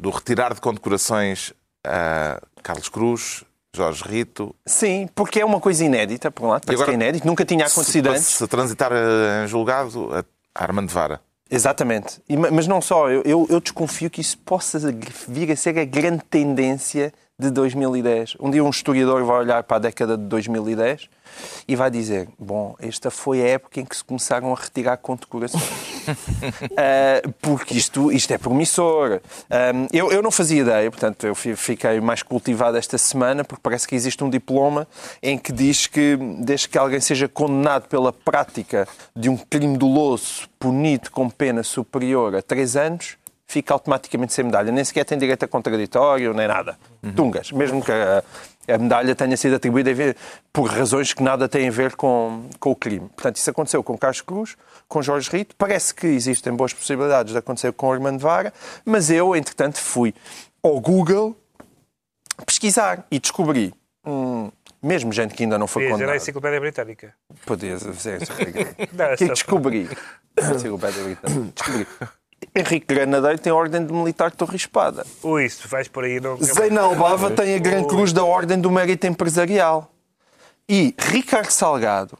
do 0.00 0.10
retirar 0.10 0.52
de 0.52 0.60
condecorações 0.60 1.54
a 1.86 2.40
Carlos 2.62 2.88
Cruz, 2.88 3.44
Jorge 3.74 4.04
Rito. 4.06 4.54
Sim, 4.66 5.08
porque 5.14 5.40
é 5.40 5.44
uma 5.44 5.60
coisa 5.60 5.84
inédita, 5.84 6.30
por 6.30 6.44
um 6.44 6.48
lado, 6.50 6.66
parece 6.66 6.82
agora, 6.82 6.96
que 6.96 7.02
é 7.02 7.06
inédito, 7.06 7.26
nunca 7.26 7.44
tinha 7.44 7.66
acontecido 7.66 8.08
se, 8.10 8.10
antes. 8.14 8.26
se 8.26 8.46
transitar 8.46 8.92
eh, 8.92 9.44
em 9.44 9.48
julgado 9.48 10.10
a 10.14 10.24
Armando 10.64 10.90
Vara. 10.90 11.20
Exatamente. 11.50 12.20
E 12.28 12.36
ma- 12.36 12.50
mas 12.50 12.66
não 12.66 12.80
só, 12.80 13.10
eu, 13.10 13.22
eu, 13.24 13.46
eu 13.50 13.60
desconfio 13.60 14.08
que 14.10 14.20
isso 14.20 14.38
possa 14.38 14.78
vir 15.28 15.50
a 15.52 15.56
ser 15.56 15.78
a 15.78 15.84
grande 15.84 16.22
tendência 16.30 17.12
de 17.38 17.50
2010. 17.50 18.36
Um 18.40 18.50
dia 18.50 18.62
um 18.64 18.70
historiador 18.70 19.22
vai 19.24 19.38
olhar 19.38 19.62
para 19.62 19.76
a 19.76 19.80
década 19.80 20.16
de 20.16 20.24
2010 20.24 21.08
e 21.68 21.76
vai 21.76 21.90
dizer: 21.90 22.28
Bom, 22.38 22.74
esta 22.78 23.10
foi 23.10 23.42
a 23.42 23.48
época 23.48 23.80
em 23.80 23.84
que 23.84 23.96
se 23.96 24.04
começaram 24.04 24.52
a 24.52 24.56
retirar 24.56 24.96
condecorações. 24.98 25.62
Uh, 26.08 27.32
porque 27.40 27.74
isto, 27.74 28.10
isto 28.12 28.32
é 28.32 28.38
promissor. 28.38 29.20
Um, 29.50 29.86
eu, 29.92 30.10
eu 30.10 30.22
não 30.22 30.30
fazia 30.30 30.60
ideia, 30.60 30.90
portanto, 30.90 31.26
eu 31.26 31.34
fiquei 31.34 32.00
mais 32.00 32.22
cultivado 32.22 32.76
esta 32.76 32.98
semana, 32.98 33.44
porque 33.44 33.60
parece 33.62 33.86
que 33.86 33.94
existe 33.94 34.22
um 34.22 34.30
diploma 34.30 34.86
em 35.22 35.38
que 35.38 35.52
diz 35.52 35.86
que, 35.86 36.16
desde 36.40 36.68
que 36.68 36.78
alguém 36.78 37.00
seja 37.00 37.28
condenado 37.28 37.88
pela 37.88 38.12
prática 38.12 38.86
de 39.14 39.28
um 39.28 39.36
crime 39.36 39.76
doloso 39.76 40.48
punido 40.58 41.10
com 41.10 41.28
pena 41.28 41.62
superior 41.62 42.36
a 42.36 42.42
3 42.42 42.76
anos, 42.76 43.16
fica 43.52 43.74
automaticamente 43.74 44.32
sem 44.32 44.44
medalha. 44.44 44.72
Nem 44.72 44.82
sequer 44.82 45.04
tem 45.04 45.18
direito 45.18 45.44
a 45.44 45.48
contraditório, 45.48 46.32
nem 46.32 46.48
nada. 46.48 46.78
Uhum. 47.02 47.12
Tungas. 47.12 47.52
Mesmo 47.52 47.82
que 47.82 47.92
a, 47.92 48.24
a, 48.68 48.78
medalha 48.78 49.14
tenha 49.14 49.36
sido 49.36 49.56
atribuída 49.56 49.90
por 50.52 50.68
razões 50.70 51.12
que 51.12 51.22
nada 51.22 51.48
têm 51.48 51.68
a 51.68 51.70
ver 51.70 51.96
com, 51.96 52.48
com 52.58 52.70
o 52.70 52.76
crime. 52.76 53.08
Portanto, 53.08 53.36
isso 53.36 53.50
aconteceu 53.50 53.82
com 53.82 53.96
Carlos 53.96 54.20
Cruz, 54.20 54.56
com 54.88 55.02
Jorge 55.02 55.30
Rito. 55.30 55.54
Parece 55.56 55.94
que 55.94 56.06
existem 56.06 56.52
boas 56.54 56.72
possibilidades 56.72 57.32
de 57.32 57.38
acontecer 57.38 57.72
com 57.72 57.88
o 57.88 57.92
Armando 57.92 58.18
Vara, 58.18 58.52
mas 58.84 59.10
eu, 59.10 59.34
entretanto, 59.34 59.78
fui 59.78 60.14
ao 60.62 60.80
Google 60.80 61.36
pesquisar 62.46 63.06
e 63.10 63.18
descobri. 63.18 63.74
Hum, 64.06 64.50
mesmo 64.82 65.12
gente 65.12 65.34
que 65.34 65.44
ainda 65.44 65.58
não 65.58 65.66
foi 65.66 65.84
condenada. 65.84 66.04
Era 66.04 66.12
a 66.12 66.16
Enciclopédia 66.16 66.60
Britânica. 66.60 67.14
Podia 67.46 67.76
dizer 67.76 68.22
isso. 68.22 68.32
que 69.16 69.28
descobri. 69.28 69.88
Enciclopédia 70.36 71.04
Britânica. 71.04 71.52
Descobri 71.54 71.86
Henrique 72.54 72.86
Granadeiro 72.86 73.38
tem 73.38 73.52
a 73.52 73.54
Ordem 73.54 73.84
de 73.84 73.92
Militar 73.92 74.30
de 74.30 74.36
Torre 74.36 74.56
Espada. 74.56 75.06
Ui, 75.22 75.48
se 75.48 75.66
vais 75.68 75.88
por 75.88 76.04
aí 76.04 76.20
não... 76.20 76.36
Zeinal 76.36 76.94
Bava 76.94 77.30
tem 77.30 77.54
a 77.54 77.58
Grande 77.58 77.88
Cruz 77.88 78.12
da 78.12 78.24
Ordem 78.24 78.60
do 78.60 78.70
Mérito 78.70 79.06
Empresarial. 79.06 79.92
E 80.68 80.94
Ricardo 80.98 81.50
Salgado 81.50 82.18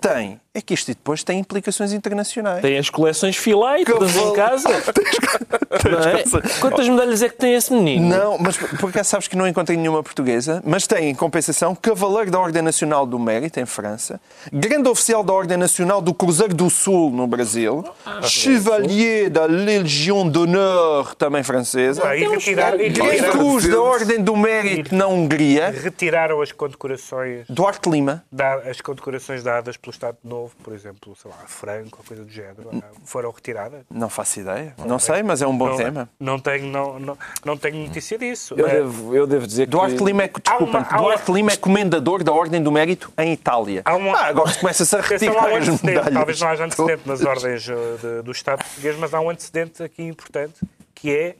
tem 0.00 0.40
é 0.54 0.60
que 0.60 0.74
isto 0.74 0.88
depois 0.88 1.24
tem 1.24 1.38
implicações 1.38 1.94
internacionais. 1.94 2.60
Tem 2.60 2.76
as 2.76 2.90
coleções 2.90 3.36
Filai 3.36 3.84
todas 3.84 4.14
em 4.14 4.32
casa. 4.34 4.68
é? 5.72 6.60
Quantas 6.60 6.86
medalhas 6.86 7.22
é 7.22 7.28
que 7.30 7.36
tem 7.36 7.54
esse 7.54 7.72
menino? 7.72 8.06
Não, 8.06 8.36
mas 8.38 8.58
por 8.58 8.90
acaso 8.90 9.08
sabes 9.08 9.28
que 9.28 9.36
não 9.36 9.48
encontrei 9.48 9.78
nenhuma 9.78 10.02
portuguesa, 10.02 10.62
mas 10.64 10.86
tem 10.86 11.08
em 11.08 11.14
compensação 11.14 11.74
Cavaleiro 11.74 12.30
da 12.30 12.38
Ordem 12.38 12.60
Nacional 12.60 13.06
do 13.06 13.18
Mérito, 13.18 13.60
em 13.60 13.64
França, 13.64 14.20
Grande 14.52 14.90
Oficial 14.90 15.24
da 15.24 15.32
Ordem 15.32 15.56
Nacional 15.56 16.02
do 16.02 16.12
Cruzeiro 16.12 16.54
do 16.54 16.68
Sul, 16.68 17.10
no 17.10 17.26
Brasil, 17.26 17.82
ah, 18.04 18.20
Chevalier 18.20 19.30
da 19.30 19.46
Légion 19.46 20.28
d'Honneur, 20.28 21.14
também 21.14 21.42
francesa, 21.42 22.06
ah, 22.06 22.14
e 22.14 22.28
retirar, 22.28 22.76
Grande 22.76 23.22
Cruz 23.30 23.66
da 23.66 23.80
Ordem 23.80 24.22
do 24.22 24.36
Mérito, 24.36 24.94
na 24.94 25.06
Hungria. 25.06 25.70
Retiraram 25.70 26.42
as 26.42 26.52
condecorações. 26.52 27.46
Duarte 27.48 27.88
Lima. 27.88 28.22
Da, 28.30 28.56
as 28.56 28.82
condecorações 28.82 29.42
dadas 29.42 29.78
pelo 29.78 29.92
Estado 29.92 30.18
Novo 30.22 30.41
novo, 30.42 30.54
por 30.62 30.72
exemplo, 30.72 31.14
sei 31.16 31.30
lá, 31.30 31.36
Franco 31.46 31.98
ou 31.98 32.04
coisa 32.04 32.24
do 32.24 32.30
género, 32.30 32.70
foram 33.04 33.30
retiradas? 33.30 33.84
Não 33.90 34.08
faço 34.08 34.40
ideia. 34.40 34.74
Não, 34.78 34.86
não 34.86 34.98
sei, 34.98 35.22
mas 35.22 35.40
é 35.40 35.46
um 35.46 35.56
bom 35.56 35.68
não, 35.68 35.76
tema. 35.76 36.08
Não 36.18 36.38
tenho, 36.38 36.66
não, 36.66 36.98
não, 36.98 37.18
não 37.44 37.56
tenho 37.56 37.86
notícia 37.86 38.18
disso. 38.18 38.54
Eu, 38.56 38.66
é... 38.66 38.74
devo, 38.74 39.14
eu 39.14 39.26
devo 39.26 39.46
dizer 39.46 39.66
Duarte 39.66 39.96
que... 39.96 40.04
Lima 40.04 40.24
é, 40.24 40.28
desculpa, 40.28 40.78
uma, 40.78 41.02
Duarte 41.02 41.30
uma... 41.30 41.36
Lima 41.36 41.52
é 41.52 41.56
comendador 41.56 42.24
da 42.24 42.32
Ordem 42.32 42.62
do 42.62 42.72
Mérito 42.72 43.12
em 43.18 43.32
Itália. 43.32 43.82
Uma... 43.86 44.18
Ah, 44.18 44.26
agora 44.26 44.52
começa-se 44.54 44.94
a 44.96 45.00
retirar 45.00 45.50
um 45.50 45.56
as 45.56 45.82
medalhas. 45.82 46.14
Talvez 46.14 46.40
não 46.40 46.48
haja 46.48 46.64
antecedente 46.64 47.08
nas 47.08 47.22
ordens 47.22 47.68
eh, 47.68 47.74
de, 48.00 48.22
do 48.22 48.32
Estado 48.32 48.58
português, 48.64 48.96
mas 48.98 49.14
há 49.14 49.20
um 49.20 49.30
antecedente 49.30 49.82
aqui 49.82 50.02
importante, 50.02 50.54
que 50.94 51.10
é 51.10 51.36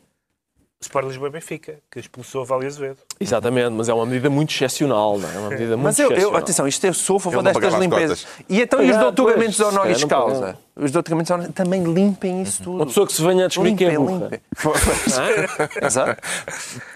Sport 0.83 1.07
Lisboa 1.07 1.29
e 1.29 1.31
Benfica, 1.31 1.79
que 1.91 2.01
expulsou 2.01 2.45
Vale 2.45 2.67
Azevedo. 2.67 2.99
Exatamente, 3.21 3.71
mas 3.71 3.89
é 3.89 3.95
uma 3.95 4.05
medida 4.05 4.29
muito 4.29 4.53
excepcional, 4.53 5.19
não 5.19 5.29
é? 5.29 5.35
é 5.35 5.39
uma 5.39 5.51
medida 5.51 5.77
muito 5.77 5.85
mas 5.85 5.99
eu, 5.99 6.11
eu, 6.13 6.37
atenção, 6.37 6.67
isto 6.67 6.85
é 6.87 6.93
sou 6.93 7.17
a 7.17 7.21
favor 7.21 7.43
destas 7.43 7.75
limpezas. 7.75 8.27
E 8.49 8.61
então 8.61 8.83
e 8.83 8.91
os 8.91 8.97
doutoramentos 8.97 9.57
pois, 9.57 9.69
honoris 9.69 10.05
causa? 10.05 10.59
Os 10.75 10.91
doutoramentos 10.91 11.31
honoris 11.31 11.53
também 11.55 11.85
limpem 11.85 12.43
isso 12.43 12.65
tudo. 12.65 12.77
Uma 12.77 12.87
pessoa 12.87 13.07
que 13.07 13.13
se 13.13 13.23
venha 13.23 13.45
a 13.45 13.49
descobrir 13.49 13.77
que 13.77 13.85
é 13.85 13.97
burra. 13.97 14.31
Exato. 15.83 16.21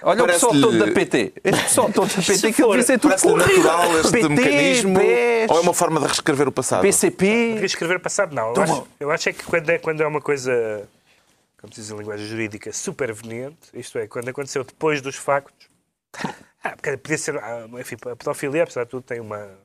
Olha 0.02 0.24
o 0.24 0.26
pessoal 0.26 0.52
todo 0.52 0.78
da 0.78 0.92
PT. 0.92 1.32
Este 1.44 1.62
pessoal 1.62 1.90
todo 1.92 2.08
da 2.08 2.22
PT 2.22 2.52
que 2.52 2.62
ele 2.62 2.82
ser 2.82 2.98
tudo 2.98 3.36
natural 3.36 3.98
este 4.00 4.12
PT, 4.12 4.28
mecanismo 4.28 4.98
ou 5.48 5.58
é 5.58 5.60
uma 5.60 5.74
forma 5.74 6.00
de 6.00 6.06
reescrever 6.06 6.48
o 6.48 6.52
passado? 6.52 6.82
PCP. 6.82 7.56
Reescrever 7.60 7.98
o 7.98 8.00
passado, 8.00 8.34
não. 8.34 8.54
Eu 8.54 8.62
acho, 8.62 8.86
eu 9.00 9.10
acho 9.10 9.28
é 9.28 9.32
que 9.32 9.44
quando 9.44 9.70
é, 9.70 9.78
quando 9.78 10.00
é 10.00 10.06
uma 10.06 10.20
coisa 10.20 10.88
como 11.58 11.72
se 11.72 11.80
diz 11.80 11.90
em 11.90 11.96
linguagem 11.96 12.26
jurídica, 12.26 12.72
superveniente, 12.72 13.70
isto 13.74 13.98
é, 13.98 14.06
quando 14.06 14.28
aconteceu 14.28 14.64
depois 14.64 15.00
dos 15.00 15.16
factos. 15.16 15.68
Ah, 16.64 16.74
podia 16.74 17.16
ser. 17.16 17.38
Ah, 17.38 17.64
enfim, 17.78 17.94
a 18.10 18.16
pedofilia, 18.16 18.64
apesar 18.64 18.82
de 18.82 18.90
tudo, 18.90 19.04
tem 19.04 19.20
uma, 19.20 19.56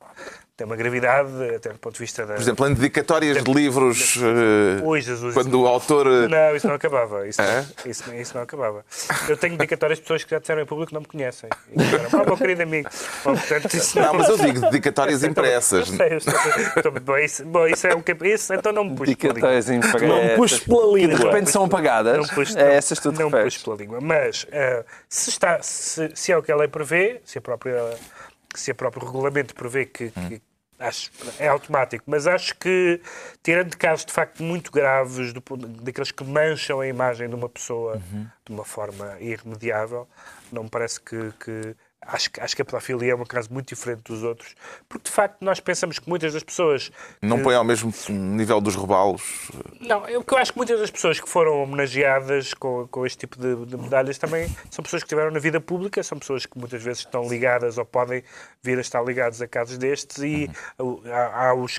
tem 0.61 0.65
uma 0.65 0.75
gravidade, 0.75 1.55
até 1.55 1.69
do 1.69 1.79
ponto 1.79 1.93
de 1.93 1.99
vista 1.99 2.23
da. 2.23 2.35
Por 2.35 2.41
exemplo, 2.41 2.67
em 2.67 2.73
dedicatórias 2.75 3.43
de 3.43 3.51
livros. 3.51 4.17
Eh, 4.17 4.83
Oi, 4.83 5.01
Jesus. 5.01 5.33
Quando 5.33 5.59
o 5.59 5.67
autor. 5.67 6.05
Eh, 6.05 6.27
não, 6.27 6.55
isso 6.55 6.67
não 6.67 6.75
acabava. 6.75 7.27
Isso, 7.27 7.41
é? 7.41 7.65
isso, 7.83 8.13
isso, 8.13 8.35
não 8.35 8.43
acabava. 8.43 8.85
Eu 9.27 9.35
tenho 9.37 9.57
dedicatórias 9.57 9.97
de 9.97 10.03
pessoas 10.03 10.23
que 10.23 10.29
já 10.29 10.39
disseram 10.39 10.61
em 10.61 10.65
público 10.65 10.89
que 10.89 10.93
não 10.93 11.01
me 11.01 11.07
conhecem. 11.07 11.49
E 11.71 11.77
disseram, 11.77 12.09
oh, 12.13 12.25
meu 12.25 12.37
querido 12.37 12.61
amigo. 12.61 12.89
Bom, 13.23 13.35
portanto, 13.35 13.73
isso 13.73 13.99
não... 13.99 14.05
não, 14.05 14.13
mas 14.13 14.29
eu 14.29 14.37
digo 14.45 14.61
dedicatórias 14.61 15.23
impressas. 15.23 15.87
Sei, 15.87 16.19
sei. 16.19 16.33
Então, 16.77 16.91
bom, 16.91 17.17
isso, 17.17 17.45
bom, 17.45 17.67
isso 17.67 17.87
é 17.87 17.95
um. 17.95 18.03
Isso, 18.25 18.53
então 18.53 18.71
não 18.71 18.83
me 18.83 18.95
puxo 18.95 19.17
pela 19.17 19.33
língua. 19.33 19.49
Impressas. 19.57 20.01
Não 20.01 20.23
me 20.23 20.35
puxo 20.35 20.65
pela 20.65 20.93
língua. 20.93 21.17
De 21.17 21.23
repente 21.23 21.49
são 21.49 21.65
apagadas. 21.65 22.17
Não 22.17 22.35
puxo, 22.35 22.59
é 22.59 22.75
essas 22.75 22.99
tu 22.99 23.11
Não 23.11 23.31
me 23.31 23.43
puxo 23.43 23.63
pela 23.63 23.77
língua. 23.77 23.99
Mas 23.99 24.43
uh, 24.43 24.85
se, 25.09 25.31
está, 25.31 25.59
se, 25.63 26.11
se 26.13 26.31
é 26.31 26.37
o 26.37 26.43
que 26.43 26.51
a 26.51 26.55
lei 26.55 26.67
prevê, 26.67 27.19
se 27.25 27.39
a 27.39 27.41
própria 27.41 27.97
se 28.55 28.71
o 28.71 28.75
próprio 28.75 29.05
regulamento 29.05 29.55
prevê 29.55 29.85
que, 29.85 30.05
hum. 30.05 30.27
que, 30.27 30.41
Acho, 30.81 31.11
é 31.37 31.47
automático, 31.47 32.03
mas 32.07 32.25
acho 32.25 32.55
que, 32.57 32.99
tirando 33.43 33.77
casos 33.77 34.03
de 34.03 34.11
facto 34.11 34.41
muito 34.41 34.71
graves, 34.71 35.31
do, 35.31 35.41
daqueles 35.57 36.11
que 36.11 36.23
mancham 36.23 36.79
a 36.79 36.87
imagem 36.87 37.29
de 37.29 37.35
uma 37.35 37.47
pessoa 37.47 37.97
uhum. 37.97 38.27
de 38.43 38.51
uma 38.51 38.65
forma 38.65 39.15
irremediável, 39.19 40.09
não 40.51 40.63
me 40.63 40.69
parece 40.71 40.99
que, 40.99 41.31
que 41.39 41.75
Acho, 42.03 42.29
acho 42.39 42.55
que 42.55 42.63
a 42.63 42.65
pedofilia 42.65 43.11
é 43.11 43.15
um 43.15 43.23
caso 43.23 43.53
muito 43.53 43.67
diferente 43.67 44.01
dos 44.03 44.23
outros, 44.23 44.55
porque 44.89 45.07
de 45.07 45.11
facto 45.11 45.37
nós 45.41 45.59
pensamos 45.59 45.99
que 45.99 46.09
muitas 46.09 46.33
das 46.33 46.41
pessoas. 46.41 46.91
Não 47.21 47.37
que... 47.37 47.43
põe 47.43 47.53
ao 47.53 47.63
mesmo 47.63 47.93
nível 48.09 48.59
dos 48.59 48.75
rebalos? 48.75 49.51
Não, 49.79 50.07
eu, 50.09 50.25
eu 50.27 50.37
acho 50.37 50.51
que 50.51 50.57
muitas 50.57 50.79
das 50.79 50.89
pessoas 50.89 51.19
que 51.19 51.29
foram 51.29 51.61
homenageadas 51.61 52.55
com, 52.55 52.87
com 52.87 53.05
este 53.05 53.19
tipo 53.19 53.37
de, 53.37 53.67
de, 53.67 53.77
medalhas 53.77 54.17
também 54.17 54.49
são 54.71 54.81
pessoas 54.83 55.03
que 55.03 55.07
estiveram 55.07 55.29
na 55.29 55.39
vida 55.39 55.61
pública, 55.61 56.01
são 56.01 56.17
pessoas 56.17 56.45
que 56.47 56.57
muitas 56.57 56.81
vezes 56.81 57.01
estão 57.01 57.29
ligadas 57.29 57.77
ou 57.77 57.85
podem 57.85 58.23
vir 58.63 58.79
a 58.79 58.81
estar 58.81 59.03
ligadas 59.03 59.39
a 59.39 59.47
casos 59.47 59.77
destes 59.77 60.17
e 60.23 60.49
uhum. 60.79 61.03
há, 61.05 61.49
há 61.49 61.53
os. 61.53 61.77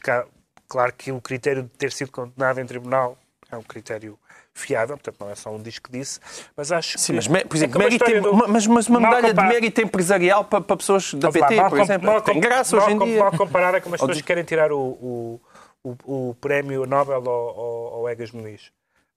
Claro 0.68 0.92
que 0.96 1.10
o 1.10 1.20
critério 1.20 1.64
de 1.64 1.68
ter 1.70 1.90
sido 1.90 2.12
condenado 2.12 2.60
em 2.60 2.64
tribunal 2.64 3.18
é 3.50 3.56
um 3.56 3.62
critério 3.62 4.18
fiável, 4.54 4.96
portanto 4.96 5.16
não 5.20 5.30
é 5.30 5.34
só 5.34 5.50
um 5.50 5.62
disco 5.62 5.90
disse, 5.90 6.20
mas 6.56 6.70
acho 6.70 6.98
Sim, 6.98 7.18
que... 7.18 7.28
mas, 7.28 7.42
por 7.44 7.56
exemplo, 7.56 7.82
é 7.82 7.84
mérito, 7.84 8.20
do... 8.20 8.34
mas, 8.48 8.66
mas, 8.66 8.88
uma 8.88 9.00
medalha 9.00 9.32
de 9.32 9.42
mérito 9.42 9.80
empresarial 9.80 10.44
para, 10.44 10.60
para 10.60 10.76
pessoas 10.76 11.14
da 11.14 11.30
PT, 11.30 11.54
lá, 11.54 11.70
por 11.70 11.80
exemplo, 11.80 12.06
mal, 12.06 12.20
tem 12.20 12.38
graça 12.38 12.76
hoje 12.76 12.90
em 12.90 12.98
dia. 12.98 13.18
Mal 13.18 13.32
comparada 13.32 13.80
com 13.80 13.88
as 13.94 14.00
pessoas 14.00 14.18
que 14.18 14.22
querem 14.22 14.44
tirar 14.44 14.72
o, 14.72 14.78
o, 14.78 15.40
o, 15.82 16.28
o 16.30 16.34
prémio 16.40 16.86
Nobel 16.86 17.22
ao, 17.26 17.30
ao, 17.30 17.94
ao 17.94 18.08
Egas 18.08 18.30
Muniz 18.30 18.70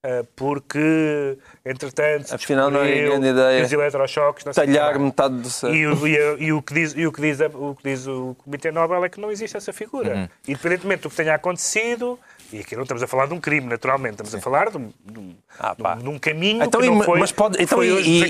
ah, 0.06 0.24
porque, 0.36 1.36
entretanto, 1.66 2.36
afinal 2.36 2.70
não 2.70 2.84
é 2.84 3.06
grande 3.06 3.28
ideia 3.28 3.66
os 3.66 3.72
eletrochoques, 3.72 4.46
não 4.46 4.54
talhar 4.54 5.00
metade 5.00 5.34
do 5.34 5.50
céu. 5.50 5.74
E, 5.74 5.82
e, 5.82 6.46
e, 6.46 6.54
o 6.54 6.62
que 6.62 6.76
diz, 6.76 6.94
e 6.96 7.08
o 7.08 7.12
que 7.12 7.22
diz, 7.22 7.40
o 7.40 7.74
que 7.74 7.90
diz 7.90 8.06
o 8.06 8.36
Comitê 8.36 8.72
Nobel 8.72 9.04
é 9.04 9.10
que 9.10 9.20
não 9.20 9.32
existe 9.32 9.58
essa 9.58 9.74
figura. 9.74 10.14
Uhum. 10.14 10.30
Independentemente 10.48 11.02
do 11.02 11.10
que 11.10 11.16
tenha 11.16 11.34
acontecido, 11.34 12.20
e 12.52 12.60
aqui 12.60 12.76
não 12.76 12.84
estamos 12.84 13.02
a 13.02 13.08
falar 13.08 13.28
de 13.28 13.34
um 13.34 13.40
crime, 13.40 13.68
naturalmente, 13.68 14.14
estamos 14.14 14.36
a 14.36 14.40
falar 14.40 14.70
de 14.70 14.78
um, 14.78 14.90
de 15.04 15.20
um, 15.20 15.36
ah, 15.60 15.76
de 15.96 16.08
um 16.08 16.20
caminho 16.20 16.64
então, 16.64 16.80
que 16.80 16.88
não 16.88 17.02
foi, 17.02 17.20
mas 17.20 17.32
pode, 17.32 17.62
então, 17.62 17.78
foi 17.78 17.88
e, 17.88 18.24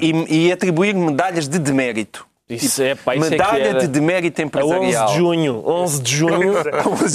e, 0.00 0.46
e, 0.46 0.52
atribuir 0.52 0.94
medalhas 0.94 1.48
de 1.48 1.58
demérito. 1.58 2.26
Isso 2.48 2.76
tipo, 2.76 2.82
é, 2.82 2.94
pá, 2.94 3.14
isso 3.14 3.30
medalha 3.30 3.62
é 3.62 3.74
de 3.74 3.88
demérito 3.88 4.40
empresarial. 4.40 5.04
11 5.04 5.12
de 5.12 5.18
junho. 5.18 5.62
11 5.66 6.02
de 6.02 6.16
junho. 6.16 6.54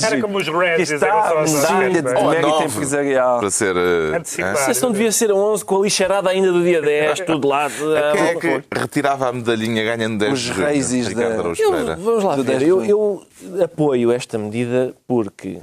Era 0.06 0.22
como 0.22 0.38
os 0.38 0.48
Reds. 0.48 0.92
Está 0.92 1.44
medalha 1.44 1.90
de 1.90 2.14
demérito 2.14 2.64
empresarial. 2.64 3.40
Para 3.40 3.50
ser... 3.50 3.76
Uh, 3.76 4.16
é? 4.16 4.80
não 4.80 4.92
devia 4.92 5.12
ser 5.12 5.32
a 5.32 5.34
11 5.34 5.66
com 5.66 5.80
a 5.80 5.82
lixarada 5.82 6.30
ainda 6.30 6.52
do 6.52 6.62
dia 6.62 6.84
10, 6.84 7.22
tudo 7.22 7.48
lá. 7.48 7.68
Quem 7.68 8.24
é 8.24 8.36
que 8.36 8.64
retirava 8.80 9.30
a 9.30 9.34
medalhinha 9.34 9.84
ganhando 9.84 10.20
10 10.20 10.34
Os 10.34 10.50
reis 10.52 10.92
da... 11.16 11.24
Eu, 11.58 11.98
vamos 11.98 12.24
lá 12.24 12.36
ver. 12.36 12.62
Eu, 12.62 12.86
eu 12.86 13.24
apoio 13.64 14.12
esta 14.12 14.38
medida 14.38 14.94
porque 15.08 15.58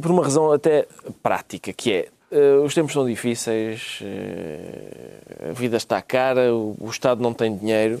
por 0.00 0.10
uma 0.10 0.22
razão 0.22 0.52
até 0.52 0.86
prática, 1.22 1.72
que 1.72 1.92
é 1.92 2.08
uh, 2.32 2.62
os 2.62 2.74
tempos 2.74 2.92
são 2.92 3.06
difíceis, 3.06 4.00
uh, 4.02 5.50
a 5.50 5.52
vida 5.52 5.76
está 5.76 6.00
cara, 6.00 6.54
o, 6.54 6.76
o, 6.80 6.88
Estado 6.90 7.22
não 7.22 7.32
tem 7.32 7.56
dinheiro 7.56 8.00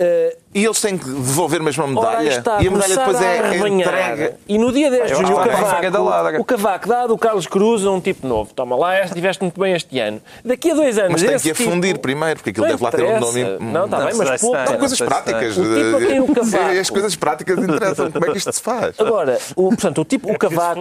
Uh, 0.00 0.34
e 0.54 0.64
eles 0.64 0.80
têm 0.80 0.96
que 0.96 1.04
devolver 1.04 1.62
mesmo 1.62 1.84
a 1.84 1.86
medalha. 1.86 2.28
Está, 2.30 2.62
e 2.62 2.68
a 2.68 2.70
medalha 2.70 2.96
depois 2.96 3.20
é 3.20 3.68
entregue. 3.68 4.34
E 4.48 4.56
no 4.56 4.72
dia 4.72 4.90
10 4.90 5.10
de 5.10 5.14
julho, 5.14 5.34
o 5.34 5.44
Cavaco, 5.44 6.40
o 6.40 6.44
Cavaco 6.44 6.88
dá 6.88 7.06
do 7.06 7.18
Carlos 7.18 7.46
Cruz 7.46 7.84
a 7.84 7.90
um 7.90 8.00
tipo 8.00 8.26
novo. 8.26 8.50
Toma 8.54 8.76
lá, 8.76 9.04
estiveste 9.04 9.42
muito 9.42 9.60
bem 9.60 9.74
este 9.74 9.98
ano. 9.98 10.22
Daqui 10.42 10.70
a 10.70 10.74
dois 10.74 10.98
anos. 10.98 11.12
Mas 11.12 11.22
tem 11.22 11.38
que 11.38 11.50
afundir 11.50 11.92
tipo... 11.92 12.00
primeiro, 12.00 12.36
porque 12.36 12.48
aquilo 12.48 12.66
deve 12.66 12.82
lá 12.82 12.90
ter 12.90 13.04
um 13.04 13.20
nome. 13.20 13.44
Não, 13.60 13.84
está 13.84 13.98
bem, 13.98 14.14
mas 14.14 14.40
pouco. 14.40 14.56
São 14.66 14.78
coisas 14.78 14.98
práticas. 14.98 15.58
O 15.58 15.62
tipo 15.62 15.96
a 15.96 16.00
quem 16.00 16.20
o 16.20 16.34
Cavaco. 16.34 16.70
As 16.80 16.90
coisas 16.90 17.16
práticas 17.16 17.58
interessam. 17.58 18.10
Como 18.10 18.24
é 18.24 18.30
que 18.30 18.38
isto 18.38 18.52
se 18.52 18.62
faz? 18.62 18.98
Agora, 18.98 19.38
o, 19.54 19.68
portanto, 19.68 20.00
o 20.00 20.04
tipo, 20.06 20.28
o 20.28 20.32
é 20.32 20.38
Cavaco. 20.38 20.80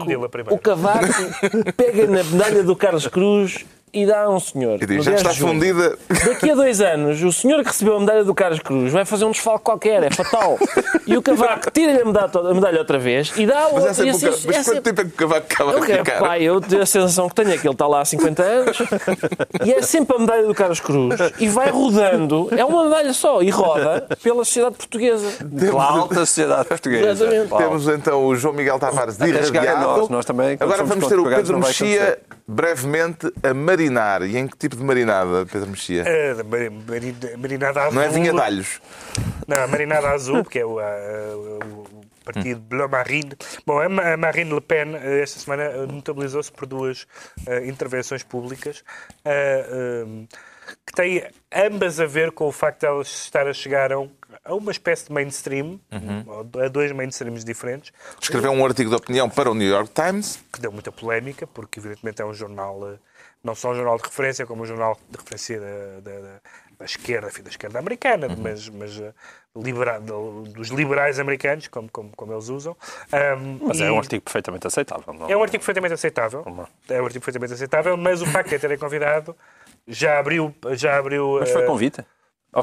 O 0.50 0.58
Cavaco 0.58 1.74
pega 1.76 2.08
na 2.08 2.24
medalha 2.24 2.64
do 2.64 2.74
Carlos 2.74 3.06
Cruz 3.08 3.66
e 3.94 4.06
dá 4.06 4.24
a 4.24 4.30
um 4.30 4.40
senhor. 4.40 4.82
E 4.82 4.86
diz, 4.86 5.04
já 5.04 5.14
está 5.14 5.34
fundida. 5.34 5.98
Daqui 6.26 6.52
a 6.52 6.56
dois 6.56 6.82
anos, 6.82 7.22
o 7.24 7.32
senhor 7.32 7.62
que 7.62 7.68
recebeu 7.68 7.98
a 7.98 8.00
medalha 8.00 8.24
do 8.24 8.34
Carlos 8.36 8.60
Cruz 8.60 8.92
vai 8.92 9.06
fazer 9.06 9.26
um 9.26 9.32
desfalque 9.32 9.66
qualquer, 9.66 10.04
é 10.04 10.12
fatal. 10.12 10.58
E 11.06 11.18
o 11.18 11.22
Cavaco 11.22 11.72
tira-lhe 11.72 12.02
a 12.02 12.06
medalha, 12.06 12.30
a 12.34 12.54
medalha 12.54 12.80
outra 12.80 13.00
vez 13.00 13.32
e 13.36 13.46
dá 13.46 13.70
Mas, 13.74 13.86
é 13.86 13.94
sempre 13.94 14.10
assim, 14.10 14.48
Mas 14.48 14.56
é 14.56 14.64
quanto 14.64 14.82
tempo 14.82 15.02
é 15.02 15.04
que 15.06 15.10
o 15.10 15.14
Cavaco 15.14 15.48
acaba 15.52 15.72
eu, 15.72 15.82
ficar? 15.82 16.20
Pai, 16.20 16.44
eu 16.44 16.62
tenho 16.62 16.82
a 16.82 16.86
sensação 16.86 17.28
que 17.30 17.36
tenho 17.36 17.52
é 17.52 17.58
que 17.58 17.68
ele 17.68 17.74
está 17.74 17.88
lá 17.88 18.02
há 18.02 18.06
50 18.06 18.44
anos 18.44 18.78
e 19.66 19.74
é 19.74 19.82
sempre 19.82 20.16
a 20.16 20.20
medalha 20.20 20.46
do 20.46 20.54
Carlos 20.54 20.80
Cruz 20.80 21.16
e 21.40 21.48
vai 21.48 21.70
rodando, 21.70 22.50
é 22.56 22.64
uma 22.64 22.84
medalha 22.84 23.14
só, 23.14 23.42
e 23.42 23.50
roda 23.50 24.08
pela 24.22 24.46
sociedade 24.46 24.76
portuguesa. 24.76 25.46
Pela 25.60 25.84
alta 25.84 26.26
sociedade 26.26 26.68
portuguesa. 26.68 27.10
Exatamente. 27.10 27.58
Temos 27.58 27.88
então 27.88 28.26
o 28.26 28.36
João 28.36 28.54
Miguel 28.54 28.78
Tavares 28.80 29.18
de 29.18 29.28
irradiado. 29.28 29.82
Nós, 29.82 30.10
nós 30.10 30.26
também, 30.26 30.58
Agora 30.60 30.84
vamos 30.84 31.08
ter 31.08 31.20
o 31.20 31.24
Pedro 31.24 31.60
Mexia 31.60 32.20
brevemente 32.50 33.32
a 33.43 33.54
marinar. 33.54 34.24
E 34.24 34.36
em 34.36 34.47
que 34.47 34.58
tipo 34.58 34.76
de 34.76 34.84
marinada, 34.84 35.45
Pedro 35.45 35.70
Mexia? 35.70 36.04
Uh, 36.04 37.38
marinada 37.38 37.84
azul. 37.84 37.93
Não 37.93 38.02
é 38.02 38.10
vinha 38.10 38.34
de 38.34 38.41
alhos? 38.41 38.82
Não, 39.47 39.68
marinada 39.68 40.10
azul, 40.10 40.43
que 40.43 40.58
é 40.58 40.66
o, 40.66 40.80
o 40.80 42.02
partido 42.26 42.60
Bleu 42.62 42.89
Marine. 42.89 43.34
Bom, 43.66 43.80
a 43.80 44.18
Marine 44.18 44.54
Le 44.54 44.62
Pen 44.62 44.95
eh, 44.95 45.22
esta 45.22 45.39
semana 45.39 45.64
eh, 45.64 45.86
notabilizou-se 45.86 46.52
por 46.52 46.66
duas 46.66 47.04
uh, 47.47 47.66
intervenções 47.66 48.24
públicas 48.24 48.84
uh, 49.26 50.28
que 50.86 50.93
têm 50.93 51.24
ambas 51.54 52.00
a 52.00 52.06
ver 52.06 52.32
com 52.32 52.45
o 52.45 52.52
facto 52.52 52.82
de 52.82 52.86
elas 52.88 53.08
estar 53.08 53.47
a 53.47 53.54
chegar 53.54 53.91
a 53.91 54.00
um 54.00 54.10
a 54.44 54.54
uma 54.54 54.72
espécie 54.72 55.08
de 55.08 55.14
mainstream, 55.14 55.80
uhum. 55.92 56.62
a 56.64 56.68
dois 56.68 56.92
mainstreams 56.92 57.44
diferentes. 57.44 57.92
Escreveu 58.22 58.52
um 58.52 58.66
artigo 58.66 58.90
de 58.90 58.96
opinião 58.96 59.30
para 59.30 59.50
o 59.50 59.56
New 59.56 59.68
York 59.68 59.92
Times. 59.92 60.40
Que 60.52 60.60
deu 60.60 60.72
muita 60.72 60.92
polémica, 60.92 61.48
porque 61.48 61.80
evidentemente 61.80 62.22
é 62.22 62.26
um 62.26 62.34
jornal, 62.34 62.92
eh, 62.92 62.98
não 63.44 63.56
só 63.56 63.72
um 63.72 63.76
jornal 63.76 63.98
de 63.98 64.04
referência, 64.04 64.46
como 64.46 64.64
um 64.64 64.66
jornal 64.66 64.98
de 65.10 65.18
referência 65.18 65.60
da, 65.60 66.00
da, 66.12 66.40
da 66.80 66.86
esquerda, 66.86 67.28
enfim, 67.28 67.44
da 67.44 67.50
esquerda 67.50 67.80
americana, 67.80 68.28
uhum. 68.28 68.36
mas, 68.38 68.70
mas 68.70 69.00
eh, 69.00 69.14
libera, 69.56 70.00
dos 70.00 70.70
liberais 70.70 71.20
americanos, 71.20 71.68
como, 71.68 71.90
como, 71.92 72.12
como 72.16 72.34
eles 72.34 72.50
usam. 72.50 72.78
Um, 73.38 73.68
mas 73.68 73.82
é 73.82 73.86
e... 73.86 73.88
é 73.88 73.92
um 73.92 73.98
artigo 73.98 74.24
perfeitamente 74.24 74.68
aceitável. 74.68 75.14
Não? 75.14 75.30
É 75.30 75.36
um 75.36 75.42
artigo 75.42 75.60
perfeitamente 75.60 75.94
aceitável. 75.94 76.44
É 76.88 77.02
um 77.02 77.06
artigo 77.06 77.26
perfeitamente 77.26 77.54
aceitável, 77.54 77.98
mas 77.98 78.22
o 78.22 78.26
facto 78.28 78.50
de 78.50 78.60
terem 78.60 78.78
convidado 78.78 79.36
já 79.88 80.20
abriu... 80.20 80.54
Já 80.72 80.98
abriu 80.98 81.38
mas 81.40 81.52
foi 81.52 81.64
eh, 81.64 81.66
convite? 81.66 82.00
Ou 82.02 82.19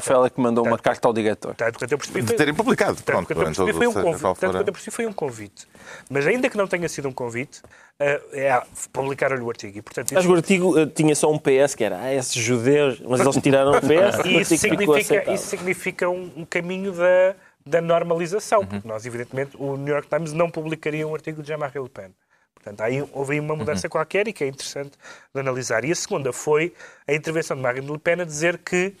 ela 0.09 0.29
que 0.29 0.39
mandou 0.39 0.65
uma 0.65 0.77
carta 0.77 1.07
ao 1.07 1.13
diretor? 1.13 1.55
Tanto 1.55 1.79
quanto 1.79 1.91
eu 1.91 1.97
percebi, 1.97 2.21
foi... 2.21 2.29
De 2.29 2.35
terem 2.35 2.53
publicado. 2.53 3.01
Pronto, 3.03 3.27
tanto 3.27 3.37
quanto 3.37 3.61
eu 3.61 3.65
percebi, 3.65 3.73
foi 3.73 3.87
um 3.87 3.93
convite. 3.93 4.39
Tanto 4.39 4.53
quanto 4.53 4.67
eu 4.67 4.73
percebi, 4.73 4.95
foi 4.95 5.05
um 5.05 5.13
convite. 5.13 5.67
Mas 6.09 6.27
ainda 6.27 6.49
que 6.49 6.57
não 6.57 6.67
tenha 6.67 6.89
sido 6.89 7.07
um 7.07 7.13
convite, 7.13 7.61
uh, 7.61 8.35
é, 8.35 8.61
publicaram-lhe 8.91 9.41
o 9.41 9.49
artigo. 9.49 9.77
E, 9.77 9.81
portanto. 9.81 10.13
Mas 10.13 10.25
o 10.25 10.33
artigo 10.33 10.77
uh, 10.77 10.87
tinha 10.87 11.15
só 11.15 11.31
um 11.31 11.39
PS, 11.39 11.75
que 11.75 11.83
era 11.83 11.99
ah, 11.99 12.13
esses 12.13 12.35
judeus, 12.35 12.99
mas 12.99 13.21
eles 13.21 13.37
tiraram 13.37 13.71
o 13.71 13.79
PS 13.79 14.25
e 14.25 14.41
isso 14.41 14.57
significa, 14.57 15.31
isso 15.33 15.45
significa 15.47 16.09
um, 16.09 16.31
um 16.35 16.45
caminho 16.45 16.91
da, 16.91 17.35
da 17.65 17.81
normalização, 17.81 18.59
uhum. 18.59 18.67
porque 18.67 18.87
nós, 18.87 19.05
evidentemente, 19.05 19.55
o 19.57 19.77
New 19.77 19.93
York 19.93 20.09
Times 20.09 20.33
não 20.33 20.49
publicaria 20.49 21.07
um 21.07 21.13
artigo 21.13 21.41
de 21.41 21.47
Jean-Marie 21.47 21.81
Le 21.81 21.89
Pen. 21.89 22.11
Portanto, 22.53 22.81
aí 22.81 23.07
houve 23.13 23.33
aí 23.33 23.39
uma 23.39 23.55
mudança 23.55 23.87
uhum. 23.87 23.91
qualquer 23.91 24.27
e 24.27 24.33
que 24.33 24.43
é 24.43 24.47
interessante 24.47 24.91
de 25.33 25.39
analisar. 25.39 25.85
E 25.85 25.91
a 25.91 25.95
segunda 25.95 26.33
foi 26.33 26.73
a 27.07 27.13
intervenção 27.13 27.55
de 27.55 27.63
Marine 27.63 27.89
Le 27.89 27.97
Pen 27.97 28.21
a 28.21 28.25
dizer 28.25 28.57
que 28.57 28.93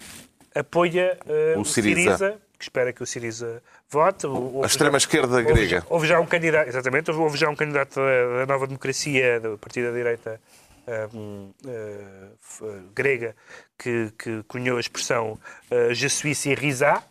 apoia 0.59 1.17
uh, 1.55 1.59
o, 1.59 1.65
Siriza. 1.65 2.17
Siriza, 2.17 2.37
que 2.57 2.63
espera 2.63 2.91
que 2.91 3.03
o 3.03 3.05
Siriza 3.05 3.61
vote. 3.89 4.27
a 4.63 4.65
extrema-esquerda 4.65 5.41
grega. 5.41 5.77
Houve, 5.77 5.93
houve, 5.93 6.07
já 6.07 6.19
um 6.19 6.25
candidato, 6.25 6.67
exatamente, 6.67 7.11
houve, 7.11 7.37
já 7.37 7.49
um 7.49 7.55
candidato 7.55 7.95
da, 7.95 8.39
da 8.39 8.45
Nova 8.45 8.67
Democracia, 8.67 9.39
do 9.39 9.57
Partido 9.57 9.87
da 9.87 9.93
Direita 9.93 10.39
uh, 10.87 11.53
uh, 11.65 12.93
grega, 12.93 13.35
que, 13.77 14.11
que 14.17 14.43
cunhou 14.47 14.77
a 14.77 14.79
expressão 14.79 15.39
uh, 15.71 15.93
Je 15.93 16.09
suis 16.09 16.37
Syriza, 16.37 17.03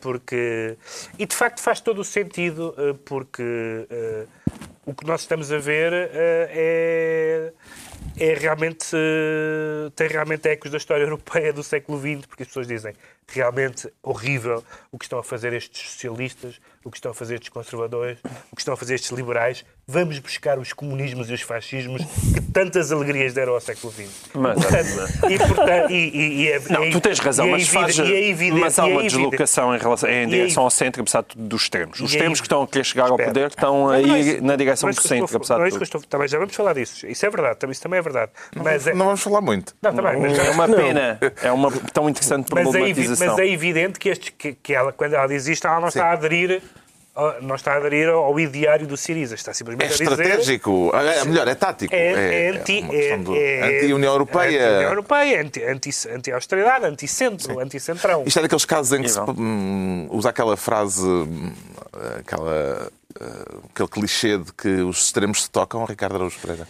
porque... 0.00 0.76
E, 1.18 1.24
de 1.24 1.36
facto, 1.36 1.60
faz 1.60 1.80
todo 1.80 2.00
o 2.00 2.04
sentido, 2.04 2.74
porque 3.04 3.86
o 4.84 4.92
que 4.92 5.06
nós 5.06 5.20
estamos 5.20 5.52
a 5.52 5.58
ver 5.58 5.92
é 5.92 7.52
é 8.18 8.34
realmente, 8.34 8.86
tem 9.94 10.08
realmente 10.08 10.48
ecos 10.48 10.70
da 10.70 10.78
história 10.78 11.04
europeia 11.04 11.52
do 11.52 11.62
século 11.62 11.98
XX, 11.98 12.26
porque 12.26 12.42
as 12.42 12.48
pessoas 12.48 12.66
dizem 12.66 12.94
realmente 13.28 13.92
horrível 14.02 14.64
o 14.90 14.98
que 14.98 15.04
estão 15.04 15.18
a 15.18 15.24
fazer 15.24 15.52
estes 15.52 15.90
socialistas, 15.90 16.60
o 16.84 16.90
que 16.90 16.96
estão 16.96 17.10
a 17.10 17.14
fazer 17.14 17.34
estes 17.34 17.50
conservadores, 17.50 18.18
o 18.50 18.56
que 18.56 18.62
estão 18.62 18.74
a 18.74 18.76
fazer 18.76 18.94
estes 18.94 19.10
liberais. 19.10 19.64
Vamos 19.88 20.18
buscar 20.18 20.58
os 20.58 20.72
comunismos 20.72 21.30
e 21.30 21.34
os 21.34 21.42
fascismos 21.42 22.02
que 22.34 22.40
tantas 22.52 22.90
alegrias 22.90 23.32
deram 23.34 23.54
ao 23.54 23.60
século 23.60 23.92
XX. 23.92 24.08
Mas, 24.34 24.54
portanto, 24.60 25.30
e, 25.30 25.38
portanto, 25.38 25.90
e, 25.92 26.42
e, 26.42 26.48
é, 26.48 26.60
não, 26.68 26.90
tu 26.90 27.00
tens 27.00 27.20
razão, 27.20 27.46
mas, 27.46 27.68
faz, 27.68 27.96
é 28.00 28.28
evidente, 28.28 28.60
mas 28.60 28.76
há 28.80 28.84
uma 28.84 29.02
deslocação 29.02 29.72
em, 29.72 29.78
relação, 29.78 30.10
em 30.10 30.26
direção 30.26 30.64
ao 30.64 30.70
centro, 30.70 31.02
apesar 31.02 31.24
dos 31.36 31.62
extremos. 31.62 32.00
Os 32.00 32.10
extremos 32.10 32.40
que 32.40 32.46
estão 32.46 32.64
a 32.64 32.66
querer 32.66 32.82
chegar 32.82 33.12
ao 33.12 33.16
poder 33.16 33.46
estão 33.46 33.88
a 33.88 34.00
ir 34.00 34.42
na 34.42 34.56
direção 34.56 34.90
do 34.90 35.00
centro, 35.00 35.36
apesar 35.36 35.64
de 35.64 35.88
tudo. 35.88 36.04
Também 36.08 36.26
já 36.26 36.36
vamos 36.36 36.56
falar 36.56 36.72
disso. 36.72 37.06
Isso 37.06 37.24
é 37.24 37.30
verdade, 37.30 37.70
isso 37.70 37.80
também 37.80 38.00
é 38.00 38.02
verdade. 38.02 38.32
Mas 38.56 38.86
não, 38.86 39.06
vamos 39.06 39.22
falar 39.22 39.40
muito. 39.40 39.72
Não, 39.80 39.94
também, 39.94 40.20
mas, 40.20 40.36
é 40.36 40.50
uma 40.50 40.68
pena. 40.68 41.18
É 41.40 41.52
uma 41.52 41.70
tão 41.92 42.10
interessante 42.10 42.50
problematização. 42.50 43.28
Mas 43.28 43.38
é 43.38 43.46
evidente 43.46 44.00
que, 44.00 44.08
estes, 44.08 44.30
que, 44.36 44.52
que 44.52 44.74
ela, 44.74 44.92
quando 44.92 45.12
ela 45.12 45.28
diz 45.28 45.46
isto, 45.46 45.64
ela 45.64 45.78
não 45.78 45.92
Sim. 45.92 46.00
está 46.00 46.10
a 46.10 46.12
aderir 46.14 46.60
não 47.40 47.54
está 47.54 47.74
a 47.74 47.76
aderir 47.76 48.08
ao 48.08 48.38
ideário 48.38 48.86
do 48.86 48.96
Siriza. 48.96 49.34
Está 49.34 49.54
simplesmente 49.54 49.90
é 49.90 49.94
estratégico, 49.94 50.90
a 50.94 51.02
dizer... 51.02 51.20
é 51.20 51.24
melhor, 51.24 51.48
é 51.48 51.54
tático. 51.54 51.94
É, 51.94 51.98
é, 51.98 52.44
é 52.44 52.48
anti, 52.50 52.84
é, 52.90 53.08
é, 53.08 53.78
anti-União 53.78 54.12
Europeia. 54.12 54.66
Anti-União 54.66 54.90
Europeia, 54.90 55.50
anti-austeridade, 56.14 56.84
anti 56.84 57.06
anti-centro, 57.06 57.60
anti-centrão. 57.60 58.24
Isto 58.26 58.38
é 58.38 58.42
daqueles 58.42 58.64
casos 58.64 58.98
em 58.98 59.02
que 59.02 59.08
se 59.08 59.20
hum, 59.20 60.08
usa 60.10 60.30
aquela 60.30 60.56
frase, 60.56 61.06
hum, 61.06 61.52
aquela, 62.18 62.90
uh, 63.20 63.62
aquele 63.72 63.88
clichê 63.88 64.38
de 64.38 64.52
que 64.52 64.68
os 64.68 65.06
extremos 65.06 65.44
se 65.44 65.50
tocam, 65.50 65.84
Ricardo 65.84 66.16
Araújo 66.16 66.38
Pereira. 66.40 66.66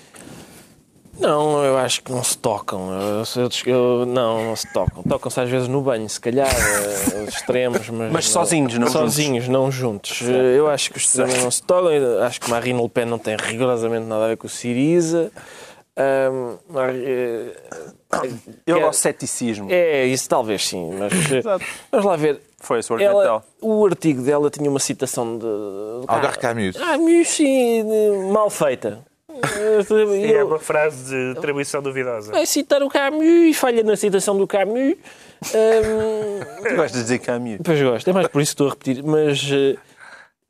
Não, 1.19 1.65
eu 1.65 1.79
acho 1.79 2.03
que 2.03 2.13
não 2.13 2.23
se 2.23 2.37
tocam. 2.37 2.91
Eu, 2.93 3.43
eu, 3.43 3.51
eu 3.67 4.07
não, 4.07 4.45
não 4.45 4.57
se 4.57 4.71
tocam. 4.73 5.03
Tocam-se 5.03 5.41
às 5.41 5.49
vezes 5.49 5.69
no 5.69 5.81
banho, 5.81 6.09
se 6.09 6.21
calhar, 6.21 6.49
eh, 6.49 7.23
os 7.23 7.35
extremos, 7.35 7.89
mas, 7.89 8.13
mas 8.13 8.29
sozinhos, 8.29 8.75
não 8.79 8.89
sozinhos, 8.89 9.45
juntos. 9.45 9.49
não 9.49 9.71
juntos. 9.71 10.21
Eu 10.23 10.69
acho 10.69 10.91
que 10.91 10.99
os 10.99 11.05
extremos 11.05 11.43
não 11.43 11.51
se 11.51 11.63
tocam. 11.63 11.93
Eu 11.93 12.23
acho 12.23 12.41
que 12.41 12.51
Marine 12.51 12.83
Le 12.83 12.89
Pen 12.89 13.07
não 13.07 13.19
tem 13.19 13.37
rigorosamente 13.37 14.07
nada 14.07 14.27
a 14.27 14.29
ver 14.29 14.37
com 14.37 14.47
o 14.47 14.51
Siriza. 14.51 15.33
Um, 15.99 16.59
eu 18.67 18.81
gosto 18.81 18.99
de 18.99 19.03
ceticismo. 19.03 19.69
É, 19.71 20.05
isso 20.05 20.29
talvez 20.29 20.67
sim, 20.67 20.91
mas 20.93 21.11
vamos 21.91 22.07
lá 22.07 22.17
ver. 22.17 22.41
Foi 22.59 22.81
a 22.81 22.83
sua 22.83 23.03
ela, 23.03 23.43
O 23.63 23.87
artigo 23.87 24.21
dela 24.23 24.51
tinha 24.51 24.69
uma 24.69 24.79
citação 24.79 25.39
de. 25.39 25.45
de 25.45 26.05
Albert 26.07 26.39
Camus. 26.39 26.77
Ah, 26.77 26.93
Camus, 26.93 27.29
sim, 27.29 27.83
mal 28.31 28.51
feita. 28.51 29.06
Sim, 29.87 30.33
é 30.33 30.45
uma 30.45 30.59
frase 30.59 31.05
de 31.05 31.39
atribuição 31.39 31.83
duvidosa. 31.83 32.33
Vai 32.33 32.47
citar 32.47 32.83
o 32.83 32.89
Camus 32.89 33.25
e 33.25 33.55
falha 33.55 33.83
na 33.83 33.97
citação 33.97 34.37
do 34.37 34.47
Camus. 34.47 34.95
Um... 35.37 36.63
Tu 36.63 36.77
gostas 36.77 36.93
de 36.93 37.03
dizer 37.03 37.19
Camus? 37.19 37.59
Pois 37.63 37.81
gosto, 37.81 38.09
é 38.09 38.13
mais 38.13 38.27
por 38.29 38.41
isso 38.41 38.53
que 38.53 38.55
estou 38.55 38.69
a 38.69 38.71
repetir. 38.71 39.05
Mas 39.05 39.43
uh, 39.43 39.79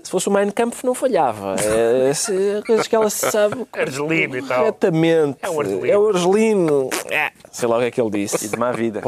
se 0.06 0.10
fosse 0.12 0.28
o 0.28 0.30
Mein 0.30 0.52
Kampf 0.52 0.84
não 0.84 0.94
falhava. 0.94 1.56
É, 1.58 2.12
é, 2.12 2.62
coisas 2.62 2.86
que 2.86 2.94
ela 2.94 3.10
sabe. 3.10 3.66
Argelino 3.74 4.38
e 4.38 4.42
tal. 4.42 4.60
Corretamente. 4.60 5.38
É 5.42 5.50
o 5.50 5.60
Argelino. 5.60 5.86
É 5.86 5.98
o 5.98 6.08
Argelino. 6.08 6.90
É, 7.10 7.32
sei 7.50 7.68
lá 7.68 7.76
o 7.76 7.80
que 7.80 7.86
é 7.86 7.90
que 7.90 8.00
ele 8.00 8.10
disse. 8.10 8.46
E 8.46 8.48
de 8.48 8.56
má 8.56 8.70
vida. 8.70 9.02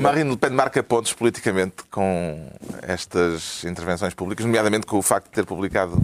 Marine 0.00 0.30
Le 0.30 0.36
Pen 0.36 0.50
marca 0.50 0.80
pontos 0.84 1.12
politicamente 1.12 1.82
com 1.90 2.48
estas 2.82 3.64
intervenções 3.64 4.14
públicas, 4.14 4.46
nomeadamente 4.46 4.86
com 4.86 4.98
o 4.98 5.02
facto 5.02 5.26
de 5.26 5.32
ter 5.32 5.44
publicado 5.44 6.00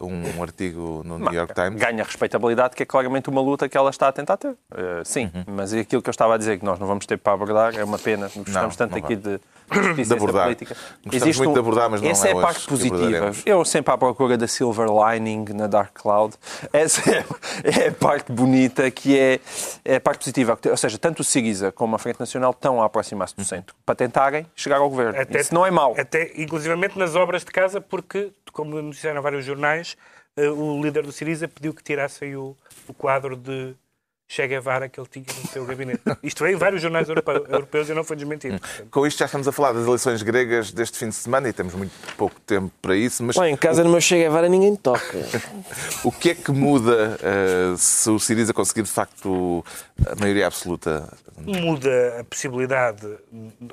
um 0.00 0.42
artigo 0.42 1.02
no 1.04 1.18
New 1.18 1.32
York 1.32 1.54
Times. 1.54 1.80
Ganha 1.80 2.02
respeitabilidade, 2.02 2.74
que 2.74 2.82
é 2.82 2.86
claramente 2.86 3.28
uma 3.28 3.40
luta 3.40 3.68
que 3.68 3.76
ela 3.76 3.90
está 3.90 4.08
a 4.08 4.12
tentar 4.12 4.36
ter. 4.36 4.50
Uh, 4.50 5.04
sim, 5.04 5.30
uhum. 5.34 5.44
mas 5.54 5.72
aquilo 5.72 6.02
que 6.02 6.08
eu 6.08 6.12
estava 6.12 6.34
a 6.34 6.38
dizer 6.38 6.58
que 6.58 6.64
nós 6.64 6.78
não 6.78 6.86
vamos 6.86 7.06
ter 7.06 7.18
para 7.18 7.32
abordar 7.32 7.76
é 7.76 7.84
uma 7.84 7.98
pena. 7.98 8.30
Gostamos 8.34 8.76
tanto 8.76 8.96
aqui 8.96 9.16
de 9.16 9.40
de 10.04 10.12
abordar. 10.12 10.44
política. 10.44 10.76
Existe 11.12 11.38
muito 11.38 11.50
um... 11.50 11.54
de 11.54 11.60
abordar, 11.60 11.90
mas 11.90 12.02
não 12.02 12.10
Essa 12.10 12.28
é, 12.28 12.32
é 12.32 12.38
a 12.38 12.40
parte 12.40 12.66
positiva. 12.66 13.32
Eu 13.46 13.64
sempre 13.64 13.92
à 13.92 13.98
procura 13.98 14.36
da 14.36 14.46
silver 14.46 14.88
lining 14.88 15.44
na 15.54 15.66
Dark 15.66 15.92
Cloud. 15.94 16.34
Essa 16.72 17.10
é, 17.10 17.24
é 17.64 17.88
a 17.88 17.92
parte 17.92 18.32
bonita, 18.32 18.90
que 18.90 19.18
é, 19.18 19.40
é 19.84 19.96
a 19.96 20.00
parte 20.00 20.18
positiva. 20.18 20.58
Ou 20.68 20.76
seja, 20.76 20.98
tanto 20.98 21.20
o 21.20 21.24
Siriza 21.24 21.70
como 21.72 21.94
a 21.94 21.98
Frente 21.98 22.18
Nacional 22.20 22.50
estão 22.50 22.82
a 22.82 22.86
aproximar-se 22.86 23.36
do 23.36 23.44
centro 23.44 23.74
para 23.86 23.94
tentarem 23.94 24.46
chegar 24.54 24.78
ao 24.78 24.90
governo. 24.90 25.20
Até, 25.20 25.40
Isso 25.40 25.54
não 25.54 25.64
é 25.64 25.70
mau. 25.70 25.94
Até, 25.96 26.32
inclusivamente 26.36 26.98
nas 26.98 27.14
obras 27.14 27.44
de 27.44 27.50
casa, 27.52 27.80
porque, 27.80 28.32
como 28.52 28.90
disseram 28.90 29.22
vários 29.22 29.44
jornais, 29.44 29.89
eh, 30.36 30.48
o 30.48 30.82
líder 30.82 31.02
do 31.02 31.12
Siriza 31.12 31.48
pediu 31.48 31.74
que 31.74 31.82
tirassem 31.82 32.36
o, 32.36 32.56
o 32.88 32.94
quadro 32.94 33.36
de 33.36 33.74
Che 34.30 34.46
Guevara 34.46 34.88
que 34.88 35.00
ele 35.00 35.08
tinha 35.10 35.26
no 35.26 35.48
seu 35.50 35.66
gabinete. 35.66 36.02
Isto 36.22 36.44
veio 36.44 36.54
em 36.54 36.58
vários 36.58 36.80
jornais 36.80 37.08
europeus 37.08 37.88
e 37.88 37.94
não 37.94 38.04
foi 38.04 38.14
desmentido. 38.14 38.60
Com 38.88 39.04
isto 39.04 39.18
já 39.18 39.24
estamos 39.24 39.48
a 39.48 39.50
falar 39.50 39.72
das 39.72 39.84
eleições 39.84 40.22
gregas 40.22 40.70
deste 40.70 40.98
fim 40.98 41.08
de 41.08 41.16
semana 41.16 41.48
e 41.48 41.52
temos 41.52 41.74
muito 41.74 41.90
pouco 42.16 42.40
tempo 42.42 42.70
para 42.80 42.94
isso. 42.94 43.24
Mas 43.24 43.36
Bem, 43.36 43.54
em 43.54 43.56
casa 43.56 43.82
no 43.82 43.90
meu 43.90 44.00
Che 44.00 44.16
Guevara 44.16 44.48
ninguém 44.48 44.76
toca. 44.76 45.18
o 46.04 46.12
que 46.12 46.30
é 46.30 46.34
que 46.36 46.52
muda 46.52 47.18
uh, 47.18 47.76
se 47.76 48.08
o 48.08 48.20
Siriza 48.20 48.54
conseguir 48.54 48.82
de 48.82 48.90
facto 48.90 49.64
a 50.06 50.14
maioria 50.14 50.46
absoluta? 50.46 51.12
Muda 51.36 52.20
a 52.20 52.24
possibilidade 52.24 53.08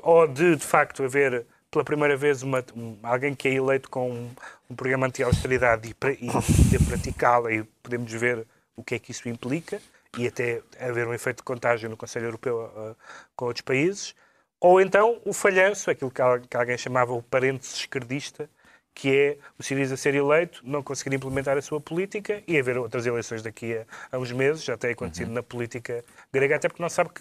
ou 0.02 0.26
de 0.26 0.56
de 0.56 0.64
facto 0.64 1.04
haver 1.04 1.46
pela 1.70 1.84
primeira 1.84 2.16
vez 2.16 2.42
uma, 2.42 2.64
um, 2.74 2.98
alguém 3.02 3.34
que 3.34 3.48
é 3.48 3.54
eleito 3.54 3.90
com 3.90 4.10
um, 4.10 4.30
um 4.70 4.74
programa 4.74 5.06
anti-austeridade 5.06 5.88
e, 5.88 6.06
e, 6.24 6.74
e 6.74 6.84
praticá-la 6.84 7.52
e 7.52 7.62
podemos 7.82 8.12
ver 8.12 8.46
o 8.76 8.82
que 8.82 8.94
é 8.94 8.98
que 8.98 9.10
isso 9.10 9.28
implica 9.28 9.80
e 10.16 10.26
até 10.26 10.62
haver 10.80 11.06
um 11.06 11.12
efeito 11.12 11.38
de 11.38 11.42
contágio 11.42 11.88
no 11.88 11.96
Conselho 11.96 12.26
Europeu 12.26 12.72
uh, 12.74 12.96
com 13.36 13.46
outros 13.46 13.62
países, 13.62 14.14
ou 14.60 14.80
então 14.80 15.20
o 15.24 15.32
falhanço, 15.32 15.90
aquilo 15.90 16.10
que, 16.10 16.22
que 16.48 16.56
alguém 16.56 16.78
chamava 16.78 17.12
o 17.12 17.22
parênteses 17.22 17.76
esquerdista, 17.76 18.48
que 18.94 19.16
é 19.16 19.38
o 19.56 19.62
Siriza 19.62 19.96
ser 19.96 20.16
eleito, 20.16 20.60
não 20.64 20.82
conseguir 20.82 21.14
implementar 21.14 21.56
a 21.56 21.62
sua 21.62 21.80
política 21.80 22.42
e 22.48 22.58
haver 22.58 22.76
outras 22.76 23.06
eleições 23.06 23.42
daqui 23.42 23.76
a, 23.76 23.86
a 24.10 24.18
uns 24.18 24.32
meses, 24.32 24.64
já 24.64 24.76
tem 24.76 24.90
acontecido 24.90 25.28
uhum. 25.28 25.34
na 25.34 25.42
política 25.42 26.04
grega, 26.32 26.56
até 26.56 26.68
porque 26.68 26.82
não, 26.82 26.88
sabe 26.88 27.10
que, 27.10 27.20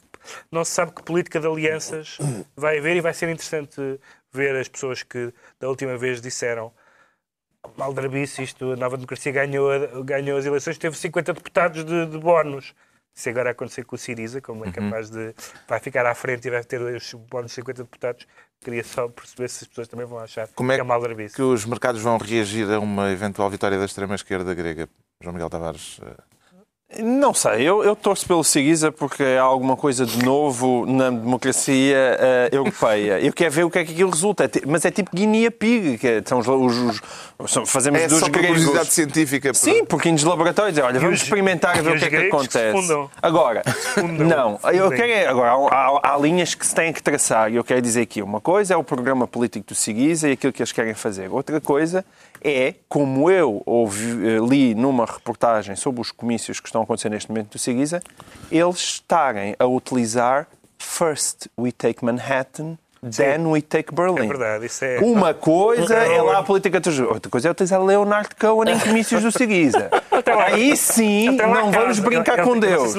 não 0.51 0.65
se 0.65 0.71
sabe 0.71 0.91
que 0.93 1.03
política 1.03 1.39
de 1.39 1.45
alianças 1.45 2.17
vai 2.57 2.79
haver 2.79 2.97
e 2.97 3.01
vai 3.01 3.13
ser 3.13 3.29
interessante 3.29 3.99
ver 4.37 4.55
as 4.55 4.67
pessoas 4.67 5.03
que 5.03 5.33
da 5.59 5.67
última 5.67 5.97
vez 5.97 6.21
disseram 6.21 6.71
Aldrabice, 7.77 8.43
isto, 8.43 8.71
a 8.71 8.75
Nova 8.75 8.97
Democracia 8.97 9.31
ganhou, 9.31 9.69
ganhou 10.03 10.37
as 10.37 10.45
eleições, 10.45 10.77
teve 10.77 10.97
50 10.97 11.33
deputados 11.33 11.83
de, 11.83 12.05
de 12.05 12.17
bónus. 12.17 12.73
Se 13.13 13.29
agora 13.29 13.49
acontecer 13.49 13.83
com 13.83 13.95
o 13.95 13.99
Siriza, 13.99 14.39
como 14.39 14.63
é 14.63 14.67
uhum. 14.67 14.73
capaz 14.73 15.09
de. 15.09 15.33
vai 15.67 15.79
ficar 15.79 16.05
à 16.05 16.13
frente 16.13 16.47
e 16.47 16.51
vai 16.51 16.63
ter 16.63 16.79
os 16.79 17.13
bónus 17.13 17.47
de 17.47 17.55
50 17.55 17.83
deputados, 17.83 18.27
queria 18.61 18.83
só 18.83 19.07
perceber 19.07 19.49
se 19.49 19.63
as 19.63 19.67
pessoas 19.67 19.87
também 19.87 20.05
vão 20.05 20.19
achar 20.19 20.47
como 20.49 20.71
é 20.71 20.75
que 20.75 20.81
é 20.81 20.83
uma 20.83 20.93
aldrabice. 20.93 21.35
que 21.35 21.41
os 21.41 21.65
mercados 21.65 21.99
vão 22.01 22.17
reagir 22.17 22.71
a 22.71 22.79
uma 22.79 23.11
eventual 23.11 23.49
vitória 23.49 23.77
da 23.77 23.85
extrema-esquerda 23.85 24.53
grega? 24.53 24.87
João 25.19 25.33
Miguel 25.33 25.49
Tavares. 25.49 25.99
Não 27.03 27.33
sei, 27.33 27.63
eu, 27.63 27.83
eu 27.83 27.97
torço 27.97 28.25
pelo 28.25 28.41
Siriza 28.45 28.93
porque 28.93 29.21
é 29.21 29.37
alguma 29.37 29.75
coisa 29.75 30.05
de 30.05 30.23
novo 30.23 30.85
na 30.85 31.09
democracia 31.09 32.17
uh, 32.17 32.55
europeia. 32.55 33.19
Eu 33.19 33.33
quero 33.33 33.51
ver 33.51 33.65
o 33.65 33.69
que 33.69 33.79
é 33.79 33.83
que 33.83 33.91
aquilo 33.91 34.09
resulta. 34.09 34.45
É 34.45 34.49
mas 34.65 34.85
é 34.85 34.89
tipo 34.89 35.11
Guinea 35.13 35.51
Pig, 35.51 35.97
que 35.97 36.07
é, 36.07 36.21
são 36.25 36.39
os, 36.39 36.47
os, 36.47 37.01
os 37.39 37.69
fazemos 37.69 37.99
é 37.99 38.07
dos 38.07 38.19
só 38.19 38.29
gregos. 38.29 38.59
curiosidade 38.59 38.93
científica. 38.93 39.53
Sim, 39.53 39.83
porque 39.83 40.09
nos 40.09 40.23
laboratórios, 40.23 40.79
olha, 40.79 40.97
vamos 40.97 41.21
experimentar 41.21 41.77
e 41.77 41.81
ver 41.81 41.97
o 41.97 41.99
que 41.99 42.05
é 42.05 42.09
que 42.09 42.27
acontece. 42.27 43.09
Agora, 43.21 43.63
não, 44.01 44.57
eu 44.71 44.89
quero, 44.89 45.29
agora 45.29 45.51
há, 45.51 45.75
há, 45.75 46.13
há, 46.13 46.17
linhas 46.17 46.55
que 46.55 46.65
se 46.65 46.73
têm 46.73 46.93
que 46.93 47.03
traçar 47.03 47.51
e 47.51 47.57
eu 47.57 47.65
quero 47.65 47.81
dizer 47.81 48.03
aqui, 48.03 48.21
uma 48.21 48.39
coisa 48.39 48.73
é 48.73 48.77
o 48.77 48.83
programa 48.83 49.27
político 49.27 49.67
do 49.67 49.75
Siriza 49.75 50.29
e 50.29 50.31
aquilo 50.31 50.53
que 50.53 50.61
eles 50.61 50.71
querem 50.71 50.93
fazer. 50.93 51.29
Outra 51.29 51.59
coisa 51.59 52.05
é, 52.41 52.75
como 52.87 53.29
eu 53.29 53.61
ouvi, 53.65 54.27
eh, 54.27 54.39
li 54.39 54.75
numa 54.75 55.05
reportagem 55.05 55.75
sobre 55.75 56.01
os 56.01 56.11
comícios 56.11 56.59
que 56.59 56.67
estão 56.67 56.81
a 56.81 56.83
acontecer 56.83 57.09
neste 57.09 57.29
momento 57.29 57.51
do 57.51 57.59
Siriza, 57.59 58.01
eles 58.51 58.77
estarem 58.77 59.55
a 59.57 59.65
utilizar 59.65 60.47
First 60.77 61.47
We 61.57 61.71
Take 61.71 62.03
Manhattan 62.03 62.77
Then 63.01 63.47
we 63.47 63.61
take 63.61 63.93
Berlin. 63.93 64.25
É 64.25 64.27
verdade, 64.27 64.65
isso 64.65 64.83
é. 64.83 64.99
Uma 64.99 65.33
coisa 65.33 65.95
é 65.95 66.21
lá 66.21 66.39
a 66.39 66.43
política 66.43 66.81
outra 67.09 67.29
coisa 67.29 67.47
é 67.47 67.51
utilizar 67.51 67.83
Leonard 67.83 68.29
Cohen 68.39 68.75
em 68.75 68.79
comícios 68.79 69.21
do 69.23 69.31
Siriza. 69.31 69.89
Aí 70.45 70.75
sim, 70.75 71.31
não 71.31 71.71
vamos 71.71 71.99
brincar 71.99 72.43
com 72.43 72.59
Deus. 72.59 72.95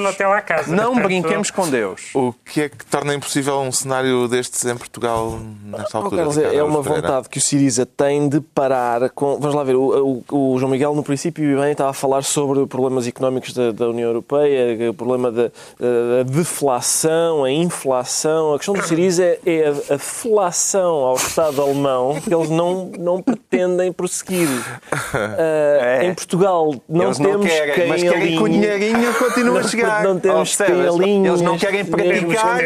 Não 0.67 0.95
brinquemos 0.95 1.51
com 1.51 1.69
Deus. 1.69 2.09
O 2.13 2.33
que 2.33 2.61
é 2.61 2.69
que 2.69 2.85
torna 2.85 3.13
impossível 3.13 3.59
um 3.59 3.71
cenário 3.71 4.27
destes 4.27 4.65
em 4.65 4.75
Portugal 4.75 5.39
nesta 5.63 5.97
altura? 5.97 6.17
Carlos, 6.17 6.37
é 6.37 6.63
uma 6.63 6.81
vontade 6.81 7.29
que 7.29 7.37
o 7.37 7.41
Siriza 7.41 7.85
tem 7.85 8.27
de 8.29 8.41
parar 8.41 9.09
com. 9.09 9.37
Vamos 9.39 9.55
lá 9.55 9.63
ver, 9.63 9.75
o, 9.75 10.23
o, 10.29 10.53
o 10.53 10.59
João 10.59 10.71
Miguel 10.71 10.93
no 10.95 11.03
princípio 11.03 11.59
bem 11.59 11.71
estava 11.71 11.89
a 11.89 11.93
falar 11.93 12.23
sobre 12.23 12.65
problemas 12.67 13.07
económicos 13.07 13.53
da, 13.53 13.71
da 13.71 13.89
União 13.89 14.07
Europeia, 14.07 14.89
o 14.89 14.93
problema 14.93 15.31
da, 15.31 15.43
da 15.79 16.23
deflação, 16.25 17.43
a 17.43 17.51
inflação. 17.51 18.53
A 18.53 18.57
questão 18.57 18.73
do 18.73 18.83
Siriza 18.83 19.23
é, 19.23 19.39
é 19.45 19.88
a 19.89 19.97
felação 19.97 20.95
ao 20.95 21.15
Estado 21.15 21.61
alemão 21.61 22.19
que 22.21 22.33
eles 22.33 22.49
não, 22.49 22.91
não 22.97 23.21
pretendem 23.21 23.91
prosseguir. 23.91 24.47
Uh, 24.47 25.79
é. 25.79 26.05
Em 26.05 26.13
Portugal 26.13 26.75
não 26.87 27.05
eles 27.05 27.17
temos 27.17 27.33
não 27.33 27.41
querem, 27.41 27.73
quem 27.73 27.87
mas 27.87 28.03
querem 28.03 28.37
que 28.37 28.43
o 28.43 28.47
dinheirinho 28.49 29.13
continue 29.15 29.57
a 29.57 29.63
chegar. 29.63 30.03
Não 30.03 30.19
temos 30.19 30.57
oh, 30.59 30.97
quem. 30.99 31.25
Eles 31.25 31.41
não 31.41 31.57
querem 31.57 31.85
praticar, 31.85 32.61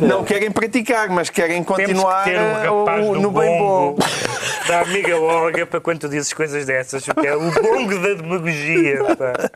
não 0.00 0.24
querem 0.24 0.50
praticar, 0.50 1.08
mas 1.08 1.30
querem 1.30 1.64
continuar 1.64 2.26
um 2.70 3.14
no, 3.14 3.20
no 3.22 3.30
bem 3.30 3.58
bom. 3.58 3.96
Da 4.66 4.80
amiga 4.80 5.16
Olga 5.16 5.64
para 5.64 5.80
quando 5.80 6.00
tu 6.00 6.08
dizes 6.08 6.32
coisas 6.32 6.66
dessas, 6.66 7.04
porque 7.04 7.28
é 7.28 7.36
o 7.36 7.52
bongo 7.52 8.00
da 8.00 8.14
demagogia. 8.14 8.98
Pá. 9.16 9.50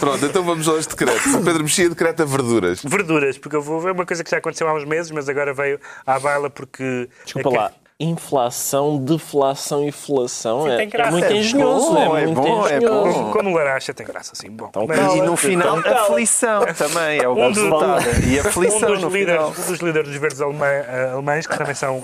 Pronto, 0.00 0.26
então 0.26 0.42
vamos 0.42 0.66
aos 0.66 0.84
decretos. 0.84 1.32
O 1.32 1.44
Pedro 1.44 1.62
Mexia 1.62 1.88
decreta 1.88 2.26
verduras. 2.26 2.82
Verduras, 2.82 3.38
porque 3.38 3.54
eu 3.54 3.62
vou 3.62 3.80
ver 3.80 3.92
uma 3.92 4.04
coisa 4.04 4.24
que 4.24 4.30
já 4.30 4.38
aconteceu 4.38 4.66
há 4.68 4.74
uns 4.74 4.84
meses, 4.84 5.12
mas 5.12 5.28
agora 5.28 5.54
veio 5.54 5.78
à 6.04 6.18
baila 6.18 6.50
porque. 6.58 7.08
Desculpa 7.24 7.50
lá 7.50 7.72
inflação, 8.00 8.96
deflação 8.96 9.82
e 9.82 9.88
inflação. 9.88 10.68
É, 10.68 10.84
é, 10.84 11.10
muito 11.10 11.32
engenhoso. 11.32 11.98
É, 11.98 12.06
bom, 12.06 12.16
é, 12.16 12.26
muito 12.26 12.40
bom, 12.40 12.66
engenhoso. 12.66 13.08
É 13.08 13.12
bom. 13.12 13.32
Como 13.32 13.56
laracha 13.56 13.92
tem 13.92 14.06
graça, 14.06 14.32
assim. 14.34 14.50
Bom, 14.50 14.68
então, 14.68 14.86
mas, 14.86 15.14
e 15.16 15.22
no 15.22 15.36
final, 15.36 15.80
então, 15.80 16.04
aflição 16.04 16.62
também 16.76 17.20
é 17.20 17.28
o 17.28 17.32
um 17.32 17.48
resultado. 17.48 18.04
e 18.24 18.38
aflição 18.38 18.92
um 18.92 19.00
dos, 19.00 19.12
líderes, 19.12 19.42
um 19.42 19.72
dos 19.72 19.80
líderes 19.80 20.08
dos 20.10 20.16
verdes 20.16 20.40
alemães, 20.40 21.46
que 21.46 21.58
também 21.58 21.74
são 21.74 22.00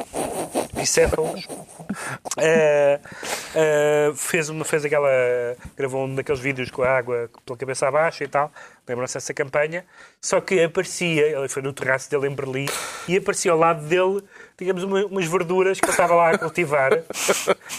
bicéfalos, 0.75 1.47
uh, 2.39 4.11
uh, 4.11 4.15
fez, 4.15 4.49
uma, 4.49 4.65
fez 4.65 4.85
aquela. 4.85 5.11
gravou 5.77 6.05
um 6.05 6.15
daqueles 6.15 6.41
vídeos 6.41 6.71
com 6.71 6.83
a 6.83 6.89
água 6.89 7.31
pela 7.45 7.59
cabeça 7.59 7.89
abaixo 7.89 8.25
e 8.25 8.29
tal. 8.29 8.51
Lembram-se 8.87 9.15
dessa 9.15 9.33
campanha? 9.33 9.83
Só 10.21 10.43
que 10.43 10.63
aparecia, 10.63 11.27
ele 11.27 11.49
foi 11.49 11.63
no 11.63 11.73
terraço 11.73 12.11
dele 12.11 12.29
em 12.29 12.35
Berlim, 12.35 12.67
e 13.09 13.17
aparecia 13.17 13.53
ao 13.53 13.59
lado 13.59 13.83
dele, 13.87 14.23
digamos, 14.59 14.83
umas 14.83 15.27
verduras 15.27 15.81
que 15.81 15.87
ele 15.87 15.93
estava 15.93 16.15
lá 16.15 16.31
a 16.31 16.39
cultivar. 16.39 16.93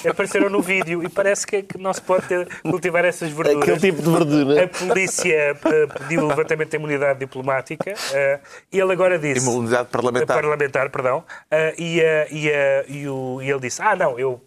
Apareceram 0.08 0.50
no 0.50 0.62
vídeo 0.62 1.04
e 1.04 1.10
parece 1.10 1.46
que 1.46 1.66
não 1.78 1.94
se 1.94 2.02
pode 2.02 2.28
ter, 2.28 2.48
cultivar 2.64 3.06
essas 3.06 3.32
verduras. 3.32 3.62
Aquele 3.62 3.80
tipo 3.80 4.02
de 4.02 4.10
verdura. 4.10 4.64
A 4.64 4.68
polícia 4.68 5.56
uh, 5.56 6.00
pediu 6.00 6.24
o 6.24 6.28
levantamento 6.28 6.72
da 6.72 6.78
imunidade 6.78 7.20
diplomática 7.20 7.92
uh, 7.94 8.40
e 8.72 8.80
ele 8.80 8.92
agora 8.92 9.20
disse. 9.20 9.48
Imunidade 9.48 9.90
parlamentar. 9.90 10.36
Parlamentar, 10.36 10.90
perdão. 10.90 11.20
Uh, 11.52 11.82
e, 11.82 12.00
e, 12.32 12.52
e, 12.90 13.08
o, 13.08 13.42
e 13.44 13.50
ele 13.50 13.60
disse: 13.60 13.82
Ah, 13.82 13.96
não, 13.96 14.05
eu 14.20 14.42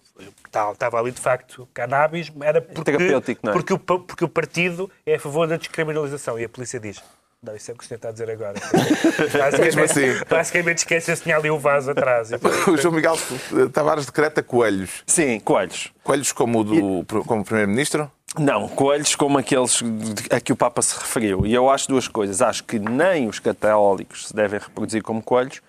estava 0.46 0.98
ali 0.98 1.10
de 1.10 1.20
facto 1.20 1.68
cannabis, 1.74 2.32
era 2.40 2.60
porque, 2.60 2.90
é? 2.90 3.52
porque, 3.52 3.72
o, 3.72 3.78
porque 3.78 4.24
o 4.24 4.28
partido 4.28 4.90
é 5.06 5.14
a 5.14 5.20
favor 5.20 5.46
da 5.46 5.56
descriminalização. 5.56 6.38
E 6.38 6.44
a 6.44 6.48
polícia 6.48 6.80
diz: 6.80 7.02
não, 7.40 7.54
isso 7.54 7.70
é 7.70 7.74
o 7.74 7.76
que 7.76 7.84
o 7.84 7.86
senhor 7.86 7.98
está 7.98 8.08
a 8.08 8.12
dizer 8.12 8.28
agora. 8.30 8.54
Basicamente, 9.32 9.80
assim. 9.80 10.24
basicamente 10.28 10.78
esquece-se 10.78 11.22
tinha 11.22 11.36
ali 11.36 11.50
o 11.50 11.58
vaso 11.58 11.90
atrás. 11.92 12.30
o 12.66 12.76
João 12.76 12.94
Miguel 12.94 13.16
Tavares 13.72 14.06
decreta 14.06 14.42
coelhos. 14.42 15.04
Sim, 15.06 15.38
coelhos. 15.38 15.92
Coelhos 16.02 16.32
como 16.32 16.60
o 16.60 16.64
do 16.64 17.24
como 17.24 17.44
Primeiro-Ministro? 17.44 18.10
Não, 18.36 18.68
coelhos 18.68 19.14
como 19.14 19.38
aqueles 19.38 19.80
a 20.30 20.40
que 20.40 20.52
o 20.52 20.56
Papa 20.56 20.82
se 20.82 20.98
referiu. 20.98 21.46
E 21.46 21.54
eu 21.54 21.70
acho 21.70 21.88
duas 21.88 22.08
coisas. 22.08 22.42
Acho 22.42 22.64
que 22.64 22.78
nem 22.78 23.28
os 23.28 23.38
católicos 23.38 24.28
se 24.28 24.34
devem 24.34 24.58
reproduzir 24.58 25.02
como 25.02 25.22
coelhos, 25.22 25.62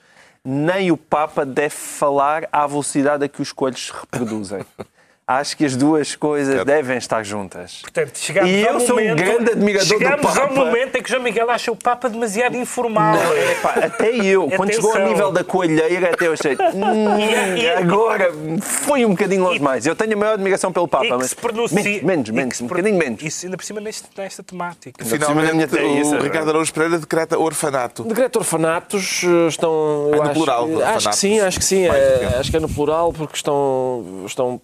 nem 0.43 0.91
o 0.91 0.97
Papa 0.97 1.45
deve 1.45 1.75
falar 1.75 2.47
à 2.51 2.65
velocidade 2.65 3.23
a 3.23 3.27
que 3.27 3.41
os 3.41 3.51
coelhos 3.51 3.87
se 3.87 3.93
reproduzem. 3.93 4.65
Acho 5.29 5.55
que 5.55 5.63
as 5.63 5.75
duas 5.75 6.15
coisas 6.15 6.65
devem 6.65 6.97
estar 6.97 7.21
juntas. 7.21 7.81
Portanto, 7.83 8.17
chegamos 8.17 8.49
e 8.49 8.61
eu 8.61 8.79
sou 8.79 8.95
momento, 8.95 9.11
um 9.11 9.15
grande 9.15 9.51
admirador 9.51 9.87
chegamos 9.87 10.21
do 10.21 10.27
Papa. 10.27 10.41
ao 10.41 10.55
momento 10.55 10.95
em 10.95 11.03
que 11.03 11.09
João 11.11 11.21
Miguel 11.21 11.51
acha 11.51 11.71
o 11.71 11.75
Papa 11.75 12.09
demasiado 12.09 12.57
informal. 12.57 13.13
Não, 13.13 13.33
é, 13.33 13.53
pá, 13.61 13.75
até 13.75 14.09
eu, 14.09 14.45
Atenção. 14.45 14.57
quando 14.57 14.73
chegou 14.73 14.97
ao 14.97 15.07
nível 15.07 15.31
da 15.31 15.43
coelheira, 15.43 16.09
até 16.11 16.25
eu 16.25 16.33
achei. 16.33 16.57
Hum, 16.79 17.77
agora 17.77 18.31
foi 18.61 19.05
um 19.05 19.09
bocadinho 19.09 19.43
longe 19.43 19.59
e, 19.59 19.61
mais. 19.61 19.85
Eu 19.85 19.95
tenho 19.95 20.13
a 20.13 20.15
maior 20.15 20.33
admiração 20.33 20.71
pelo 20.71 20.87
Papa, 20.87 21.17
mas. 21.17 21.33
Pronuncia, 21.33 21.77
menos, 21.77 22.01
menos, 22.01 22.29
menos 22.31 22.61
um 22.61 22.67
bocadinho 22.67 22.97
menos. 22.97 23.21
Isso 23.21 23.45
ainda 23.45 23.57
por 23.57 23.63
cima 23.63 23.81
nesta, 23.81 24.07
nesta 24.17 24.41
temática. 24.41 25.03
Finalmente, 25.03 25.75
o 25.75 26.01
isso, 26.01 26.17
Ricardo 26.17 26.49
Araújo 26.49 26.73
Pereira 26.73 26.97
decreta 26.97 27.37
orfanato. 27.37 28.03
Decreta 28.03 28.39
orfanatos, 28.39 29.23
estão. 29.47 30.09
É 30.11 30.15
no 30.15 30.21
acho, 30.23 30.33
plural. 30.33 30.67
Acho 30.83 31.09
que 31.09 31.15
sim, 31.15 31.39
acho 31.39 31.59
que 31.59 31.65
sim. 31.65 31.85
É, 31.85 32.37
acho 32.39 32.49
que 32.49 32.57
é 32.57 32.59
no 32.59 32.69
plural 32.69 33.13
porque 33.13 33.35
estão, 33.35 34.23
estão 34.25 34.61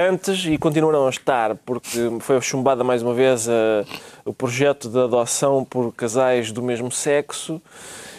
pujantes 0.00 0.46
e 0.46 0.56
continuarão 0.56 1.06
a 1.06 1.10
estar, 1.10 1.54
porque 1.56 2.10
foi 2.20 2.40
chumbada 2.40 2.82
mais 2.82 3.02
uma 3.02 3.12
vez 3.12 3.48
a, 3.48 3.84
o 4.24 4.32
projeto 4.32 4.88
de 4.88 4.98
adoção 4.98 5.64
por 5.64 5.92
casais 5.92 6.50
do 6.50 6.62
mesmo 6.62 6.90
sexo. 6.90 7.60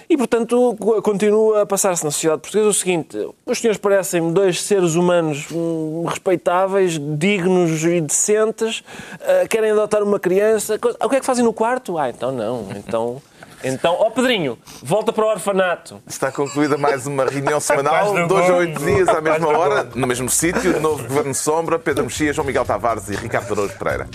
E, 0.08 0.18
portanto, 0.18 0.76
continua 1.02 1.62
a 1.62 1.66
passar-se 1.66 2.04
na 2.04 2.12
sociedade 2.12 2.42
portuguesa 2.42 2.70
o 2.70 2.74
seguinte: 2.74 3.18
os 3.46 3.60
senhores 3.60 3.80
parecem 3.80 4.32
dois 4.34 4.62
seres 4.62 4.96
humanos 4.96 5.48
hum, 5.52 6.04
respeitáveis, 6.06 7.00
dignos 7.18 7.84
e 7.84 8.02
decentes, 8.02 8.80
uh, 8.80 9.48
querem 9.50 9.72
adotar 9.72 10.04
uma 10.04 10.20
criança. 10.20 10.78
O 11.02 11.10
que 11.10 11.16
é 11.16 11.20
que 11.20 11.26
fazem 11.26 11.46
no 11.46 11.54
quarto? 11.54 11.98
Ah, 11.98 12.10
então 12.10 12.32
não. 12.32 12.68
Então 12.76 13.22
então, 13.64 13.96
ó 14.00 14.10
Pedrinho, 14.10 14.58
volta 14.82 15.12
para 15.14 15.26
o 15.26 15.30
orfanato. 15.30 16.02
Está 16.08 16.32
concluída 16.32 16.78
mais 16.78 17.06
uma 17.06 17.26
reunião 17.26 17.60
semanal, 17.62 18.28
dois 18.28 18.50
a 18.50 18.54
oito 18.56 18.80
dias 18.80 19.08
à 19.10 19.22
mesma 19.22 19.48
hora, 19.48 19.84
no 19.96 20.08
mesmo 20.08 20.30
sítio, 20.30 20.80
novo 20.80 21.04
Governo 21.08 21.34
Sombra, 21.34 21.80
Pedro 21.80 22.04
Mexias, 22.04 22.36
João 22.36 22.46
Miguel 22.46 22.66
Tavares 22.66 23.10
e 23.10 23.16
Ricardo 23.16 23.54
Araújo 23.54 23.78
Pereira. 23.78 24.08